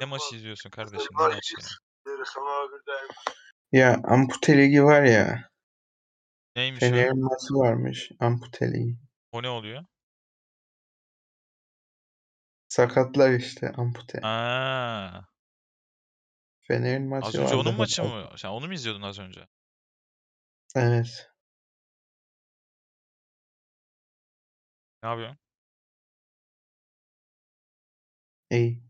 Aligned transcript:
Ne 0.00 0.06
maçı 0.06 0.36
izliyorsun 0.36 0.70
kardeşim? 0.70 1.08
Ne 1.18 1.26
maçı 1.26 1.54
ya? 1.58 1.66
Ya 3.72 4.00
Ampute 4.04 4.58
Ligi 4.58 4.84
var 4.84 5.02
ya. 5.02 5.50
Neymiş 6.56 6.82
o? 6.82 6.86
Fener'in 6.86 7.24
maçı 7.24 7.54
varmış. 7.54 8.10
Ampute 8.20 8.72
Ligi. 8.72 8.96
O 9.32 9.42
ne 9.42 9.48
oluyor? 9.48 9.84
Sakatlar 12.68 13.30
işte 13.30 13.72
ampute. 13.72 14.20
Aa, 14.22 15.22
Fener'in 16.60 17.08
maçı 17.08 17.26
az 17.26 17.34
önce 17.34 17.44
vardı. 17.44 17.56
onun 17.56 17.74
maçı 17.78 18.04
mı? 18.04 18.30
Sen 18.36 18.48
onu 18.48 18.66
mu 18.66 18.72
izliyordun 18.72 19.02
az 19.02 19.18
önce? 19.18 19.46
Evet. 20.74 21.30
Ne 25.02 25.08
yapıyorsun? 25.08 25.38
İyi. 28.50 28.87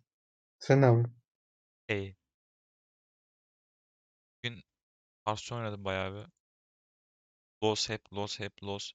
Sen 0.58 0.80
ne 0.80 0.84
yapıyorsun? 0.86 1.14
İyi. 1.88 2.16
Bugün 4.44 4.62
Hearthstone 5.24 5.60
oynadım 5.60 5.84
bayağı 5.84 6.14
bir. 6.14 6.26
Loss 7.62 7.88
hep, 7.88 8.12
loss 8.12 8.40
hep, 8.40 8.62
loss. 8.62 8.92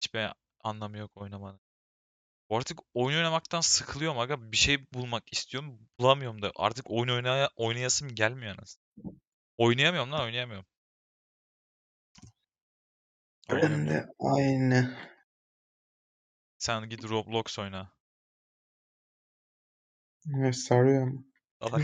Hiçbir 0.00 0.28
anlamı 0.64 0.98
yok 0.98 1.16
oynamanın. 1.16 1.60
Artık 2.50 2.80
oyun 2.94 3.18
oynamaktan 3.18 3.60
sıkılıyorum 3.60 4.18
aga. 4.18 4.52
Bir 4.52 4.56
şey 4.56 4.92
bulmak 4.92 5.32
istiyorum. 5.32 5.88
Bulamıyorum 6.00 6.42
da. 6.42 6.52
Artık 6.56 6.90
oyun 6.90 7.08
oynaya 7.14 7.50
oynayasım 7.56 8.14
gelmiyor 8.14 8.54
anasını. 8.58 8.82
Oynayamıyorum 9.58 10.12
lan 10.12 10.20
oynayamıyorum. 10.22 10.66
Ben 13.50 13.56
Oynayamıyorum. 13.56 13.88
de 13.88 14.14
aynı. 14.18 14.96
Sen 16.58 16.88
git 16.88 17.04
Roblox 17.04 17.58
oyna. 17.58 17.92
Evet, 20.36 20.56
sarıyorum. 20.56 21.26
Salak. 21.62 21.82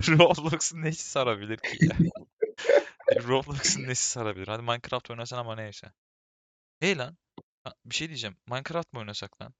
Roblox'un 0.08 0.82
nesi 0.82 1.10
sarabilir 1.10 1.56
ki 1.56 1.86
ya? 1.86 1.96
Roblox'un 3.28 3.82
nesi 3.82 4.10
sarabilir? 4.10 4.48
Hadi 4.48 4.62
Minecraft 4.62 5.10
oynasan 5.10 5.38
ama 5.38 5.54
neyse. 5.56 5.92
Hey 6.80 6.98
lan. 6.98 7.16
ha, 7.64 7.74
Bir 7.84 7.94
şey 7.94 8.08
diyeceğim. 8.08 8.36
Minecraft 8.46 8.92
mı 8.92 9.00
oynasak 9.00 9.42
lan? 9.42 9.54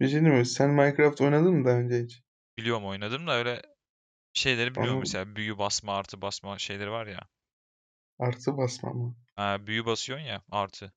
Bir 0.00 0.08
şey 0.08 0.20
diyeyim 0.20 0.38
mi? 0.38 0.46
Sen 0.46 0.70
Minecraft 0.70 1.20
oynadın 1.20 1.54
mı 1.54 1.64
daha 1.64 1.74
önce 1.74 2.02
hiç? 2.04 2.22
Biliyorum 2.58 2.86
oynadım 2.86 3.26
da 3.26 3.32
öyle 3.32 3.62
şeyleri 4.32 4.70
biliyorum 4.70 4.92
Onu 4.92 5.00
mesela. 5.00 5.36
Büyü 5.36 5.58
basma, 5.58 5.96
artı 5.96 6.22
basma 6.22 6.58
şeyleri 6.58 6.90
var 6.90 7.06
ya. 7.06 7.20
artı 8.18 8.56
basma 8.56 8.92
mı? 8.92 9.16
Ha, 9.36 9.66
büyü 9.66 9.86
basıyorsun 9.86 10.26
ya 10.26 10.42
artı. 10.50 10.92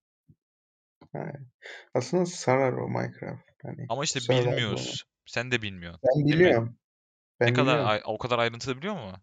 Aslında 1.94 2.26
sarar 2.26 2.74
o 2.74 2.88
Minecraft. 2.90 3.50
Hani 3.64 3.86
Ama 3.90 4.03
işte 4.03 4.20
survival 4.20 4.42
oyunu. 4.42 4.52
bilmiyoruz. 4.52 5.03
Sen 5.30 5.52
de 5.52 5.61
bilmiyorsun. 5.61 6.02
Ben 6.03 6.25
Değil 6.30 6.41
mi? 6.41 6.47
biliyorum. 6.47 6.77
Ne 7.45 7.52
Ben 7.52 7.53
kadar 7.53 7.80
biliyorum. 7.80 7.80
ay- 7.80 8.02
o 8.05 8.17
kadar 8.17 8.39
ayrıntılı 8.39 8.77
biliyor 8.77 8.95
mu? 8.95 9.13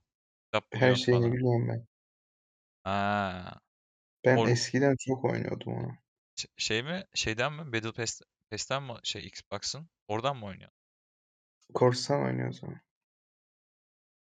Kitap 0.47 0.75
Her 0.75 0.81
buluyorsun 0.81 1.05
şeyini 1.05 1.33
falan. 1.33 1.33
biliyorum 1.33 1.69
ben. 1.69 1.87
Ha. 2.85 3.61
Ben 4.25 4.37
Or 4.37 4.47
eskiden 4.47 4.97
çok 4.99 5.25
oynuyordum 5.25 5.73
onu. 5.73 5.99
ş- 6.37 6.49
şey 6.57 6.83
mi? 6.83 7.05
Şeyden 7.15 7.53
mi? 7.53 7.73
Battle 7.73 7.93
Pass 7.93 8.21
Pass'ten 8.51 8.83
mi 8.83 8.93
şey 9.03 9.27
Xbox'ın? 9.27 9.89
Oradan 10.09 10.37
mı 10.37 10.47
oynuyorsun? 10.47 10.77
Korsan 11.75 12.23
oynuyoruz 12.25 12.61
ama. 12.65 12.81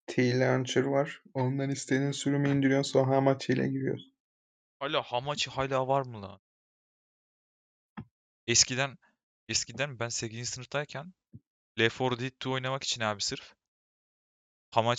T-Launcher 0.07 0.83
var. 0.83 1.21
Ondan 1.33 1.69
istediğin 1.69 2.11
sürümü 2.11 2.49
indiriyorsun 2.49 2.91
sonra 2.91 3.15
Hamachi 3.15 3.53
ile 3.53 3.67
giriyorsun. 3.67 4.13
Hala 4.79 5.01
Hamachi 5.03 5.49
hala 5.49 5.87
var 5.87 6.01
mı 6.01 6.21
lan? 6.21 6.39
Eskiden 8.47 8.97
eskiden 9.49 9.99
ben 9.99 10.09
8. 10.09 10.49
sınıftayken 10.51 11.13
Left 11.79 11.99
4 11.99 12.19
Dead 12.19 12.31
2 12.31 12.49
oynamak 12.49 12.83
için 12.83 13.01
abi 13.01 13.21
sırf 13.21 13.53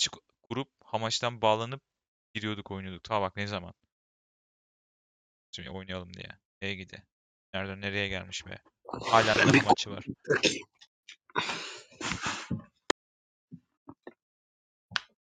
ku- 0.09 0.21
kurup 0.41 0.69
Hamachi'den 0.83 1.41
bağlanıp 1.41 1.81
giriyorduk 2.33 2.71
oynuyorduk. 2.71 3.03
Ta 3.03 3.21
bak 3.21 3.35
ne 3.35 3.47
zaman. 3.47 3.73
Şimdi 5.51 5.69
oynayalım 5.69 6.13
diye. 6.13 6.39
Neye 6.61 6.75
gidi? 6.75 7.03
Nereden 7.53 7.81
nereye 7.81 8.07
gelmiş 8.07 8.45
be? 8.45 8.61
Hala 8.87 9.35
da 9.35 9.39
Hamachi 9.59 9.89
var. 9.91 10.03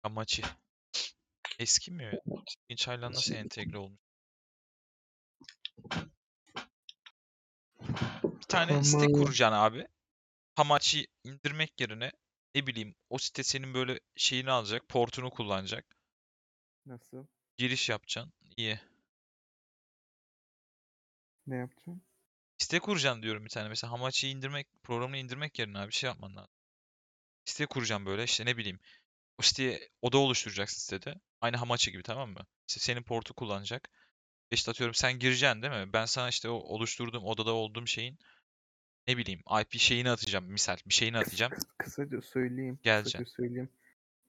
Hamachi. 0.04 0.42
Eskimiyor 1.60 2.14
ya. 2.14 2.20
İlginç 2.70 2.88
hala 2.88 3.12
nasıl 3.12 3.36
entegre 3.36 3.78
olmuş? 3.78 4.00
Bir 8.24 8.48
tane 8.48 8.84
site 8.84 9.12
kuracaksın 9.12 9.56
abi. 9.58 9.88
Hamachi 10.56 11.08
indirmek 11.24 11.82
yerine 11.82 12.12
ne 12.56 12.68
bileyim 12.68 12.96
o 13.10 13.18
site 13.18 13.44
senin 13.44 13.74
böyle 13.74 14.00
şeyini 14.16 14.52
alacak, 14.52 14.90
portunu 14.90 15.30
kullanacak. 15.30 15.86
nasıl? 16.86 17.26
Giriş 17.58 17.90
yapacaksın. 17.90 18.34
İyi. 18.58 18.80
Ne 21.48 21.56
yapacaksın? 21.56 22.02
Site 22.58 22.80
kuracaksın 22.80 23.24
diyorum 23.24 23.46
bir 23.46 23.50
tane. 23.50 23.70
Mesela 23.70 23.92
Hamachi'yi 23.92 24.36
indirmek, 24.36 24.68
programını 24.84 25.18
indirmek 25.18 25.60
yerine 25.60 25.80
abi 25.80 25.88
bir 25.88 25.94
şey 25.96 26.08
yapman 26.08 26.36
lazım. 26.36 26.54
Site 27.46 27.66
kuracağım 27.66 28.06
böyle 28.06 28.24
işte 28.24 28.46
ne 28.46 28.58
bileyim. 28.58 28.80
O 29.38 29.42
siteye 29.42 29.90
oda 30.02 30.18
oluşturacaksın 30.18 30.80
sitede. 30.82 31.16
Aynı 31.42 31.58
Hamachi 31.58 31.92
gibi 31.92 32.04
tamam 32.04 32.30
mı? 32.30 32.46
İşte 32.68 32.80
senin 32.80 33.04
portu 33.04 33.34
kullanacak. 33.34 33.90
İşte 34.52 34.72
atıyorum 34.72 34.94
sen 34.96 35.20
gireceksin 35.20 35.62
değil 35.62 35.74
mi? 35.74 35.94
Ben 35.94 36.06
sana 36.06 36.30
işte 36.30 36.50
o 36.50 36.54
oluşturduğum 36.54 37.24
odada 37.26 37.54
olduğum 37.54 37.88
şeyin 37.88 38.20
ne 39.08 39.18
bileyim 39.18 39.42
IP 39.62 39.80
şeyini 39.80 40.10
atacağım 40.10 40.46
misal. 40.46 40.78
Bir 40.86 40.94
şeyini 40.94 41.18
atacağım. 41.18 41.52
Kıs- 41.52 41.68
kısaca 41.78 42.22
söyleyeyim. 42.22 42.80
Geleceksin. 42.84 43.20
Kısaca 43.24 43.36
söyleyeyim. 43.36 43.70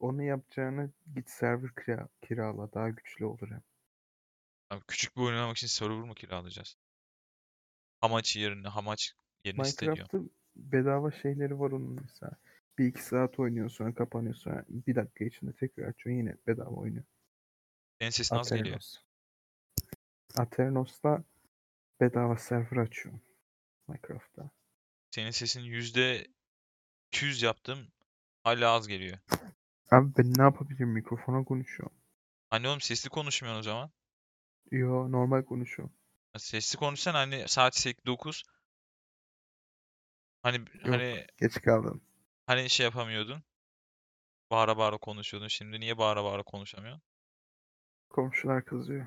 Onu 0.01 0.23
yapacağını 0.23 0.91
git 1.15 1.31
server 1.31 1.71
kira- 1.71 2.09
kirala 2.23 2.73
daha 2.73 2.89
güçlü 2.89 3.25
olur 3.25 3.49
hem. 3.51 3.63
Abi 4.71 4.83
küçük 4.89 5.17
bir 5.17 5.23
oyun 5.23 5.35
oynamak 5.35 5.57
için 5.57 5.67
server 5.67 5.97
mı 5.97 6.15
kiralayacağız? 6.15 6.77
Hamachi 8.01 8.41
yerine 8.41 8.69
Hamachi 8.69 9.13
yerine. 9.45 9.63
Minecraft'ta 9.63 10.19
bedava 10.57 11.11
şeyleri 11.11 11.61
var 11.61 11.71
onun 11.71 12.01
mesela. 12.03 12.33
Bir 12.79 12.87
iki 12.87 13.03
saat 13.03 13.39
oynuyorsun 13.39 13.77
sonra 13.77 13.95
kapanıyor 13.95 14.35
sonra 14.35 14.65
bir 14.69 14.95
dakika 14.95 15.25
içinde 15.25 15.53
tekrar 15.53 15.85
açıyorsun 15.89 16.19
yine 16.19 16.37
bedava 16.47 16.71
oynuyor. 16.71 17.05
Senin 18.01 18.11
sesin 18.11 18.37
az 18.37 18.51
geliyor. 18.51 18.67
Aternos. 18.67 18.99
Aternos'ta 20.37 21.25
bedava 22.01 22.37
server 22.37 22.77
açıyor 22.77 23.15
Minecraft'ta. 23.89 24.51
Senin 25.15 25.31
sesin 25.31 25.61
yüzde 25.61 26.27
200 27.13 27.43
yaptım. 27.43 27.79
Hala 28.45 28.71
az 28.73 28.89
geliyor. 28.89 29.19
Abi 29.91 30.17
ben 30.19 30.33
ne 30.39 30.43
yapabilirim 30.43 30.89
mikrofona 30.89 31.45
konuşuyorum. 31.45 31.97
Hani 32.51 32.69
oğlum 32.69 32.81
sesli 32.81 33.11
konuşmuyorsun 33.11 33.61
o 33.61 33.63
zaman. 33.63 33.91
Yo 34.71 35.13
normal 35.13 35.43
konuşuyorum. 35.43 35.95
Sesli 36.39 36.79
konuşsan 36.79 37.15
hani 37.15 37.49
saat 37.49 37.77
8 37.77 38.07
9 38.07 38.43
hani 40.43 40.59
Yok 40.59 40.69
hani 40.85 41.27
geç 41.39 41.61
kaldım. 41.61 42.03
hani 42.47 42.71
şey 42.71 42.85
yapamıyordun. 42.85 43.43
Bağıra 44.51 44.77
bağıra 44.77 44.97
konuşuyordun. 44.99 45.49
Şimdi 45.49 45.81
niye 45.81 45.99
bağıra 45.99 46.25
bağıra 46.25 46.43
konuşamıyorsun? 46.43 47.03
Komşular 48.09 48.65
kızıyor. 48.65 49.07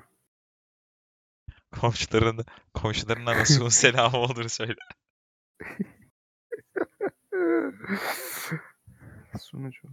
Komşuların 1.80 2.44
komşuların 2.74 3.24
nasıl 3.24 3.70
selamı 3.82 4.16
olur 4.18 4.48
söyle. 4.48 4.74
Sunucu. 9.40 9.88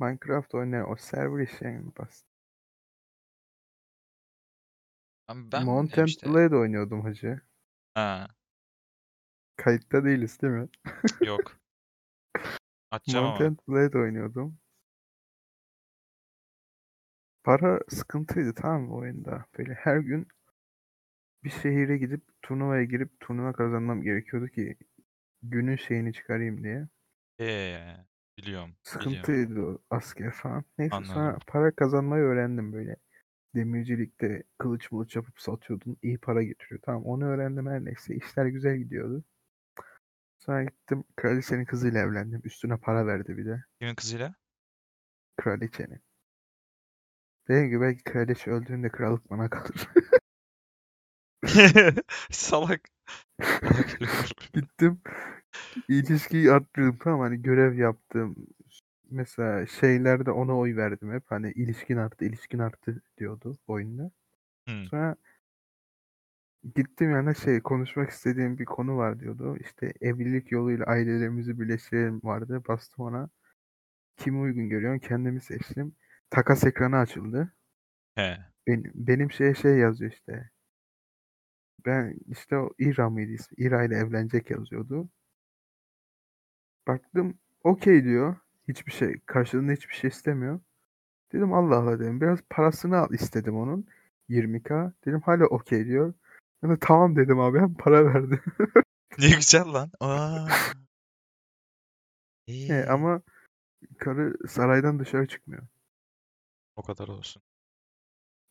Minecraft 0.00 0.54
oynayan 0.54 0.90
o 0.90 0.96
server 0.96 1.42
işi 1.42 1.64
en 1.64 1.92
basit. 1.96 2.26
Ama 5.28 5.52
ben 5.52 5.64
Mount 5.64 5.98
and 5.98 6.08
işte. 6.08 6.30
Blade 6.30 6.56
oynuyordum 6.56 7.02
hacı. 7.02 7.40
Ha, 7.94 8.28
Kayıtta 9.56 10.04
değiliz 10.04 10.42
değil 10.42 10.52
mi? 10.52 10.68
yok. 11.26 11.60
Açacağım 12.90 13.24
Mount 13.26 13.40
ama. 13.40 13.48
and 13.48 13.58
Blade 13.68 13.98
oynuyordum. 13.98 14.58
Para 17.44 17.80
sıkıntıydı 17.88 18.54
tamam 18.54 18.82
mı 18.82 18.94
oyunda? 18.94 19.44
Böyle 19.58 19.74
her 19.74 19.96
gün 19.96 20.28
bir 21.44 21.50
şehire 21.50 21.98
gidip 21.98 22.22
turnuvaya 22.42 22.84
girip 22.84 23.20
turnuva 23.20 23.52
kazanmam 23.52 24.02
gerekiyordu 24.02 24.48
ki 24.48 24.76
günün 25.42 25.76
şeyini 25.76 26.12
çıkarayım 26.12 26.64
diye. 26.64 26.88
Ee, 27.40 27.44
biliyorum. 27.46 28.04
Biliyorum. 28.38 28.74
Sıkıntıydı 28.82 29.60
o 29.62 29.78
asker 29.90 30.32
falan. 30.32 30.64
Neyse 30.78 30.96
sonra 31.04 31.20
Anladım. 31.20 31.40
para 31.46 31.70
kazanmayı 31.74 32.22
öğrendim 32.22 32.72
böyle. 32.72 32.96
Demircilikte 33.54 34.42
kılıç 34.58 34.92
mılıç 34.92 35.16
yapıp 35.16 35.40
satıyordun. 35.40 35.96
iyi 36.02 36.18
para 36.18 36.42
getiriyor. 36.42 36.80
Tamam 36.84 37.04
onu 37.04 37.24
öğrendim 37.24 37.66
her 37.66 37.84
neyse. 37.84 38.14
İşler 38.14 38.46
güzel 38.46 38.76
gidiyordu. 38.76 39.24
Sonra 40.38 40.64
gittim 40.64 41.04
kraliçenin 41.16 41.64
kızıyla 41.64 42.00
evlendim. 42.00 42.40
Üstüne 42.44 42.76
para 42.76 43.06
verdi 43.06 43.36
bir 43.36 43.46
de. 43.46 43.64
Kimin 43.80 43.94
kızıyla? 43.94 44.34
Kraliçenin. 45.36 46.00
Dediğim 47.48 47.68
gibi 47.68 47.80
belki 47.80 48.04
kraliçe 48.04 48.50
öldüğünde 48.50 48.88
krallık 48.88 49.30
bana 49.30 49.50
kalır. 49.50 49.88
Salak. 52.30 52.80
Salak 53.42 54.00
herif. 54.00 54.52
Gittim 54.52 55.00
ilişkiyi 55.88 56.52
arttırdım 56.52 56.98
tamam 57.00 57.20
hani 57.20 57.42
görev 57.42 57.74
yaptım. 57.74 58.36
mesela 59.10 59.66
şeylerde 59.66 60.30
ona 60.30 60.58
oy 60.58 60.76
verdim 60.76 61.12
hep. 61.12 61.22
Hani 61.26 61.52
ilişkin 61.52 61.96
arttı, 61.96 62.24
ilişkin 62.24 62.58
arttı 62.58 63.02
diyordu 63.18 63.58
oyunda. 63.66 64.10
Hımm. 64.68 64.86
Sonra 64.86 65.16
gittim 66.74 67.10
yani 67.10 67.36
şey 67.36 67.60
konuşmak 67.60 68.10
istediğim 68.10 68.58
bir 68.58 68.64
konu 68.64 68.96
var 68.96 69.20
diyordu. 69.20 69.56
İşte 69.60 69.92
evlilik 70.00 70.52
yoluyla 70.52 70.86
ailelerimizi 70.86 71.60
birleştirelim 71.60 72.20
vardı. 72.24 72.62
Bastım 72.68 73.04
ona. 73.04 73.28
Kimi 74.16 74.38
uygun 74.38 74.68
görüyorsun? 74.68 75.08
Kendimi 75.08 75.40
seçtim. 75.40 75.96
Takas 76.30 76.64
ekranı 76.64 76.96
açıldı. 76.96 77.52
He. 78.14 78.38
Benim, 78.66 78.92
benim 78.94 79.32
şeye 79.32 79.54
şey 79.54 79.78
yazıyor 79.78 80.12
işte. 80.12 80.50
Ben 81.86 82.16
işte 82.26 82.56
o 82.56 82.70
İra 82.78 83.10
mıydı 83.10 83.32
ismi? 83.32 83.54
İra 83.56 83.84
ile 83.84 83.96
evlenecek 83.96 84.50
yazıyordu. 84.50 85.08
Baktım 86.88 87.38
okey 87.64 88.04
diyor. 88.04 88.36
Hiçbir 88.68 88.92
şey 88.92 89.20
karşılığında 89.26 89.72
hiçbir 89.72 89.94
şey 89.94 90.08
istemiyor. 90.08 90.60
Dedim 91.32 91.52
Allah 91.52 91.76
Allah 91.76 91.98
dedim. 92.00 92.20
Biraz 92.20 92.38
parasını 92.50 92.96
al 92.98 93.12
istedim 93.12 93.56
onun. 93.56 93.86
20k. 94.28 94.92
Dedim 95.06 95.20
hala 95.20 95.44
okey 95.46 95.84
diyor. 95.86 96.14
Ben 96.62 96.70
de 96.70 96.78
tamam 96.80 97.16
dedim 97.16 97.40
abi. 97.40 97.58
Hem 97.60 97.74
para 97.78 98.06
verdi. 98.14 98.40
Ne 99.18 99.28
güzel 99.28 99.72
lan. 99.72 99.90
A! 100.00 100.46
He, 102.46 102.52
İyi. 102.52 102.84
ama 102.84 103.22
karı 103.98 104.48
saraydan 104.48 104.98
dışarı 104.98 105.26
çıkmıyor. 105.28 105.62
O 106.76 106.82
kadar 106.82 107.08
olsun. 107.08 107.42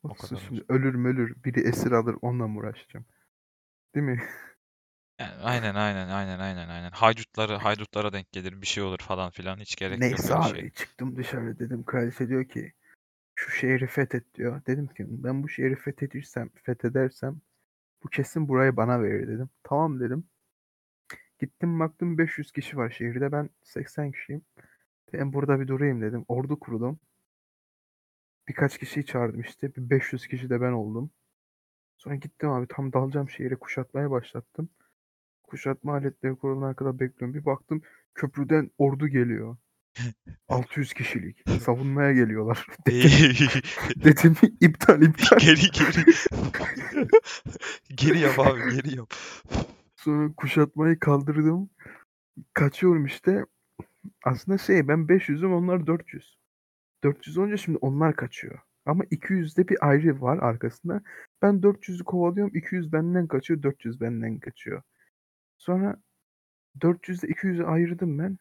O 0.04 0.10
Olsun 0.10 0.28
kadar 0.28 0.42
şimdi 0.42 0.62
olsun. 0.62 0.74
ölür 0.76 0.96
mölür. 0.96 1.44
Biri 1.44 1.60
esir 1.68 1.92
alır 1.92 2.16
onunla 2.22 2.48
mı 2.48 2.60
uğraşacağım? 2.60 3.06
Değil 3.96 4.06
mi? 4.06 4.24
Yani 5.24 5.44
aynen, 5.44 5.76
aynen, 5.76 6.10
aynen, 6.10 6.40
aynen, 6.40 6.70
aynen. 6.70 6.92
Haydutları 6.92 7.54
haydutlara 7.56 8.14
denk 8.14 8.32
gelir, 8.32 8.62
bir 8.62 8.68
şey 8.68 8.84
olur 8.84 9.00
falan 9.00 9.30
filan. 9.30 9.58
Hiç 9.58 9.76
gerek 9.76 9.92
yok 9.92 10.02
Neyse 10.02 10.34
öyle 10.34 10.46
abi 10.46 10.60
şeye. 10.60 10.70
çıktım 10.70 11.16
dışarı 11.16 11.60
dedim. 11.60 11.84
Kraliçe 11.84 12.28
diyor 12.28 12.46
ki 12.46 12.74
şu 13.36 13.52
şehri 13.52 13.88
fethet 13.88 14.36
diyor. 14.36 14.62
Dedim 14.68 14.88
ki 14.88 15.06
ben 15.10 15.44
bu 15.44 15.50
şehri 15.50 15.76
fethedirsem, 15.76 16.50
fethedersem 16.64 17.42
bu 18.04 18.10
kesin 18.10 18.48
burayı 18.48 18.78
bana 18.78 19.04
verir 19.04 19.28
dedim. 19.28 19.50
Tamam 19.64 20.00
dedim. 20.00 20.28
Gittim 21.40 21.80
baktım 21.80 22.18
500 22.18 22.52
kişi 22.52 22.78
var 22.78 22.90
şehirde. 22.90 23.32
Ben 23.32 23.50
80 23.64 24.12
kişiyim. 24.12 24.42
Ben 25.14 25.34
burada 25.34 25.60
bir 25.60 25.68
durayım 25.68 26.02
dedim. 26.02 26.26
Ordu 26.28 26.60
kurdum. 26.60 27.00
Birkaç 28.48 28.78
kişiyi 28.78 29.06
çağırdım 29.06 29.42
işte. 29.42 29.76
Bir 29.76 29.90
500 29.90 30.28
kişi 30.28 30.50
de 30.50 30.62
ben 30.62 30.72
oldum. 30.72 31.12
Sonra 31.98 32.16
gittim 32.16 32.50
abi 32.50 32.68
tam 32.70 32.94
dalacağım 32.94 33.30
şehre 33.30 33.56
kuşatmaya 33.56 34.12
başlattım. 34.12 34.70
Kuşatma 35.54 35.94
aletleri 35.94 36.36
kurulana 36.36 36.74
kadar 36.74 37.00
bekliyorum. 37.00 37.34
Bir 37.34 37.46
baktım 37.46 37.82
köprüden 38.16 38.72
ordu 38.78 39.08
geliyor. 39.08 39.58
600 40.48 40.94
kişilik. 40.94 41.50
Savunmaya 41.62 42.14
geliyorlar. 42.14 42.66
Dedim, 44.04 44.36
iptal 44.62 45.02
iptal. 45.02 45.38
Geri 45.38 45.72
geri. 45.72 46.06
Geri 47.96 48.20
yap 48.20 48.40
abi, 48.40 48.76
geri 48.76 48.96
yap. 48.98 49.14
Sonra 49.96 50.34
kuşatmayı 50.38 51.00
kaldırdım. 51.00 51.70
Kaçıyorum 52.54 53.06
işte. 53.06 53.46
Aslında 54.24 54.58
şey 54.58 54.88
ben 54.88 55.00
500'üm 55.00 55.54
onlar 55.54 55.88
400. 55.88 56.38
400 57.04 57.38
olunca 57.38 57.58
şimdi 57.58 57.78
onlar 57.78 58.16
kaçıyor. 58.16 58.60
Ama 58.86 59.04
200'de 59.04 59.68
bir 59.68 59.88
ayrı 59.88 60.22
var 60.22 60.38
arkasında. 60.38 61.02
Ben 61.42 61.54
400'ü 61.64 62.04
kovalıyorum. 62.04 62.56
200 62.56 62.94
benden 62.94 63.28
kaçıyor. 63.28 63.64
400 63.64 64.02
benden 64.02 64.40
kaçıyor. 64.40 64.82
Sonra 65.64 65.96
400'de 66.80 67.28
200'ü 67.28 67.64
ayırdım 67.64 68.20
ben. 68.20 68.38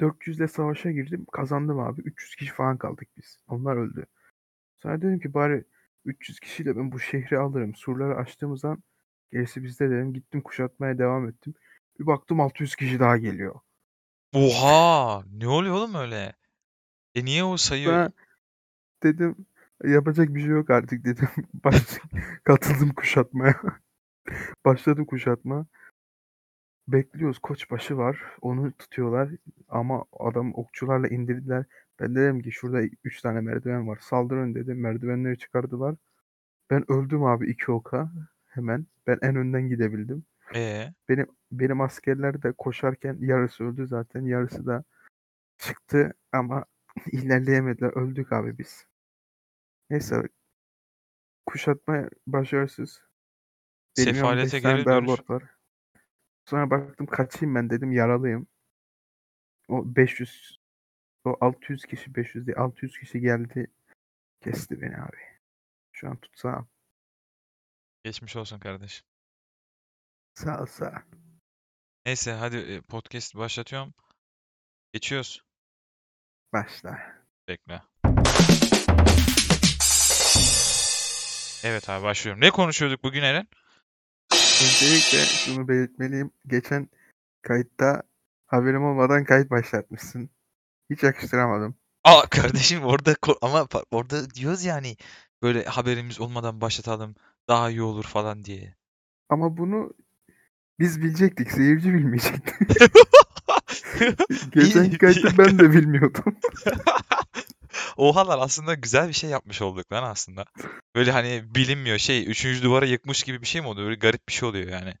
400'le 0.00 0.48
savaşa 0.48 0.90
girdim. 0.90 1.26
Kazandım 1.32 1.78
abi. 1.78 2.00
300 2.00 2.36
kişi 2.36 2.52
falan 2.52 2.78
kaldık 2.78 3.08
biz. 3.16 3.38
Onlar 3.48 3.76
öldü. 3.76 4.06
Sonra 4.82 5.02
dedim 5.02 5.20
ki 5.20 5.34
bari 5.34 5.64
300 6.04 6.40
kişiyle 6.40 6.76
ben 6.76 6.92
bu 6.92 7.00
şehri 7.00 7.38
alırım. 7.38 7.74
Surları 7.74 8.16
açtığımız 8.16 8.64
an 8.64 8.82
gerisi 9.32 9.62
bizde 9.62 9.90
dedim. 9.90 10.12
Gittim 10.12 10.40
kuşatmaya 10.40 10.98
devam 10.98 11.28
ettim. 11.28 11.54
Bir 12.00 12.06
baktım 12.06 12.40
600 12.40 12.76
kişi 12.76 13.00
daha 13.00 13.16
geliyor. 13.16 13.60
Oha! 14.34 15.24
Ne 15.32 15.48
oluyor 15.48 15.74
oğlum 15.74 15.94
öyle? 15.94 16.32
E 17.14 17.24
niye 17.24 17.44
o 17.44 17.56
sayı 17.56 17.84
Sonra 17.84 18.12
dedim 19.02 19.46
yapacak 19.84 20.34
bir 20.34 20.40
şey 20.40 20.48
yok 20.48 20.70
artık 20.70 21.04
dedim. 21.04 21.28
Baş, 21.54 21.98
katıldım 22.44 22.94
kuşatmaya. 22.94 23.60
Başladım 24.64 25.04
kuşatma. 25.04 25.66
Bekliyoruz 26.92 27.38
koçbaşı 27.38 27.96
var. 27.96 28.22
Onu 28.40 28.72
tutuyorlar. 28.72 29.30
Ama 29.68 30.04
adam 30.20 30.54
okçularla 30.54 31.08
indirdiler. 31.08 31.64
Ben 32.00 32.14
dedim 32.14 32.42
ki 32.42 32.52
şurada 32.52 32.82
3 33.04 33.20
tane 33.20 33.40
merdiven 33.40 33.88
var. 33.88 33.98
Saldırın 34.02 34.54
dedim. 34.54 34.80
Merdivenleri 34.80 35.38
çıkardılar. 35.38 35.96
Ben 36.70 36.92
öldüm 36.92 37.24
abi 37.24 37.50
iki 37.50 37.72
oka. 37.72 38.12
Hemen. 38.46 38.86
Ben 39.06 39.18
en 39.22 39.36
önden 39.36 39.68
gidebildim. 39.68 40.24
E 40.54 40.92
Benim 41.08 41.26
benim 41.52 41.80
askerler 41.80 42.42
de 42.42 42.52
koşarken 42.52 43.16
yarısı 43.20 43.64
öldü 43.64 43.86
zaten. 43.86 44.22
Yarısı 44.24 44.66
da 44.66 44.84
çıktı 45.58 46.14
ama 46.32 46.64
ilerleyemediler. 47.12 47.90
Öldük 47.90 48.32
abi 48.32 48.58
biz. 48.58 48.86
Neyse. 49.90 50.22
Kuşatma 51.46 52.08
başarısız. 52.26 53.02
Benim 53.98 54.14
sefalete 54.14 54.58
geri 54.58 54.84
dönüş. 54.84 55.30
var. 55.30 55.42
Sonra 56.50 56.70
baktım 56.70 57.06
kaçayım 57.06 57.54
ben 57.54 57.70
dedim 57.70 57.92
yaralıyım. 57.92 58.46
O 59.68 59.96
500 59.96 60.60
o 61.24 61.36
600 61.40 61.84
kişi 61.84 62.14
500 62.14 62.46
değil 62.46 62.58
600 62.58 62.98
kişi 62.98 63.20
geldi 63.20 63.66
kesti 64.40 64.80
beni 64.80 64.96
abi. 64.96 65.16
Şu 65.92 66.08
an 66.08 66.16
tutsam. 66.16 66.68
Geçmiş 68.04 68.36
olsun 68.36 68.58
kardeşim. 68.58 69.06
Sağ 70.34 70.62
ol 70.62 70.66
sağ 70.66 70.88
ol. 70.88 71.18
Neyse 72.06 72.32
hadi 72.32 72.56
e, 72.56 72.80
podcast 72.80 73.36
başlatıyorum. 73.36 73.94
Geçiyoruz. 74.92 75.44
Başla. 76.52 76.98
Bekle. 77.48 77.82
Evet 81.64 81.88
abi 81.88 82.04
başlıyorum. 82.04 82.40
Ne 82.40 82.50
konuşuyorduk 82.50 83.04
bugün 83.04 83.22
Eren? 83.22 83.48
Öncelikle 84.62 85.18
şunu 85.18 85.68
belirtmeliyim. 85.68 86.30
Geçen 86.46 86.88
kayıtta 87.42 88.02
haberim 88.46 88.84
olmadan 88.84 89.24
kayıt 89.24 89.50
başlatmışsın. 89.50 90.30
Hiç 90.90 91.02
yakıştıramadım. 91.02 91.74
Aa 92.04 92.26
kardeşim 92.30 92.84
orada 92.84 93.16
ama 93.42 93.68
orada 93.90 94.30
diyoruz 94.30 94.64
yani 94.64 94.96
böyle 95.42 95.64
haberimiz 95.64 96.20
olmadan 96.20 96.60
başlatalım 96.60 97.14
daha 97.48 97.70
iyi 97.70 97.82
olur 97.82 98.04
falan 98.04 98.44
diye. 98.44 98.74
Ama 99.28 99.56
bunu 99.56 99.92
biz 100.78 101.00
bilecektik. 101.02 101.50
Seyirci 101.50 101.94
bilmeyecekti. 101.94 102.54
Geçen 104.52 104.90
kayıtta 104.90 105.38
ben 105.38 105.58
de 105.58 105.72
bilmiyordum. 105.72 106.36
Oha 107.96 108.28
lan 108.28 108.38
aslında 108.40 108.74
güzel 108.74 109.08
bir 109.08 109.12
şey 109.12 109.30
yapmış 109.30 109.62
olduk 109.62 109.92
lan 109.92 110.02
aslında. 110.02 110.44
Böyle 110.96 111.10
hani 111.12 111.54
bilinmiyor 111.54 111.98
şey 111.98 112.30
üçüncü 112.30 112.62
duvara 112.62 112.86
yıkmış 112.86 113.22
gibi 113.22 113.40
bir 113.40 113.46
şey 113.46 113.60
mi 113.60 113.66
oluyor? 113.66 113.86
Böyle 113.86 113.98
garip 113.98 114.28
bir 114.28 114.32
şey 114.32 114.48
oluyor 114.48 114.68
yani. 114.68 114.94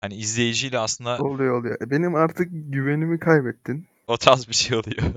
Hani 0.00 0.14
izleyiciyle 0.14 0.78
aslında 0.78 1.18
oluyor 1.18 1.60
oluyor. 1.60 1.76
Benim 1.90 2.14
artık 2.14 2.48
güvenimi 2.50 3.18
kaybettin. 3.18 3.86
o 4.06 4.16
tarz 4.16 4.48
bir 4.48 4.54
şey 4.54 4.78
oluyor. 4.78 5.02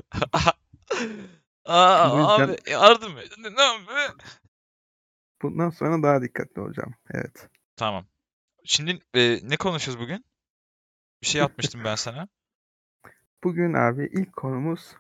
Aa, 1.66 2.18
yüzden- 2.18 2.54
abi 2.54 2.72
yardım 2.72 3.18
et. 3.18 3.32
Ne 3.38 3.62
yapayım? 3.64 4.18
Bundan 5.42 5.70
sonra 5.70 6.04
daha 6.04 6.22
dikkatli 6.22 6.62
olacağım. 6.62 6.96
Evet. 7.14 7.50
Tamam. 7.76 8.06
Şimdi 8.64 9.00
e, 9.14 9.40
ne 9.44 9.58
konuşuyoruz 9.58 10.04
bugün? 10.04 10.26
Bir 11.22 11.28
şey 11.28 11.42
atmıştım 11.42 11.84
ben 11.84 11.96
sana. 11.96 12.28
Bugün 13.44 13.74
abi 13.74 14.10
ilk 14.14 14.34
konumuz 14.34 14.96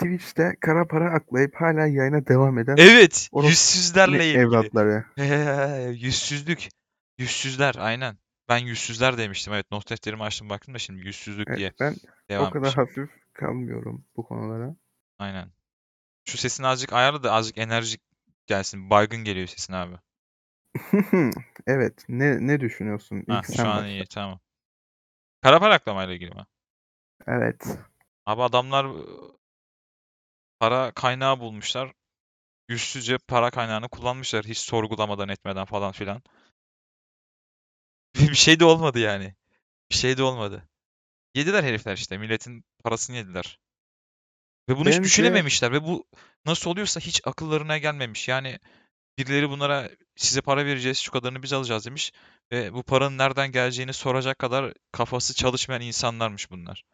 Twitch'te 0.00 0.56
kara 0.60 0.86
para 0.86 1.12
aklayıp 1.14 1.54
hala 1.54 1.86
yayına 1.86 2.26
devam 2.26 2.58
eden 2.58 2.76
Evet, 2.78 3.30
yüzsüzlerle 3.42 4.26
ilgili. 4.28 4.38
evlatları. 4.42 5.04
Yüzsüzlük. 5.94 6.68
Yüzsüzler, 7.18 7.74
aynen. 7.78 8.18
Ben 8.48 8.58
yüzsüzler 8.58 9.18
demiştim. 9.18 9.52
Evet, 9.52 9.70
not 9.70 9.90
defterimi 9.90 10.22
açtım 10.22 10.48
baktım 10.48 10.74
da 10.74 10.78
şimdi 10.78 11.06
yüzsüzlük 11.06 11.56
diye 11.56 11.66
Evet, 11.66 11.80
ben 11.80 11.94
devam 12.28 12.46
o 12.46 12.50
kadar 12.50 12.68
etmiş. 12.68 12.78
hafif 12.78 13.10
kalmıyorum 13.32 14.04
bu 14.16 14.24
konulara. 14.26 14.76
Aynen. 15.18 15.50
Şu 16.24 16.38
sesini 16.38 16.66
azıcık 16.66 16.92
ayarla 16.92 17.22
da 17.22 17.32
azıcık 17.32 17.58
enerjik 17.58 18.00
gelsin. 18.46 18.90
Baygın 18.90 19.24
geliyor 19.24 19.46
sesin 19.46 19.72
abi. 19.72 19.96
evet. 21.66 22.04
Ne 22.08 22.46
ne 22.46 22.60
düşünüyorsun? 22.60 23.24
İlk 23.28 23.56
şu 23.56 23.62
an 23.62 23.76
başla. 23.76 23.88
iyi, 23.88 24.06
tamam. 24.06 24.40
Kara 25.42 25.58
para 25.58 25.74
aklamayla 25.74 26.14
ilgili 26.14 26.30
mi? 26.30 26.46
Evet. 27.26 27.78
Abi 28.26 28.42
adamlar 28.42 28.86
para 30.60 30.92
kaynağı 30.92 31.40
bulmuşlar. 31.40 31.92
Yüzsüzce 32.68 33.18
para 33.18 33.50
kaynağını 33.50 33.88
kullanmışlar 33.88 34.44
hiç 34.44 34.58
sorgulamadan 34.58 35.28
etmeden 35.28 35.64
falan 35.64 35.92
filan. 35.92 36.22
Bir 38.18 38.34
şey 38.34 38.60
de 38.60 38.64
olmadı 38.64 38.98
yani. 38.98 39.34
Bir 39.90 39.96
şey 39.96 40.16
de 40.16 40.22
olmadı. 40.22 40.68
Yediler 41.34 41.64
herifler 41.64 41.96
işte. 41.96 42.18
Milletin 42.18 42.64
parasını 42.84 43.16
yediler. 43.16 43.58
Ve 44.68 44.76
bunu 44.76 44.88
hiç 44.88 44.96
Bence 44.96 45.04
düşünememişler 45.04 45.72
ve 45.72 45.82
bu 45.82 46.06
nasıl 46.46 46.70
oluyorsa 46.70 47.00
hiç 47.00 47.20
akıllarına 47.24 47.78
gelmemiş. 47.78 48.28
Yani 48.28 48.58
birileri 49.18 49.50
bunlara 49.50 49.90
size 50.16 50.40
para 50.40 50.66
vereceğiz, 50.66 50.98
şu 50.98 51.12
kadarını 51.12 51.42
biz 51.42 51.52
alacağız 51.52 51.86
demiş 51.86 52.12
ve 52.52 52.72
bu 52.72 52.82
paranın 52.82 53.18
nereden 53.18 53.52
geleceğini 53.52 53.92
soracak 53.92 54.38
kadar 54.38 54.74
kafası 54.92 55.34
çalışmayan 55.34 55.82
insanlarmış 55.82 56.50
bunlar. 56.50 56.84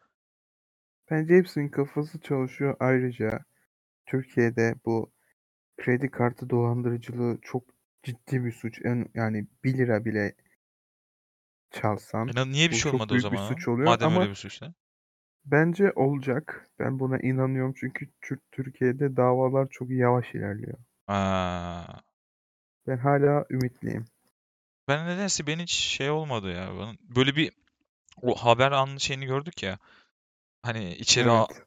bence 1.11 1.35
hepsinin 1.35 1.69
kafası 1.69 2.19
çalışıyor. 2.19 2.75
Ayrıca 2.79 3.45
Türkiye'de 4.07 4.75
bu 4.85 5.11
kredi 5.77 6.11
kartı 6.11 6.49
dolandırıcılığı 6.49 7.37
çok 7.41 7.63
ciddi 8.03 8.45
bir 8.45 8.51
suç. 8.51 8.81
Yani 9.15 9.47
1 9.63 9.77
lira 9.77 10.05
bile 10.05 10.33
çalsan 11.71 12.27
E, 12.27 12.51
niye 12.51 12.69
bir 12.71 12.75
şey 12.75 12.91
olmadı 12.91 13.13
o 13.13 13.13
büyük 13.13 13.23
bir 13.31 13.37
zaman? 13.37 13.49
suç 13.49 13.67
oluyor 13.67 13.87
Madem 13.87 14.07
ama 14.07 14.21
öyle 14.21 14.29
bir 14.29 14.35
suçsa. 14.35 14.73
bence 15.45 15.91
olacak. 15.95 16.69
Ben 16.79 16.99
buna 16.99 17.17
inanıyorum 17.19 17.73
çünkü 17.79 18.09
Türk 18.21 18.51
Türkiye'de 18.51 19.17
davalar 19.17 19.67
çok 19.71 19.89
yavaş 19.91 20.35
ilerliyor. 20.35 20.77
Aa, 21.07 22.01
Ben 22.87 22.97
hala 22.97 23.45
ümitliyim. 23.49 24.05
ben 24.87 25.07
nedense 25.07 25.47
ben 25.47 25.59
hiç 25.59 25.71
şey 25.71 26.09
olmadı 26.09 26.51
ya. 26.53 26.69
Böyle 27.01 27.35
bir 27.35 27.51
o 28.21 28.35
haber 28.35 28.71
anlı 28.71 28.99
şeyini 28.99 29.25
gördük 29.25 29.63
ya. 29.63 29.79
Hani 30.63 30.95
içeri 30.95 31.29
Evet, 31.29 31.66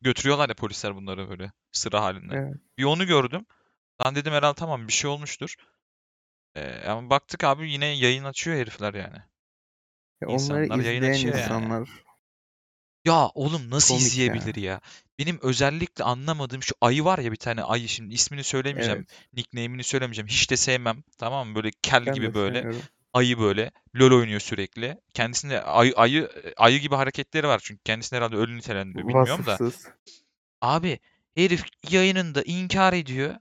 götürüyorlar 0.00 0.48
ya 0.48 0.54
polisler 0.54 0.96
bunları 0.96 1.28
böyle 1.30 1.52
sıra 1.72 2.02
halinde. 2.02 2.34
evet. 2.36 2.56
Bir 2.78 2.84
onu 2.84 3.06
gördüm. 3.06 3.46
Ben 4.04 4.14
dedim 4.14 4.32
herhalde 4.32 4.54
tamam 4.56 4.88
bir 4.88 4.92
şey 4.92 5.10
olmuştur. 5.10 5.54
Ee, 6.56 6.84
ama 6.88 7.10
baktık 7.10 7.44
abi 7.44 7.70
yine 7.72 7.86
yayın 7.86 8.24
açıyor 8.24 8.56
herifler 8.56 8.94
yani. 8.94 9.16
Ya 10.20 10.28
onları 10.28 10.34
İnsanlar 10.34 10.78
yayın 10.84 11.02
izleyen 11.02 11.12
açıyor 11.12 11.34
yani. 11.34 11.42
insanlar 11.42 11.88
Ya 13.04 13.28
oğlum 13.34 13.70
nasıl 13.70 13.94
komik 13.94 14.06
izleyebilir 14.06 14.54
ya. 14.54 14.72
ya? 14.72 14.80
Benim 15.18 15.38
özellikle 15.42 16.04
anlamadığım 16.04 16.62
şu 16.62 16.74
ayı 16.80 17.04
var 17.04 17.18
ya 17.18 17.32
bir 17.32 17.36
tane 17.36 17.62
ayı 17.62 17.88
şimdi 17.88 18.14
ismini 18.14 18.44
söylemeyeceğim. 18.44 19.06
Evet. 19.08 19.26
Nickname'ini 19.32 19.84
söylemeyeceğim. 19.84 20.28
Hiç 20.28 20.50
de 20.50 20.56
sevmem. 20.56 21.04
Tamam 21.18 21.48
mı? 21.48 21.54
Böyle 21.54 21.70
kel 21.82 22.06
Ben 22.06 22.14
gibi 22.14 22.34
böyle. 22.34 22.58
sevmiyorum. 22.62 22.88
Ayı 23.14 23.38
böyle. 23.38 23.70
LoL 23.96 24.12
oynuyor 24.18 24.40
sürekli. 24.40 25.00
Kendisinde 25.14 25.62
ayı, 25.62 25.92
ayı, 25.96 26.30
ayı 26.56 26.78
gibi 26.80 26.94
hareketleri 26.94 27.46
var 27.48 27.60
çünkü. 27.64 27.82
Kendisini 27.82 28.16
herhalde 28.16 28.36
ölü 28.36 28.56
nitelendiriyor. 28.56 29.08
Bilmiyorum 29.08 29.46
da. 29.46 29.52
Vasıfsız. 29.52 29.88
Abi 30.60 30.98
herif 31.36 31.64
yayınında 31.90 32.42
inkar 32.42 32.92
ediyor. 32.92 33.34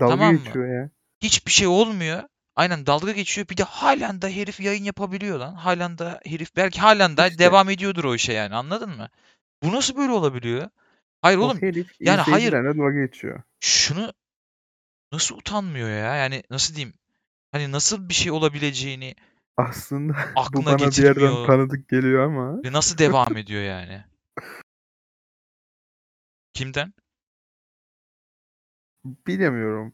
Dalga 0.00 0.10
Tamam 0.16 0.34
mı? 0.34 0.40
geçiyor 0.44 0.82
ya. 0.82 0.90
Hiçbir 1.22 1.50
şey 1.52 1.66
olmuyor. 1.66 2.22
Aynen 2.56 2.86
dalga 2.86 3.12
geçiyor. 3.12 3.48
Bir 3.48 3.56
de 3.56 3.62
halen 3.62 4.22
da 4.22 4.28
herif 4.28 4.60
yayın 4.60 4.84
yapabiliyor 4.84 5.38
lan. 5.38 5.54
Halen 5.54 5.98
da 5.98 6.20
herif 6.26 6.56
belki 6.56 6.80
halen 6.80 7.16
da 7.16 7.26
İşte. 7.26 7.38
devam 7.38 7.70
ediyordur 7.70 8.04
o 8.04 8.14
işe 8.14 8.32
yani. 8.32 8.54
Anladın 8.54 8.90
mı? 8.90 9.08
Bu 9.62 9.72
nasıl 9.72 9.96
böyle 9.96 10.12
olabiliyor? 10.12 10.70
Hayır 11.22 11.38
O 11.38 11.42
oğlum 11.42 11.62
herif 11.62 11.92
yani 12.00 12.20
hayır 12.20 12.36
izleyicilerle 12.46 12.78
dalga 12.78 13.06
geçiyor. 13.06 13.42
şunu 13.60 14.12
nasıl 15.12 15.36
utanmıyor 15.36 15.88
ya? 15.88 16.14
Yani 16.16 16.42
nasıl 16.50 16.74
diyeyim? 16.74 16.94
Hani 17.52 17.72
nasıl 17.72 18.08
bir 18.08 18.14
şey 18.14 18.32
olabileceğini 18.32 19.14
Aslında 19.56 20.12
bu 20.36 20.40
aklına 20.40 20.66
bana 20.66 20.78
bir 20.78 20.82
yerden 20.82 21.20
getirmiyor 21.20 21.46
tanıdık 21.46 21.88
geliyor 21.88 22.24
ama 22.24 22.62
ve 22.64 22.72
nasıl 22.72 22.98
devam 22.98 23.36
ediyor 23.36 23.62
yani? 23.62 24.04
Kimden? 26.54 26.92
bilemiyorum. 29.26 29.92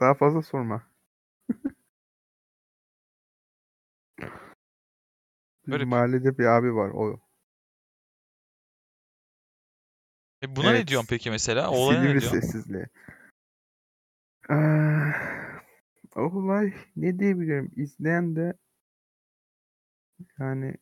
Daha 0.00 0.14
fazla 0.14 0.42
sorma. 0.42 0.82
Bizim 5.66 5.72
Garip. 5.72 5.88
mahallede 5.88 6.38
bir 6.38 6.44
abi 6.44 6.74
var. 6.74 6.90
O 6.90 7.20
E 10.42 10.56
buna 10.56 10.72
ne 10.72 10.76
evet. 10.76 10.88
diyorsun 10.88 11.06
peki 11.10 11.30
mesela? 11.30 11.70
O 11.70 11.74
olaya 11.76 12.02
ne 12.02 12.04
Silivri 12.04 12.20
diyorsun? 12.20 12.40
sessizliği. 12.40 12.86
Ah, 14.48 15.35
olay 16.16 16.74
ne 16.96 17.18
diyebilirim? 17.18 17.72
İzleyen 17.76 18.36
de 18.36 18.54
yani 20.38 20.74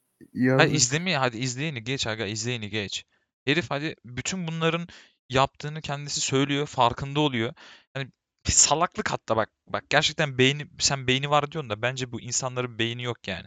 Hadi 0.59 0.73
yazık. 0.73 0.77
izlemeye 0.77 1.19
hadi 1.19 1.39
izleyeni 1.39 1.85
geç 1.85 2.07
aga 2.07 2.27
izleyeni 2.27 2.71
geç. 2.71 3.05
Herif 3.45 3.71
hadi 3.71 3.97
bütün 4.05 4.47
bunların 4.49 4.89
yaptığını 5.31 5.81
kendisi 5.81 6.21
söylüyor, 6.21 6.67
farkında 6.67 7.21
oluyor. 7.21 7.55
Hani 7.95 8.11
bir 8.47 8.53
salaklık 8.53 9.13
hatta 9.13 9.37
bak 9.37 9.51
bak 9.69 9.85
gerçekten 9.91 10.39
beyni 10.39 10.67
sen 10.79 11.07
beyni 11.07 11.31
var 11.31 11.53
diyorsun 11.53 11.71
da 11.71 11.83
bence 11.83 12.13
bu 12.13 12.21
insanların 12.21 12.79
beyni 12.79 13.03
yok 13.03 13.29
yani. 13.29 13.47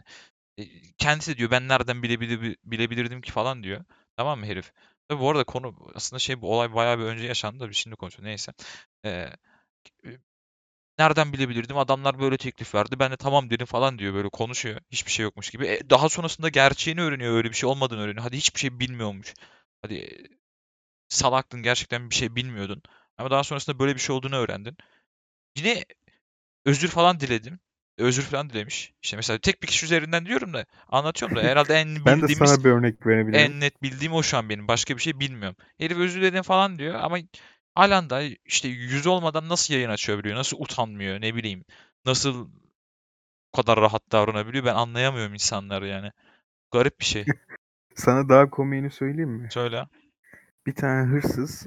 E, 0.58 0.64
kendisi 0.98 1.36
diyor 1.38 1.50
ben 1.50 1.68
nereden 1.68 2.02
bilebilir, 2.02 2.56
bilebilirdim 2.64 3.20
ki 3.20 3.32
falan 3.32 3.62
diyor. 3.62 3.84
Tamam 4.16 4.40
mı 4.40 4.46
herif? 4.46 4.72
Tabii 5.08 5.20
bu 5.20 5.30
arada 5.30 5.44
konu 5.44 5.76
aslında 5.94 6.20
şey 6.20 6.40
bu 6.42 6.54
olay 6.54 6.74
bayağı 6.74 6.98
bir 6.98 7.04
önce 7.04 7.24
yaşandı 7.26 7.60
da 7.60 7.70
biz 7.70 7.76
şimdi 7.76 7.96
konuşuyoruz. 7.96 8.26
Neyse. 8.26 8.52
Ee, 9.04 9.30
nereden 10.98 11.32
bilebilirdim? 11.32 11.78
Adamlar 11.78 12.20
böyle 12.20 12.36
teklif 12.36 12.74
verdi. 12.74 12.98
Ben 12.98 13.10
de 13.10 13.16
tamam 13.16 13.50
dedim 13.50 13.66
falan 13.66 13.98
diyor 13.98 14.14
böyle 14.14 14.28
konuşuyor. 14.28 14.80
Hiçbir 14.90 15.10
şey 15.12 15.24
yokmuş 15.24 15.50
gibi. 15.50 15.66
E, 15.66 15.90
daha 15.90 16.08
sonrasında 16.08 16.48
gerçeğini 16.48 17.00
öğreniyor. 17.00 17.36
Öyle 17.36 17.48
bir 17.48 17.54
şey 17.54 17.68
olmadığını 17.68 18.00
öğreniyor. 18.00 18.22
Hadi 18.22 18.36
hiçbir 18.36 18.60
şey 18.60 18.80
bilmiyormuş. 18.80 19.34
Hadi 19.82 19.94
e, 19.94 20.08
salaktın 21.08 21.62
gerçekten 21.62 22.10
bir 22.10 22.14
şey 22.14 22.36
bilmiyordun. 22.36 22.82
Ama 23.18 23.30
daha 23.30 23.44
sonrasında 23.44 23.78
böyle 23.78 23.94
bir 23.94 24.00
şey 24.00 24.16
olduğunu 24.16 24.36
öğrendin. 24.36 24.76
Yine 25.56 25.84
özür 26.64 26.88
falan 26.88 27.20
diledim. 27.20 27.60
Özür 27.98 28.22
falan 28.22 28.50
dilemiş. 28.50 28.92
İşte 29.02 29.16
mesela 29.16 29.38
tek 29.38 29.62
bir 29.62 29.68
kişi 29.68 29.86
üzerinden 29.86 30.26
diyorum 30.26 30.54
da 30.54 30.66
anlatıyorum 30.88 31.36
da 31.36 31.42
herhalde 31.42 31.74
en 31.74 31.88
Ben 32.06 32.18
de 32.18 32.22
bildiğimiz 32.22 32.50
sana 32.50 32.64
bir 32.64 32.70
örnek 32.70 33.06
verebilirim. 33.06 33.40
en 33.40 33.60
net 33.60 33.82
bildiğim 33.82 34.12
o 34.12 34.22
şu 34.22 34.36
an 34.36 34.48
benim. 34.48 34.68
Başka 34.68 34.96
bir 34.96 35.02
şey 35.02 35.20
bilmiyorum. 35.20 35.56
Herif 35.78 35.98
özür 35.98 36.20
diledim 36.20 36.42
falan 36.42 36.78
diyor 36.78 36.94
ama 36.94 37.18
halen 37.78 38.10
da 38.10 38.22
işte 38.44 38.68
yüz 38.68 39.06
olmadan 39.06 39.48
nasıl 39.48 39.74
yayın 39.74 39.90
açabiliyor? 39.90 40.36
Nasıl 40.36 40.56
utanmıyor? 40.60 41.20
Ne 41.20 41.34
bileyim. 41.34 41.64
Nasıl 42.04 42.48
bu 43.54 43.56
kadar 43.56 43.80
rahat 43.80 44.12
davranabiliyor? 44.12 44.64
Ben 44.64 44.74
anlayamıyorum 44.74 45.34
insanları 45.34 45.86
yani. 45.86 46.12
Garip 46.70 47.00
bir 47.00 47.04
şey. 47.04 47.24
Sana 47.94 48.28
daha 48.28 48.50
komiğini 48.50 48.90
söyleyeyim 48.90 49.30
mi? 49.30 49.48
Söyle. 49.50 49.86
Bir 50.66 50.74
tane 50.74 51.06
hırsız 51.06 51.66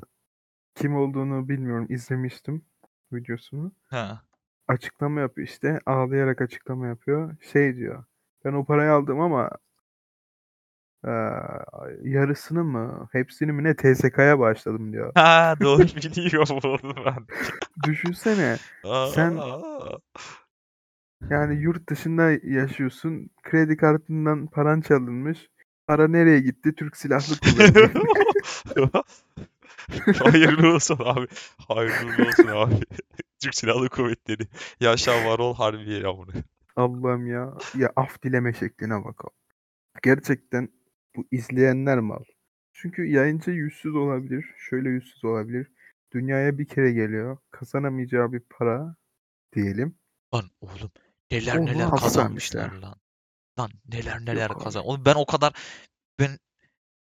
kim 0.75 0.95
olduğunu 0.95 1.49
bilmiyorum 1.49 1.87
izlemiştim 1.89 2.65
videosunu. 3.13 3.71
Ha. 3.87 4.21
Açıklama 4.67 5.21
yapıyor 5.21 5.47
işte 5.47 5.79
ağlayarak 5.85 6.41
açıklama 6.41 6.87
yapıyor. 6.87 7.35
Şey 7.53 7.75
diyor 7.75 8.03
ben 8.45 8.53
o 8.53 8.65
parayı 8.65 8.91
aldım 8.91 9.19
ama 9.19 9.49
eee, 11.05 11.11
yarısını 12.03 12.63
mı 12.63 13.07
hepsini 13.11 13.51
mi 13.51 13.63
ne 13.63 13.75
TSK'ya 13.75 14.39
başladım 14.39 14.93
diyor. 14.93 15.11
Ha 15.15 15.55
doğru 15.61 15.79
biliyorum 16.15 16.59
bunu 16.63 16.95
ben. 17.05 17.25
Düşünsene 17.83 18.57
sen 19.13 19.37
Aa. 19.37 19.97
yani 21.29 21.55
yurt 21.61 21.89
dışında 21.89 22.31
yaşıyorsun 22.43 23.29
kredi 23.43 23.77
kartından 23.77 24.47
paran 24.47 24.81
çalınmış. 24.81 25.49
Para 25.87 26.07
nereye 26.07 26.39
gitti? 26.39 26.75
Türk 26.75 26.97
Silahlı 26.97 27.35
Kuvvetleri. 27.39 27.93
Hayırlı 30.23 30.73
olsun 30.73 30.97
abi. 31.05 31.27
Hayırlı 31.67 32.27
olsun 32.27 32.47
abi. 32.47 32.73
Türk 33.39 33.55
Silahlı 33.55 33.89
Kuvvetleri. 33.89 34.47
Yaşa 34.79 35.25
var 35.25 35.39
ol 35.39 35.55
harbiye 35.55 35.99
yavru. 35.99 36.27
Allah'ım 36.75 37.27
ya. 37.27 37.53
Ya 37.77 37.91
af 37.95 38.23
dileme 38.23 38.53
şekline 38.53 39.03
bak. 39.05 39.21
Gerçekten 40.03 40.69
bu 41.15 41.27
izleyenler 41.31 41.99
mal. 41.99 42.23
Çünkü 42.73 43.05
yayıncı 43.05 43.51
yüzsüz 43.51 43.95
olabilir. 43.95 44.45
Şöyle 44.57 44.89
yüzsüz 44.89 45.25
olabilir. 45.25 45.67
Dünyaya 46.13 46.57
bir 46.57 46.65
kere 46.65 46.91
geliyor. 46.91 47.37
Kazanamayacağı 47.51 48.33
bir 48.33 48.39
para 48.39 48.95
diyelim. 49.55 49.95
Lan 50.33 50.49
oğlum 50.61 50.91
neler 51.31 51.55
Onu 51.55 51.65
neler 51.65 51.89
kazanmışlar 51.89 52.71
lan. 52.71 52.95
Lan 53.59 53.71
neler 53.87 54.21
neler 54.21 54.49
Yok 54.49 54.63
kazan. 54.63 54.83
Oğlum 54.85 55.05
ben 55.05 55.15
o 55.15 55.25
kadar 55.25 55.53
ben 56.19 56.39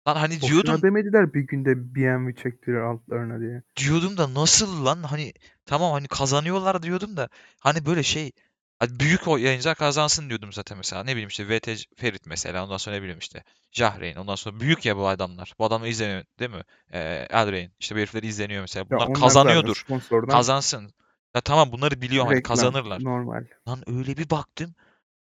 lan 0.07 0.15
hani 0.15 0.41
diyordum 0.41 0.73
Boşuna 0.73 0.81
demediler 0.81 1.33
bir 1.33 1.41
günde 1.41 1.95
BMW 1.95 2.43
çektirir 2.43 2.77
altlarına 2.77 3.39
diye. 3.39 3.63
diyordum 3.77 4.17
da 4.17 4.33
nasıl 4.33 4.85
lan 4.85 5.03
hani 5.03 5.33
tamam 5.65 5.91
hani 5.91 6.07
kazanıyorlar 6.07 6.83
diyordum 6.83 7.17
da 7.17 7.29
hani 7.59 7.85
böyle 7.85 8.03
şey 8.03 8.31
hani 8.79 8.99
büyük 8.99 9.27
o 9.27 9.37
yayıncılar 9.37 9.75
kazansın 9.75 10.29
diyordum 10.29 10.53
zaten 10.53 10.77
mesela. 10.77 11.03
Ne 11.03 11.11
bileyim 11.11 11.29
işte 11.29 11.49
VT 11.49 11.85
Ferit 11.97 12.25
mesela 12.25 12.63
ondan 12.65 12.77
sonra 12.77 12.95
ne 12.95 13.01
bileyim 13.01 13.19
işte 13.19 13.43
Jahreyn 13.71 14.15
ondan 14.15 14.35
sonra 14.35 14.59
büyük 14.59 14.85
ya 14.85 14.97
bu 14.97 15.07
adamlar. 15.07 15.53
Bu 15.59 15.65
adamı 15.65 15.87
izleniyor 15.87 16.23
değil 16.39 16.51
mi? 16.51 16.63
Ee, 16.93 17.27
Elreyn 17.29 17.71
işte 17.79 17.95
bu 17.95 17.99
herifler 17.99 18.23
izleniyor 18.23 18.61
mesela. 18.61 18.89
Bunlar 18.89 18.97
onlar 18.97 19.07
zaten 19.07 19.21
kazanıyordur 19.21 19.75
sponsordan 19.75 20.29
kazansın. 20.29 20.93
Ya 21.35 21.41
tamam 21.41 21.71
bunları 21.71 22.01
biliyorum 22.01 22.27
hani 22.27 22.37
reklam 22.37 22.55
kazanırlar. 22.55 23.03
normal. 23.03 23.45
lan 23.67 23.83
öyle 23.87 24.17
bir 24.17 24.29
baktım. 24.29 24.75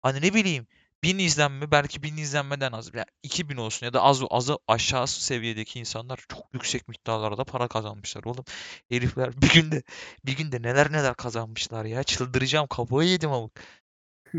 Hani 0.01 0.21
ne 0.21 0.33
bileyim 0.33 0.67
1000 1.03 1.17
izlenme 1.17 1.71
belki 1.71 2.03
1000 2.03 2.17
izlenmeden 2.17 2.71
az 2.71 2.93
ya 2.93 3.05
2000 3.23 3.57
olsun 3.57 3.85
ya 3.85 3.93
da 3.93 4.01
az 4.01 4.21
az 4.29 4.49
aşağı 4.67 5.07
seviyedeki 5.07 5.79
insanlar 5.79 6.19
çok 6.29 6.53
yüksek 6.53 6.87
miktarlarda 6.87 7.43
para 7.43 7.67
kazanmışlar 7.67 8.23
oğlum. 8.23 8.45
Herifler 8.89 9.41
bir 9.41 9.53
günde 9.53 9.83
bir 10.25 10.37
günde 10.37 10.61
neler 10.61 10.91
neler 10.91 11.13
kazanmışlar 11.13 11.85
ya. 11.85 12.03
Çıldıracağım 12.03 12.67
kafayı 12.67 13.09
yedim 13.09 13.31
amık. 13.31 13.51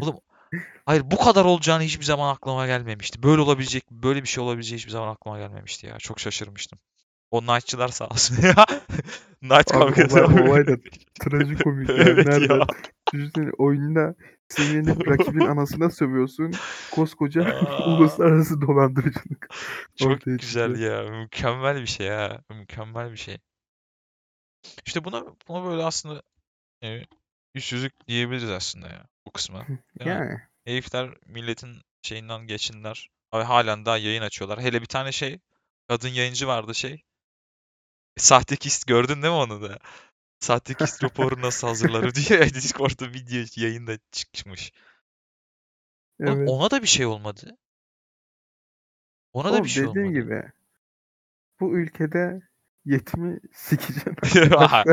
Oğlum 0.00 0.16
Hayır 0.86 1.10
bu 1.10 1.18
kadar 1.18 1.44
olacağını 1.44 1.82
hiçbir 1.82 2.04
zaman 2.04 2.34
aklıma 2.34 2.66
gelmemişti. 2.66 3.22
Böyle 3.22 3.42
olabilecek, 3.42 3.90
böyle 3.90 4.22
bir 4.22 4.28
şey 4.28 4.44
olabileceği 4.44 4.78
hiçbir 4.78 4.90
zaman 4.90 5.08
aklıma 5.08 5.38
gelmemişti 5.38 5.86
ya. 5.86 5.98
Çok 5.98 6.20
şaşırmıştım. 6.20 6.78
O 7.30 7.40
Knight'çılar 7.40 7.88
sağ 7.88 8.06
olsun 8.06 8.36
ya. 8.42 8.54
Knight 9.40 9.72
kavgası. 9.72 10.24
olay, 10.24 10.48
olay 10.48 10.66
da 10.66 10.76
trajikomik. 11.20 11.90
Evet 11.96 12.50
ya. 12.50 12.66
Düşünsene 13.12 13.50
oyunda 13.58 14.14
senin 14.48 14.86
rakibin 15.06 15.40
anasına 15.40 15.90
sövüyorsun. 15.90 16.52
Koskoca 16.90 17.60
uluslararası 17.86 18.60
dolandırıcılık. 18.60 19.48
Çok 19.96 20.12
ortaya 20.12 20.36
güzel 20.36 20.68
çıkıyor. 20.68 21.04
ya. 21.04 21.10
Mükemmel 21.10 21.80
bir 21.80 21.86
şey 21.86 22.06
ya. 22.06 22.40
Mükemmel 22.50 23.12
bir 23.12 23.16
şey. 23.16 23.38
İşte 24.86 25.04
buna, 25.04 25.24
buna 25.48 25.64
böyle 25.64 25.84
aslında 25.84 26.22
e, 26.84 27.02
yüzsüzlük 27.54 28.06
diyebiliriz 28.08 28.50
aslında 28.50 28.88
ya 28.88 29.06
bu 29.26 29.30
kısma. 29.30 29.66
Yani 30.00 30.40
Herifler 30.64 31.10
milletin 31.26 31.82
şeyinden 32.02 32.46
geçinler. 32.46 33.10
Abi 33.32 33.44
halen 33.44 33.86
daha 33.86 33.98
yayın 33.98 34.22
açıyorlar. 34.22 34.60
Hele 34.60 34.80
bir 34.80 34.86
tane 34.86 35.12
şey 35.12 35.38
kadın 35.88 36.08
yayıncı 36.08 36.46
vardı 36.46 36.74
şey. 36.74 37.02
Sahtekist 38.16 38.86
gördün 38.86 39.22
değil 39.22 39.34
mi 39.34 39.40
onu 39.40 39.62
da? 39.62 39.78
Sahtekist 40.42 41.04
raporu 41.04 41.42
nasıl 41.42 41.66
hazırlanır 41.68 42.14
diye 42.14 42.40
Discord'da 42.54 43.08
video 43.08 43.44
yayında 43.56 43.98
çıkmış. 44.12 44.72
Oğlum 46.20 46.38
evet. 46.38 46.48
ona 46.48 46.70
da 46.70 46.82
bir 46.82 46.86
şey 46.86 47.06
olmadı. 47.06 47.56
Ona 49.32 49.48
da 49.48 49.52
Oğlum 49.52 49.64
bir 49.64 49.68
şey 49.68 49.84
dediğim 49.86 50.08
olmadı. 50.08 50.22
gibi 50.22 50.52
bu 51.60 51.78
ülkede 51.78 52.42
yetimi 52.84 53.40
sikeceğim. 53.52 54.16
Yok. 54.50 54.88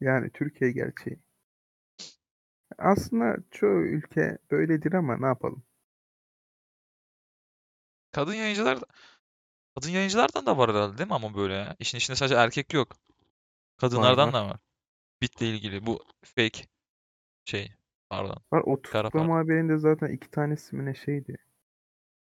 Yani 0.00 0.30
Türkiye 0.30 0.72
gerçeği. 0.72 1.18
Aslında 2.78 3.36
çoğu 3.50 3.82
ülke 3.82 4.38
böyledir 4.50 4.92
ama 4.92 5.16
ne 5.16 5.26
yapalım? 5.26 5.62
Kadın 8.12 8.34
yayıncılar 8.34 8.80
da- 8.80 8.86
kadın 9.80 9.92
yayıncılardan 9.92 10.46
da 10.46 10.58
var 10.58 10.70
herhalde 10.70 10.98
değil 10.98 11.08
mi 11.08 11.14
ama 11.14 11.34
böyle 11.34 11.54
ya? 11.54 11.76
İşin 11.78 11.98
içinde 11.98 12.16
sadece 12.16 12.34
erkek 12.34 12.74
yok. 12.74 12.96
Kadınlardan 13.76 14.28
var. 14.28 14.34
da 14.34 14.46
var. 14.46 14.56
Bitle 15.22 15.48
ilgili 15.48 15.86
bu 15.86 16.04
fake 16.22 16.64
şey 17.44 17.72
pardon. 18.10 18.36
Var 18.52 18.62
o 18.66 18.82
Kara 18.82 19.08
tutuklama 19.08 19.36
haberinde 19.36 19.78
zaten 19.78 20.08
iki 20.08 20.30
tanesi 20.30 20.76
mi 20.76 20.86
ne 20.86 20.94
şeydi? 20.94 21.36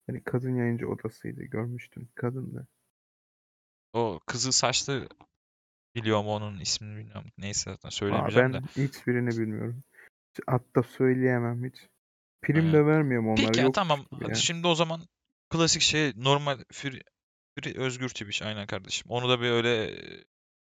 Hani 0.08 0.24
kadın 0.24 0.56
yayıncı 0.56 0.90
odasıydı 0.90 1.44
görmüştüm. 1.44 2.10
Kadındı. 2.16 2.68
O 3.94 4.20
kızıl 4.26 4.52
saçlı 4.52 5.08
biliyorum 5.96 6.28
onun 6.28 6.60
ismini 6.60 6.98
bilmiyorum. 6.98 7.32
Neyse 7.38 7.72
zaten 7.72 7.90
Aa, 7.90 7.92
söylemeyeceğim 7.92 8.54
ben 8.54 8.64
de. 8.64 8.68
hiçbirini 8.88 9.30
bilmiyorum. 9.30 9.84
Hatta 10.48 10.84
söyleyemem 10.84 11.66
hiç. 11.66 11.76
Prim 12.42 12.58
Aynen. 12.58 12.74
de 12.74 12.86
vermiyorum 12.86 13.28
onlara. 13.28 13.48
Peki 13.48 13.60
ya 13.60 13.66
Yokmuş 13.66 13.76
tamam. 13.76 14.00
gibi 14.12 14.24
Hadi 14.24 14.40
şimdi 14.40 14.68
o 14.68 14.76
zaman 14.76 15.02
klasik 15.50 15.82
şey 15.82 16.14
normal 16.16 16.58
Free 16.72 17.02
Özgür 17.76 18.10
Twitch 18.10 18.46
aynen 18.46 18.68
kardeşim. 18.68 19.12
Onu 19.12 19.30
da 19.30 19.42
bir 19.42 19.50
öyle 19.50 19.96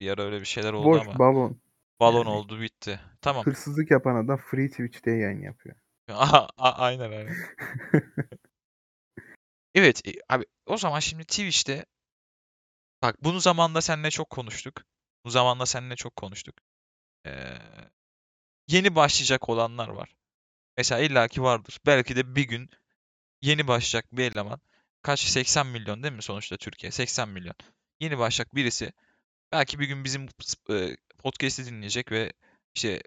bir 0.01 0.11
ara 0.11 0.23
öyle 0.23 0.41
bir 0.41 0.47
şeyler 0.47 0.73
oldu 0.73 0.87
Boş 0.87 1.01
ama 1.01 1.19
balon. 1.19 1.61
balon 2.01 2.27
yani. 2.27 2.29
oldu 2.29 2.61
bitti. 2.61 3.01
Tamam. 3.21 3.45
Hırsızlık 3.45 3.91
yapan 3.91 4.17
adam 4.25 4.37
Free 4.37 4.71
Twitch'te 4.71 5.11
yayın 5.11 5.43
yapıyor. 5.43 5.77
A- 6.09 6.49
aynen 6.59 7.11
aynen. 7.11 7.37
Evet 9.75 10.09
e, 10.09 10.13
abi 10.29 10.45
o 10.67 10.77
zaman 10.77 11.01
şimdi 11.01 11.25
Twitch'te 11.25 11.87
bak 13.03 13.25
bunu 13.25 13.41
zamanla 13.41 13.81
seninle 13.81 14.11
çok 14.11 14.31
konuştuk. 14.31 14.83
Bu 15.25 15.31
zamanla 15.31 15.67
seninle 15.67 15.97
çok 15.97 16.17
konuştuk. 16.17 16.55
Ee, 17.27 17.59
yeni 18.69 18.95
başlayacak 18.95 19.49
olanlar 19.49 19.89
var. 19.89 20.17
Mesela 20.77 21.01
illaki 21.01 21.43
vardır. 21.43 21.79
Belki 21.87 22.17
de 22.17 22.37
bir 22.37 22.49
gün 22.49 22.71
yeni 23.43 23.69
başlayacak 23.69 24.13
bir 24.13 24.33
eleman. 24.33 24.61
Kaç? 25.05 25.21
80 25.21 25.67
milyon 25.67 26.03
değil 26.03 26.15
mi 26.15 26.23
sonuçta 26.23 26.57
Türkiye? 26.57 26.93
80 26.93 27.29
milyon. 27.29 27.55
Yeni 28.01 28.19
başlayacak 28.19 28.55
birisi 28.55 28.93
belki 29.53 29.79
bir 29.79 29.87
gün 29.87 30.05
bizim 30.05 30.29
e, 30.71 30.97
podcast'i 31.19 31.67
dinleyecek 31.67 32.13
ve 32.13 32.33
işte 32.75 33.03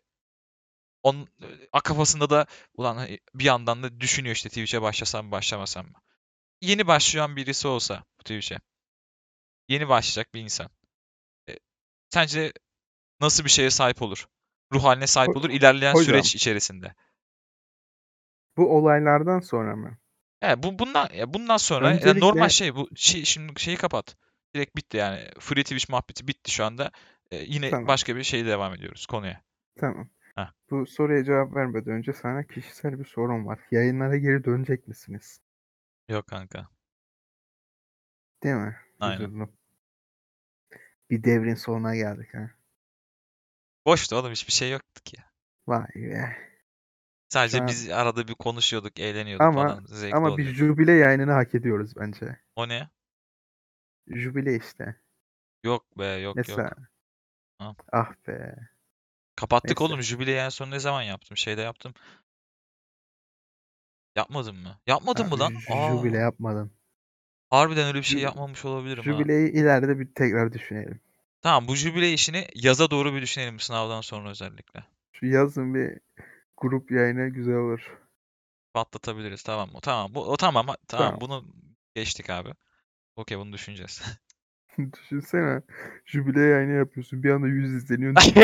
onun 1.03 1.27
e, 1.73 1.79
kafasında 1.83 2.29
da 2.29 2.45
ulan 2.73 3.07
e, 3.07 3.19
bir 3.33 3.43
yandan 3.43 3.83
da 3.83 4.01
düşünüyor 4.01 4.35
işte 4.35 4.49
Twitch'e 4.49 4.81
başlasam 4.81 5.25
mı 5.25 5.31
başlamasam 5.31 5.85
mı? 5.85 6.01
Yeni 6.61 6.87
başlayan 6.87 7.35
birisi 7.35 7.67
olsa 7.67 8.03
bu 8.19 8.23
Twitch'e. 8.23 8.57
Yeni 9.69 9.89
başlayacak 9.89 10.33
bir 10.33 10.41
insan. 10.41 10.69
E, 11.49 11.59
sence 12.09 12.53
nasıl 13.21 13.43
bir 13.43 13.49
şeye 13.49 13.69
sahip 13.69 14.01
olur? 14.01 14.27
Ruh 14.73 14.83
haline 14.83 15.07
sahip 15.07 15.37
olur 15.37 15.49
ilerleyen 15.49 15.93
hocam. 15.93 16.05
süreç 16.05 16.35
içerisinde. 16.35 16.95
Bu 18.57 18.77
olaylardan 18.77 19.39
sonra 19.39 19.75
mı? 19.75 19.97
Evet, 20.41 20.63
bu 20.63 20.79
bundan 20.79 21.09
ya 21.13 21.33
bundan 21.33 21.57
sonra 21.57 21.91
ya 21.93 22.13
normal 22.13 22.49
şey 22.49 22.75
bu 22.75 22.89
şey 22.95 23.25
şimdi 23.25 23.59
şeyi 23.59 23.77
kapat. 23.77 24.15
Direkt 24.55 24.75
bitti 24.75 24.97
yani. 24.97 25.29
Free 25.39 25.63
Twitch 25.63 25.89
muhabbeti 25.89 26.27
bitti 26.27 26.51
şu 26.51 26.65
anda. 26.65 26.91
E, 27.31 27.37
yine 27.37 27.69
Tamam. 27.69 27.87
başka 27.87 28.15
bir 28.15 28.23
şeye 28.23 28.45
devam 28.45 28.73
ediyoruz 28.73 29.05
konuya. 29.05 29.41
tamam. 29.79 30.09
Heh. 30.35 30.51
Bu 30.71 30.85
soruya 30.85 31.23
cevap 31.23 31.55
vermeden 31.55 31.93
önce 31.93 32.13
sana 32.13 32.43
kişisel 32.43 32.99
bir 32.99 33.05
sorum 33.05 33.47
var. 33.47 33.59
Yayınlara 33.71 34.17
geri 34.17 34.43
dönecek 34.43 34.87
misiniz? 34.87 35.41
Yok 36.09 36.27
kanka. 36.27 36.67
Değil 38.43 38.55
mi? 38.55 38.75
Aynen. 38.99 39.15
Üzüldüm. 39.21 39.49
Bir 41.09 41.23
devrin 41.23 41.55
sonuna 41.55 41.95
geldik 41.95 42.33
ha. 42.33 42.51
Boştu 43.85 44.15
oğlum 44.15 44.31
hiçbir 44.31 44.53
şey 44.53 44.71
yoktu 44.71 45.01
ki. 45.03 45.17
Vay 45.67 45.87
be. 45.95 46.37
Sadece 47.29 47.61
an- 47.61 47.67
biz 47.67 47.89
arada 47.89 48.27
bir 48.27 48.33
konuşuyorduk, 48.33 48.99
eğleniyorduk 48.99 49.45
Ama 49.47 49.67
falan. 49.67 49.85
Zevkli 49.85 50.15
ama 50.15 50.27
bir 50.27 50.33
oluyordu. 50.33 50.53
jubile 50.53 50.91
yayınını 50.91 51.31
hak 51.31 51.55
ediyoruz 51.55 51.95
bence. 51.97 52.39
O 52.55 52.67
ne? 52.67 52.89
Jubile 54.07 54.55
işte. 54.55 54.95
Yok 55.63 55.99
be 55.99 56.05
yok 56.05 56.35
Mesela. 56.35 56.61
yok. 56.63 56.73
Ha. 57.59 57.75
Ah 57.91 58.11
be. 58.27 58.55
Kapattık 59.35 59.81
Neyse. 59.81 59.93
oğlum. 59.93 60.01
Jübileyi 60.03 60.37
en 60.37 60.49
son 60.49 60.71
ne 60.71 60.79
zaman 60.79 61.01
yaptım? 61.01 61.37
Şeyde 61.37 61.61
yaptım. 61.61 61.93
Yapmadım 64.15 64.57
mı? 64.57 64.79
Yapmadım 64.87 65.27
mı 65.27 65.33
Abi, 65.33 65.39
lan? 65.39 65.53
Aa, 65.71 65.97
Jubile 65.97 66.17
yapmadın. 66.17 66.71
harbiden 67.49 67.87
öyle 67.87 67.97
bir 67.97 68.03
şey 68.03 68.19
Ju- 68.19 68.23
yapmamış 68.23 68.65
olabilirim 68.65 69.03
ha. 69.03 69.11
Jubileyi 69.11 69.51
ileride 69.51 69.99
bir 69.99 70.13
tekrar 70.13 70.53
düşünelim. 70.53 70.99
Tamam 71.41 71.67
bu 71.67 71.75
jübile 71.75 72.13
işini 72.13 72.47
yaza 72.55 72.91
doğru 72.91 73.13
bir 73.13 73.21
düşünelim 73.21 73.59
sınavdan 73.59 74.01
sonra 74.01 74.29
özellikle. 74.29 74.83
Şu 75.13 75.25
yazın 75.25 75.73
bir 75.75 75.99
grup 76.57 76.91
yayını 76.91 77.29
güzel 77.29 77.55
olur. 77.55 77.97
Patlatabiliriz 78.73 79.43
tamam 79.43 79.71
mı? 79.71 79.79
Tamam 79.81 80.15
bu 80.15 80.31
o 80.31 80.37
tamam 80.37 80.65
tamam 80.65 80.77
Tamam. 80.87 81.21
bunu 81.21 81.45
geçtik 81.95 82.29
abi. 82.29 82.49
Okey 83.15 83.37
bunu 83.37 83.53
düşüneceğiz. 83.53 84.01
Düşünsene. 84.93 85.61
Jubile 86.05 86.41
yayını 86.41 86.73
yapıyorsun. 86.73 87.23
Bir 87.23 87.29
anda 87.29 87.47
yüz 87.47 87.73
izleniyorsun. 87.73 88.33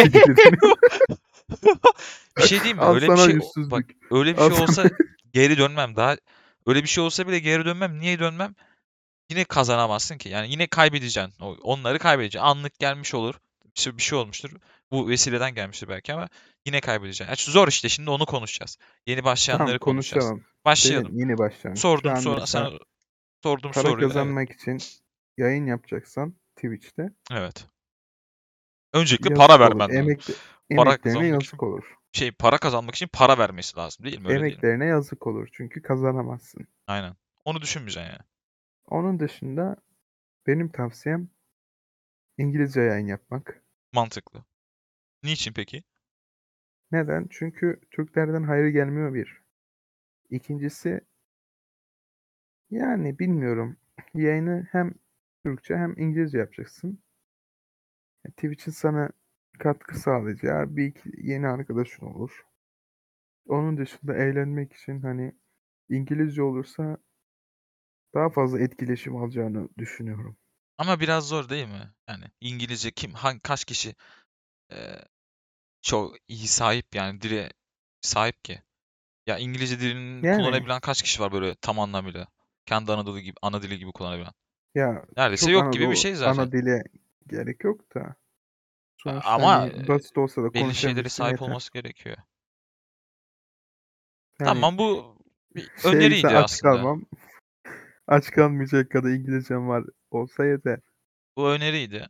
Bir 2.37 2.43
şey 2.43 2.59
diyeyim 2.59 2.77
mi? 2.77 2.83
Öyle 2.83 3.11
bir 3.11 3.17
şey 3.17 3.25
o- 3.25 3.71
bak 3.71 3.83
yüzsüzlük. 3.89 4.11
öyle 4.11 4.37
bir 4.37 4.53
şey 4.53 4.63
olsa 4.63 4.89
geri 5.33 5.57
dönmem 5.57 5.95
daha 5.95 6.17
öyle 6.67 6.83
bir 6.83 6.87
şey 6.87 7.03
olsa 7.03 7.27
bile 7.27 7.39
geri 7.39 7.65
dönmem. 7.65 7.99
Niye 7.99 8.19
dönmem? 8.19 8.55
Yine 9.29 9.43
kazanamazsın 9.43 10.17
ki. 10.17 10.29
Yani 10.29 10.51
yine 10.51 10.67
kaybedeceksin. 10.67 11.33
Onları 11.63 11.99
kaybedeceksin. 11.99 12.47
Anlık 12.47 12.79
gelmiş 12.79 13.13
olur. 13.13 13.35
Bir 13.75 13.81
şey, 13.81 13.97
bir 13.97 14.01
şey 14.01 14.19
olmuştur. 14.19 14.51
Bu 14.93 15.09
vesileden 15.09 15.55
gelmiştir 15.55 15.87
belki 15.89 16.13
ama 16.13 16.29
yine 16.65 16.81
kaybedeceksin. 16.81 17.25
Yani 17.25 17.35
zor 17.39 17.67
işte 17.67 17.89
şimdi 17.89 18.09
onu 18.09 18.25
konuşacağız. 18.25 18.77
Yeni 19.07 19.23
başlayanları 19.23 19.67
Tamam 19.67 19.79
konuşacağız. 19.79 20.25
konuşalım. 20.29 20.45
Başlayalım. 20.65 21.07
Senin 21.11 21.19
yeni. 21.29 21.75
Şu 21.75 21.81
Sordum 21.81 22.17
sonra 22.17 22.45
sana 22.45 22.71
sordum 23.43 23.71
para 23.71 23.83
soruyu. 23.87 24.05
Evet. 24.05 24.13
kazanmak 24.13 24.51
için 24.51 24.79
yayın 25.37 25.65
yapacaksan 25.65 26.33
Twitch'te 26.55 27.09
evet. 27.31 27.67
Öncelikle 28.93 29.29
yazık 29.29 29.47
para 29.47 29.59
vermen 29.59 29.79
lazım. 29.89 29.95
Emekli, 29.97 30.33
Para 30.75 30.89
emeklerine 30.89 30.97
kazanmak 30.97 31.25
için 31.25 31.33
yazık 31.33 31.63
olur. 31.63 31.95
şey 32.11 32.31
para 32.31 32.57
kazanmak 32.57 32.95
için 32.95 33.07
para 33.13 33.37
vermesi 33.37 33.77
lazım 33.77 34.05
değil 34.05 34.19
mi? 34.19 34.27
Öyle 34.27 34.39
değil 34.39 34.41
mi? 34.41 34.47
Emeklerine 34.51 34.85
yazık 34.85 35.27
olur. 35.27 35.49
Çünkü 35.53 35.81
kazanamazsın. 35.81 36.67
Aynen. 36.87 37.15
Onu 37.45 37.61
düşünmeyeceksin 37.61 38.09
yani. 38.11 38.21
Onun 38.85 39.19
dışında 39.19 39.75
benim 40.47 40.69
tavsiyem 40.69 41.29
İngilizce 42.37 42.81
yayın 42.81 43.07
yapmak. 43.07 43.63
Mantıklı. 43.93 44.43
Niçin 45.23 45.53
peki? 45.53 45.83
Neden? 46.91 47.27
Çünkü 47.29 47.81
Türklerden 47.91 48.43
hayır 48.43 48.67
gelmiyor 48.67 49.13
bir. 49.13 49.41
İkincisi 50.29 51.01
yani 52.69 53.19
bilmiyorum. 53.19 53.77
Yayını 54.13 54.67
hem 54.71 54.93
Türkçe 55.45 55.75
hem 55.77 55.97
İngilizce 55.97 56.37
yapacaksın. 56.37 56.99
E, 58.25 58.29
Twitch'in 58.31 58.71
sana 58.71 59.09
katkı 59.59 59.99
sağlayacağı 59.99 60.75
bir 60.75 60.85
iki 60.85 61.11
yeni 61.17 61.47
arkadaşın 61.47 62.05
olur. 62.05 62.45
Onun 63.47 63.77
dışında 63.77 64.15
eğlenmek 64.15 64.73
için 64.73 65.01
hani 65.01 65.35
İngilizce 65.89 66.41
olursa 66.43 66.97
daha 68.13 68.29
fazla 68.29 68.59
etkileşim 68.59 69.15
alacağını 69.15 69.69
düşünüyorum. 69.77 70.37
Ama 70.77 70.99
biraz 70.99 71.27
zor 71.27 71.49
değil 71.49 71.67
mi? 71.67 71.93
Yani 72.09 72.25
İngilizce 72.41 72.91
kim, 72.91 73.13
hangi, 73.13 73.39
kaç 73.39 73.65
kişi 73.65 73.95
eee, 74.71 75.05
çok 75.83 76.15
iyi 76.27 76.47
sahip 76.47 76.95
yani 76.95 77.21
dile 77.21 77.53
sahip 78.01 78.43
ki. 78.43 78.61
Ya 79.27 79.37
İngilizce 79.37 79.79
dilini 79.79 80.25
Yani. 80.25 80.43
kullanabilen 80.43 80.79
kaç 80.79 81.01
kişi 81.01 81.21
var 81.21 81.31
böyle 81.31 81.55
tam 81.55 81.79
anlamıyla? 81.79 82.27
Kendi 82.65 82.91
Anadolu 82.91 83.19
gibi, 83.19 83.35
ana 83.41 83.61
dili 83.61 83.77
gibi 83.79 83.91
kullanabilen. 83.91 84.33
Ya 84.75 85.05
Neredeyse 85.17 85.45
çok 85.45 85.53
yok 85.53 85.73
gibi 85.73 85.83
bir 85.83 85.87
Anadolu 85.87 86.01
şey 86.01 86.15
zaten. 86.15 86.43
ana 86.43 86.51
dile 86.51 86.83
gerek 87.27 87.63
yok 87.63 87.95
da. 87.95 88.15
Sonuçta 88.97 89.29
ama, 89.31 89.59
hani 89.59 89.87
basit 89.87 90.17
olsa 90.17 90.43
da 90.43 90.53
Belli 90.53 90.75
şeylere 90.75 90.95
konuşabilsin 90.95 91.09
sahip 91.09 91.33
yeter. 91.33 91.47
olması 91.47 91.73
gerekiyor. 91.73 92.17
Yani 94.39 94.47
Tamam 94.47 94.77
bu 94.77 95.17
bir 95.55 95.61
şeyse 95.81 95.87
öneriydi 95.87 96.27
aç 96.27 96.43
aslında. 96.43 96.77
kalmam. 96.77 97.05
Aç 98.07 98.31
kalmayacak 98.31 98.91
kadar 98.91 99.09
İngilizcem 99.09 99.67
var 99.67 99.83
olsa 100.11 100.45
yeter. 100.45 100.79
Bu 101.35 101.49
öneriydi. 101.49 102.07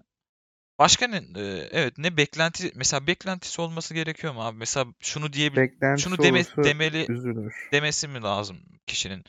Başka 0.83 1.07
ne? 1.07 1.17
e, 1.17 1.69
Evet 1.71 1.97
ne 1.97 2.17
beklenti 2.17 2.71
mesela 2.75 3.07
beklentisi 3.07 3.61
olması 3.61 3.93
gerekiyor 3.93 4.33
mu 4.33 4.45
abi? 4.45 4.57
Mesela 4.57 4.85
şunu 4.99 5.33
diyebil 5.33 5.57
Beklentisi 5.57 6.03
şunu 6.03 6.23
deme, 6.23 6.43
demeli 6.57 7.05
üzülür. 7.11 7.53
demesi 7.71 8.07
mi 8.07 8.21
lazım 8.21 8.57
kişinin? 8.87 9.23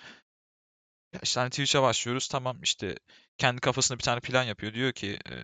Ya 1.13 1.21
işte 1.23 1.41
hani 1.41 1.51
Twitch'e 1.51 1.83
başlıyoruz 1.83 2.29
tamam 2.29 2.59
işte 2.63 2.97
kendi 3.39 3.61
kafasında 3.61 3.99
bir 3.99 4.05
tane 4.05 4.21
plan 4.21 4.45
yapıyor. 4.45 4.75
Diyor 4.75 4.93
ki 4.93 5.19
e, 5.31 5.35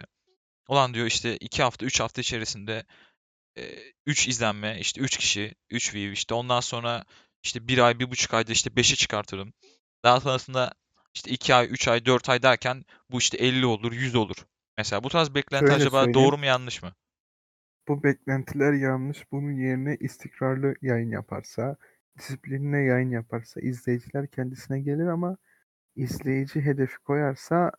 ulan 0.68 0.94
diyor 0.94 1.06
işte 1.06 1.36
2 1.36 1.62
hafta 1.62 1.86
3 1.86 2.00
hafta 2.00 2.20
içerisinde 2.20 2.84
3 4.06 4.28
izlenme 4.28 4.78
işte 4.80 5.00
3 5.00 5.16
kişi 5.16 5.54
3 5.70 5.94
view 5.94 6.12
işte 6.12 6.34
ondan 6.34 6.60
sonra 6.60 7.04
işte 7.42 7.68
1 7.68 7.78
ay 7.78 7.92
1,5 7.92 8.34
ayda 8.34 8.52
işte 8.52 8.70
5'e 8.70 8.96
çıkartırım. 8.96 9.52
Daha 10.04 10.20
sonrasında 10.20 10.74
işte 11.14 11.30
2 11.30 11.54
ay 11.54 11.66
3 11.70 11.88
ay 11.88 12.06
4 12.06 12.28
ay 12.28 12.42
derken 12.42 12.84
bu 13.10 13.18
işte 13.18 13.38
50 13.38 13.66
olur 13.66 13.92
100 13.92 14.14
olur. 14.14 14.36
Mesela 14.80 15.04
bu 15.04 15.08
tarz 15.08 15.34
beklenti 15.34 15.66
Şöyle 15.66 15.74
acaba 15.74 16.04
söyleyeyim. 16.04 16.14
doğru 16.14 16.38
mu 16.38 16.44
yanlış 16.44 16.82
mı? 16.82 16.92
Bu 17.88 18.02
beklentiler 18.02 18.72
yanlış. 18.72 19.32
Bunun 19.32 19.52
yerine 19.52 19.96
istikrarlı 20.00 20.74
yayın 20.82 21.10
yaparsa, 21.10 21.76
disiplinle 22.18 22.78
yayın 22.78 23.10
yaparsa 23.10 23.60
izleyiciler 23.60 24.26
kendisine 24.30 24.80
gelir 24.80 25.06
ama 25.06 25.36
izleyici 25.96 26.60
hedefi 26.60 26.98
koyarsa 26.98 27.72